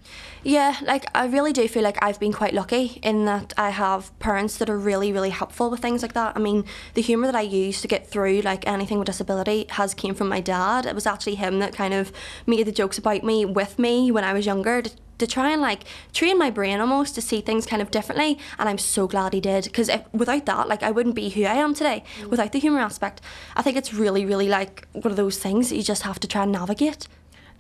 Yeah, 0.44 0.78
like 0.82 1.06
I 1.16 1.26
really 1.28 1.54
do 1.54 1.68
feel 1.68 1.84
like 1.84 1.98
I've 2.04 2.20
been 2.20 2.34
quite 2.34 2.54
lucky 2.54 3.00
in 3.02 3.26
that 3.26 3.54
I 3.58 3.70
have 3.70 4.18
parents 4.20 4.58
that 4.58 4.70
are 4.70 4.78
really, 4.78 5.14
really 5.14 5.30
helpful 5.30 5.70
with 5.70 5.80
things 5.80 6.02
like 6.02 6.14
that. 6.14 6.36
I 6.36 6.40
mean, 6.40 6.66
the 6.96 7.02
humour 7.02 7.28
that 7.28 7.36
I 7.36 7.42
use 7.42 7.82
to 7.82 7.88
get 7.88 8.10
through 8.10 8.42
like 8.42 8.68
anything 8.68 9.00
with 9.00 9.06
disability 9.06 9.66
has 9.70 9.94
came 9.94 10.14
from 10.14 10.28
my 10.28 10.42
dad. 10.42 10.86
It 10.86 10.96
was 10.96 11.06
actually 11.06 11.36
him 11.36 11.60
that 11.60 11.74
kind 11.74 11.94
of 11.94 12.12
made 12.46 12.68
the 12.68 12.72
jokes 12.72 12.98
about 12.98 13.24
me 13.24 13.46
with 13.46 13.80
me 13.80 14.12
when 14.12 14.24
I 14.24 14.34
was 14.34 14.46
younger 14.46 14.82
to 14.82 14.92
to 15.18 15.28
try 15.28 15.52
and 15.52 15.62
like 15.62 15.84
train 16.14 16.38
my 16.38 16.50
brain 16.50 16.80
almost 16.80 17.16
to 17.16 17.22
see 17.22 17.42
things 17.42 17.66
kind 17.66 17.82
of 17.82 17.92
differently 17.92 18.38
and 18.58 18.70
I'm 18.70 18.78
so 18.78 19.08
glad 19.08 19.34
he 19.34 19.42
did 19.42 19.66
because 19.66 19.90
without 20.12 20.46
that 20.46 20.68
like 20.68 20.84
I 20.84 20.92
wouldn't 20.92 21.16
be 21.16 21.30
who 21.30 21.44
I 21.44 21.56
am 21.56 21.74
today 21.74 22.04
mm. 22.20 22.30
without 22.30 22.52
the 22.52 22.60
humor 22.60 22.80
aspect 22.80 23.22
I 23.56 23.62
think 23.62 23.78
it's 23.78 23.94
really 23.94 24.26
really 24.26 24.50
like 24.50 24.88
one 24.94 25.12
of 25.12 25.18
those 25.18 25.38
things 25.38 25.70
that 25.70 25.76
you 25.76 25.84
just 25.84 26.04
have 26.04 26.20
to 26.22 26.28
try 26.28 26.44
and 26.44 26.52
navigate 26.52 27.08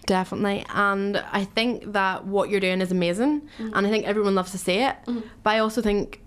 Definitely. 0.05 0.65
And 0.73 1.23
I 1.31 1.45
think 1.45 1.93
that 1.93 2.25
what 2.25 2.49
you're 2.49 2.59
doing 2.59 2.81
is 2.81 2.91
amazing. 2.91 3.41
Mm. 3.57 3.71
And 3.73 3.87
I 3.87 3.89
think 3.89 4.05
everyone 4.05 4.35
loves 4.35 4.51
to 4.51 4.57
see 4.57 4.79
it. 4.79 4.95
Mm. 5.07 5.23
But 5.43 5.51
I 5.51 5.59
also 5.59 5.81
think 5.81 6.21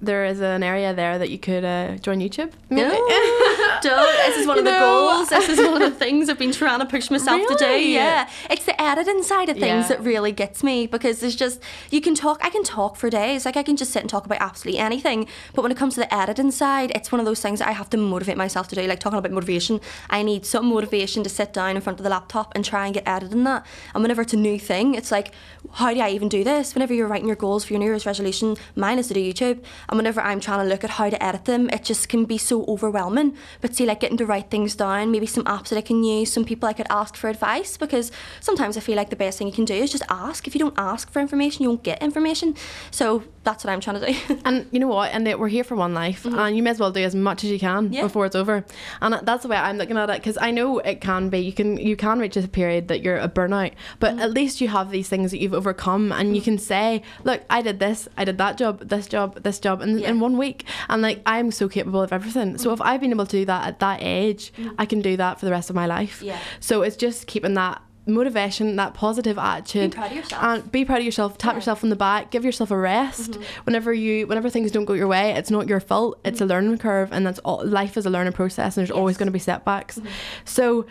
there 0.00 0.24
is 0.24 0.40
an 0.40 0.62
area 0.62 0.94
there 0.94 1.18
that 1.18 1.30
you 1.30 1.38
could 1.38 1.64
uh, 1.64 1.96
join 1.96 2.20
YouTube. 2.20 2.52
Maybe. 2.70 2.88
No, 2.88 2.94
don't. 3.82 4.08
This 4.28 4.36
is 4.36 4.46
one 4.46 4.58
of 4.58 4.64
the 4.64 4.70
goals. 4.72 5.28
This 5.30 5.48
is 5.48 5.58
one 5.58 5.80
of 5.80 5.90
the 5.90 5.96
things 5.96 6.28
I've 6.28 6.38
been 6.38 6.52
trying 6.52 6.80
to 6.80 6.86
push 6.86 7.10
myself 7.10 7.38
really? 7.38 7.56
to 7.56 7.64
do. 7.64 7.88
Yeah, 7.88 8.28
it's 8.50 8.64
the 8.64 8.80
editing 8.80 9.22
side 9.22 9.48
of 9.48 9.56
things 9.56 9.84
yeah. 9.84 9.88
that 9.88 10.02
really 10.02 10.32
gets 10.32 10.62
me 10.62 10.86
because 10.86 11.20
there's 11.20 11.36
just 11.36 11.60
you 11.90 12.00
can 12.00 12.14
talk. 12.14 12.38
I 12.42 12.50
can 12.50 12.62
talk 12.62 12.96
for 12.96 13.08
days. 13.08 13.44
Like 13.44 13.56
I 13.56 13.62
can 13.62 13.76
just 13.76 13.92
sit 13.92 14.02
and 14.02 14.10
talk 14.10 14.26
about 14.26 14.38
absolutely 14.40 14.78
anything. 14.78 15.26
But 15.54 15.62
when 15.62 15.72
it 15.72 15.78
comes 15.78 15.94
to 15.94 16.00
the 16.00 16.14
editing 16.14 16.50
side, 16.50 16.92
it's 16.94 17.10
one 17.10 17.20
of 17.20 17.26
those 17.26 17.40
things 17.40 17.60
that 17.60 17.68
I 17.68 17.72
have 17.72 17.88
to 17.90 17.96
motivate 17.96 18.36
myself 18.36 18.68
to 18.68 18.74
do. 18.74 18.82
Like 18.82 19.00
talking 19.00 19.18
about 19.18 19.32
motivation, 19.32 19.80
I 20.10 20.22
need 20.22 20.44
some 20.44 20.66
motivation 20.66 21.22
to 21.22 21.30
sit 21.30 21.52
down 21.52 21.76
in 21.76 21.82
front 21.82 21.98
of 21.98 22.04
the 22.04 22.10
laptop 22.10 22.52
and 22.54 22.64
try 22.64 22.84
and 22.86 22.94
get 22.94 23.06
editing 23.08 23.44
that. 23.44 23.64
And 23.94 24.02
whenever 24.02 24.22
it's 24.22 24.34
a 24.34 24.38
new 24.38 24.58
thing, 24.58 24.94
it's 24.94 25.10
like, 25.10 25.32
how 25.72 25.94
do 25.94 26.00
I 26.00 26.10
even 26.10 26.28
do 26.28 26.44
this? 26.44 26.74
Whenever 26.74 26.92
you're 26.92 27.08
writing 27.08 27.28
your 27.28 27.36
goals 27.36 27.64
for 27.64 27.72
your 27.72 27.80
New 27.80 27.86
Year's 27.86 28.06
resolution, 28.06 28.56
mine 28.76 28.98
is 28.98 29.08
to 29.08 29.14
do 29.14 29.20
YouTube 29.20 29.62
and 29.88 29.96
whenever 29.96 30.20
I'm 30.20 30.40
trying 30.40 30.60
to 30.60 30.68
look 30.68 30.84
at 30.84 30.90
how 30.90 31.10
to 31.10 31.22
edit 31.22 31.44
them, 31.44 31.68
it 31.70 31.84
just 31.84 32.08
can 32.08 32.24
be 32.24 32.38
so 32.38 32.64
overwhelming. 32.66 33.36
But 33.60 33.67
see, 33.76 33.86
like 33.86 34.00
getting 34.00 34.16
to 34.18 34.26
write 34.26 34.50
things 34.50 34.74
down, 34.74 35.10
maybe 35.10 35.26
some 35.26 35.44
apps 35.44 35.68
that 35.68 35.78
I 35.78 35.82
can 35.82 36.02
use, 36.04 36.32
some 36.32 36.44
people 36.44 36.68
I 36.68 36.72
could 36.72 36.86
ask 36.90 37.16
for 37.16 37.28
advice, 37.28 37.76
because 37.76 38.10
sometimes 38.40 38.76
I 38.76 38.80
feel 38.80 38.96
like 38.96 39.10
the 39.10 39.16
best 39.16 39.38
thing 39.38 39.46
you 39.46 39.52
can 39.52 39.64
do 39.64 39.74
is 39.74 39.90
just 39.90 40.04
ask. 40.08 40.46
If 40.46 40.54
you 40.54 40.58
don't 40.58 40.78
ask 40.78 41.10
for 41.10 41.20
information, 41.20 41.62
you 41.62 41.68
won't 41.68 41.82
get 41.82 42.02
information. 42.02 42.54
So 42.90 43.24
that's 43.48 43.64
what 43.64 43.72
I'm 43.72 43.80
trying 43.80 44.00
to 44.00 44.12
do. 44.12 44.40
and 44.44 44.66
you 44.70 44.78
know 44.78 44.88
what? 44.88 45.10
And 45.12 45.26
we're 45.38 45.48
here 45.48 45.64
for 45.64 45.74
one 45.74 45.94
life, 45.94 46.24
mm-hmm. 46.24 46.38
and 46.38 46.56
you 46.56 46.62
may 46.62 46.70
as 46.70 46.78
well 46.78 46.92
do 46.92 47.02
as 47.02 47.14
much 47.14 47.44
as 47.44 47.50
you 47.50 47.58
can 47.58 47.92
yeah. 47.92 48.02
before 48.02 48.26
it's 48.26 48.36
over. 48.36 48.64
And 49.00 49.14
that's 49.26 49.42
the 49.42 49.48
way 49.48 49.56
I'm 49.56 49.78
looking 49.78 49.96
at 49.96 50.10
it, 50.10 50.18
because 50.18 50.36
I 50.38 50.50
know 50.50 50.78
it 50.80 51.00
can 51.00 51.30
be. 51.30 51.38
You 51.38 51.52
can 51.52 51.78
you 51.78 51.96
can 51.96 52.18
reach 52.18 52.36
a 52.36 52.46
period 52.46 52.88
that 52.88 53.02
you're 53.02 53.16
a 53.16 53.28
burnout, 53.28 53.72
but 54.00 54.12
mm-hmm. 54.12 54.20
at 54.20 54.32
least 54.32 54.60
you 54.60 54.68
have 54.68 54.90
these 54.90 55.08
things 55.08 55.30
that 55.30 55.38
you've 55.38 55.54
overcome, 55.54 56.12
and 56.12 56.26
mm-hmm. 56.26 56.34
you 56.34 56.42
can 56.42 56.58
say, 56.58 57.02
"Look, 57.24 57.42
I 57.48 57.62
did 57.62 57.78
this, 57.78 58.06
I 58.18 58.24
did 58.24 58.36
that 58.38 58.58
job, 58.58 58.86
this 58.86 59.06
job, 59.06 59.42
this 59.42 59.58
job," 59.58 59.80
and 59.80 59.98
yeah. 59.98 60.10
in 60.10 60.20
one 60.20 60.36
week. 60.36 60.64
And 60.90 61.00
like 61.00 61.22
I'm 61.24 61.50
so 61.50 61.68
capable 61.68 62.02
of 62.02 62.12
everything. 62.12 62.58
So 62.58 62.72
if 62.72 62.82
I've 62.82 63.00
been 63.00 63.12
able 63.12 63.26
to 63.26 63.38
do 63.38 63.44
that 63.46 63.66
at 63.66 63.80
that 63.80 64.00
age, 64.02 64.52
mm. 64.58 64.74
I 64.78 64.84
can 64.84 65.00
do 65.00 65.16
that 65.16 65.40
for 65.40 65.46
the 65.46 65.52
rest 65.52 65.70
of 65.70 65.76
my 65.76 65.86
life. 65.86 66.20
Yeah. 66.22 66.38
So 66.60 66.82
it's 66.82 66.96
just 66.96 67.26
keeping 67.26 67.54
that 67.54 67.80
motivation, 68.08 68.76
that 68.76 68.94
positive 68.94 69.38
attitude. 69.38 69.90
Be 69.90 69.96
proud 69.96 70.10
of 70.10 70.16
yourself. 70.16 70.42
And 70.42 70.72
be 70.72 70.84
proud 70.84 70.98
of 70.98 71.04
yourself. 71.04 71.38
Tap 71.38 71.52
yeah. 71.52 71.56
yourself 71.56 71.84
on 71.84 71.90
the 71.90 71.96
back. 71.96 72.30
Give 72.30 72.44
yourself 72.44 72.70
a 72.70 72.76
rest. 72.76 73.32
Mm-hmm. 73.32 73.42
Whenever 73.64 73.92
you, 73.92 74.26
whenever 74.26 74.50
things 74.50 74.70
don't 74.70 74.84
go 74.84 74.94
your 74.94 75.08
way, 75.08 75.32
it's 75.32 75.50
not 75.50 75.68
your 75.68 75.80
fault. 75.80 76.18
It's 76.24 76.36
mm-hmm. 76.36 76.44
a 76.44 76.46
learning 76.46 76.78
curve, 76.78 77.12
and 77.12 77.26
that's 77.26 77.38
all. 77.40 77.64
Life 77.64 77.96
is 77.96 78.06
a 78.06 78.10
learning 78.10 78.32
process, 78.32 78.76
and 78.76 78.82
there's 78.82 78.90
yes. 78.90 78.96
always 78.96 79.16
going 79.16 79.26
to 79.28 79.32
be 79.32 79.38
setbacks. 79.38 79.98
Mm-hmm. 79.98 80.08
So 80.44 80.86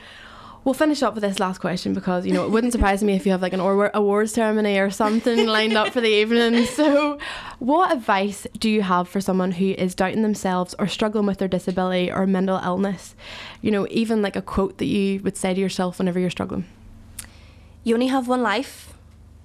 we'll 0.67 0.73
finish 0.73 1.01
up 1.01 1.13
with 1.13 1.23
this 1.23 1.39
last 1.39 1.59
question 1.59 1.93
because 1.93 2.25
you 2.25 2.33
know 2.33 2.43
it 2.43 2.51
wouldn't 2.51 2.73
surprise 2.77 3.01
me 3.01 3.13
if 3.13 3.25
you 3.25 3.31
have 3.31 3.41
like 3.41 3.53
an 3.53 3.61
awards 3.61 4.33
ceremony 4.33 4.77
or 4.77 4.91
something 4.91 5.47
lined 5.47 5.77
up 5.77 5.93
for 5.93 6.01
the 6.01 6.09
evening. 6.09 6.67
So, 6.77 7.17
what 7.59 7.91
advice 7.91 8.45
do 8.59 8.69
you 8.69 8.81
have 8.81 9.07
for 9.07 9.21
someone 9.21 9.53
who 9.53 9.71
is 9.71 9.95
doubting 9.95 10.21
themselves 10.21 10.75
or 10.77 10.87
struggling 10.87 11.25
with 11.25 11.37
their 11.37 11.47
disability 11.47 12.11
or 12.11 12.27
mental 12.27 12.57
illness? 12.57 13.15
You 13.61 13.71
know, 13.71 13.87
even 13.89 14.21
like 14.21 14.35
a 14.35 14.41
quote 14.41 14.77
that 14.77 14.85
you 14.85 15.21
would 15.21 15.37
say 15.37 15.53
to 15.53 15.59
yourself 15.59 15.97
whenever 15.97 16.19
you're 16.19 16.29
struggling. 16.29 16.65
You 17.87 17.93
only 17.93 18.07
have 18.07 18.27
one 18.27 18.43
life. 18.43 18.93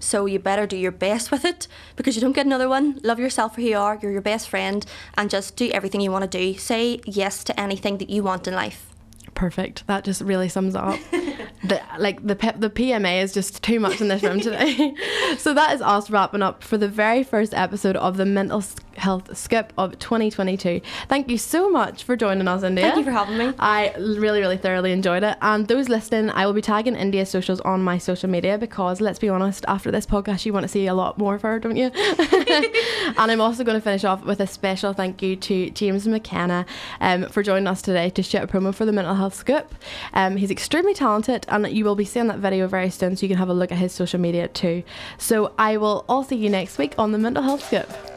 So 0.01 0.27
you 0.27 0.41
better 0.41 0.67
do 0.67 0.77
your 0.77 0.91
best 0.91 1.31
with 1.31 1.45
it 1.45 1.69
because 1.95 2.17
you 2.17 2.21
don't 2.21 2.33
get 2.33 2.45
another 2.45 2.69
one. 2.69 2.99
Love 3.05 3.21
yourself 3.21 3.55
for 3.55 3.61
who 3.61 3.69
you 3.69 3.79
are. 3.79 3.97
You're 4.03 4.11
your 4.11 4.21
best 4.21 4.49
friend, 4.49 4.85
and 5.17 5.31
just 5.31 5.55
do 5.55 5.71
everything 5.71 6.01
you 6.01 6.11
want 6.11 6.29
to 6.29 6.39
do. 6.39 6.59
Say 6.59 7.01
yes 7.07 7.45
to 7.45 7.61
anything 7.61 7.99
that 7.99 8.11
you 8.11 8.25
want 8.25 8.49
in 8.49 8.55
life 8.55 8.93
perfect. 9.35 9.87
That 9.87 10.05
just 10.05 10.21
really 10.21 10.49
sums 10.49 10.75
up. 10.75 10.99
the, 11.11 11.81
like 11.99 12.25
the 12.25 12.35
the 12.57 12.71
PMA 12.71 13.23
is 13.23 13.33
just 13.33 13.63
too 13.63 13.81
much 13.81 14.01
in 14.01 14.09
this 14.09 14.23
room 14.23 14.41
today. 14.41 14.95
so 15.39 15.55
that 15.55 15.75
is 15.75 15.83
us 15.83 16.11
wrapping 16.11 16.43
up 16.43 16.63
for 16.63 16.79
the 16.79 16.89
very 16.89 17.25
first 17.25 17.55
episode 17.55 17.97
of 17.97 18.17
the 18.17 18.25
Mental 18.25 18.63
Health 18.97 19.37
Scoop 19.37 19.73
of 19.79 19.99
2022. 19.99 20.81
Thank 21.09 21.31
you 21.31 21.39
so 21.39 21.71
much 21.71 22.05
for 22.05 22.17
joining 22.17 22.49
us, 22.49 22.63
India. 22.63 22.85
Thank 22.85 22.99
you 22.99 23.05
for 23.05 23.11
having 23.11 23.39
me. 23.39 23.53
I 23.59 23.95
really, 23.97 24.41
really 24.41 24.57
thoroughly 24.57 24.93
enjoyed 24.93 25.23
it. 25.23 25.37
And 25.43 25.69
those 25.69 25.89
listening, 25.89 26.31
I 26.31 26.47
will 26.47 26.53
be 26.53 26.63
tagging 26.63 26.97
India's 26.97 27.31
socials 27.31 27.61
on 27.61 27.83
my 27.83 27.99
social 27.99 28.29
media 28.29 28.59
because 28.59 29.01
let's 29.01 29.19
be 29.19 29.29
honest, 29.29 29.65
after 29.69 29.91
this 29.91 30.07
podcast, 30.07 30.47
you 30.47 30.53
want 30.53 30.65
to 30.65 30.69
see 30.69 30.87
a 30.87 30.95
lot 30.95 31.19
more 31.19 31.35
of 31.35 31.43
her, 31.43 31.59
don't 31.59 31.77
you? 31.77 31.87
and 31.95 33.31
I'm 33.31 33.41
also 33.41 33.65
going 33.65 33.77
to 33.77 33.83
finish 33.83 34.05
off 34.05 34.25
with 34.25 34.41
a 34.41 34.47
special 34.47 34.93
thank 34.93 35.23
you 35.23 35.37
to 35.37 35.71
James 35.71 36.07
McKenna 36.07 36.67
um, 37.01 37.25
for 37.25 37.43
joining 37.43 37.67
us 37.67 37.83
today 37.83 38.11
to 38.11 38.23
shoot 38.23 38.43
a 38.43 38.47
promo 38.47 38.75
for 38.75 38.85
the 38.85 38.93
Mental 38.93 39.15
Health 39.15 39.35
Scoop. 39.35 39.75
Um, 40.13 40.37
he's 40.37 40.51
extremely 40.51 40.95
talented, 40.95 41.47
and 41.49 41.69
you 41.69 41.85
will 41.85 41.97
be 41.97 42.05
seeing 42.05 42.29
that 42.29 42.39
video 42.39 42.67
very 42.67 42.91
soon, 42.91 43.17
so 43.17 43.23
you 43.23 43.29
can 43.29 43.39
have 43.39 43.49
a 43.49 43.55
look 43.55 43.73
at 43.73 43.79
his 43.79 43.93
social 43.93 44.21
media 44.21 44.49
too. 44.49 44.83
So 45.19 45.53
I 45.59 45.77
will 45.77 46.05
all 46.09 46.25
see 46.25 46.37
you 46.37 46.51
next 46.51 46.79
week 46.79 46.95
on 46.99 47.13
the 47.13 47.19
Mental 47.19 47.43
Health 47.43 47.65
Scoop. 47.65 48.12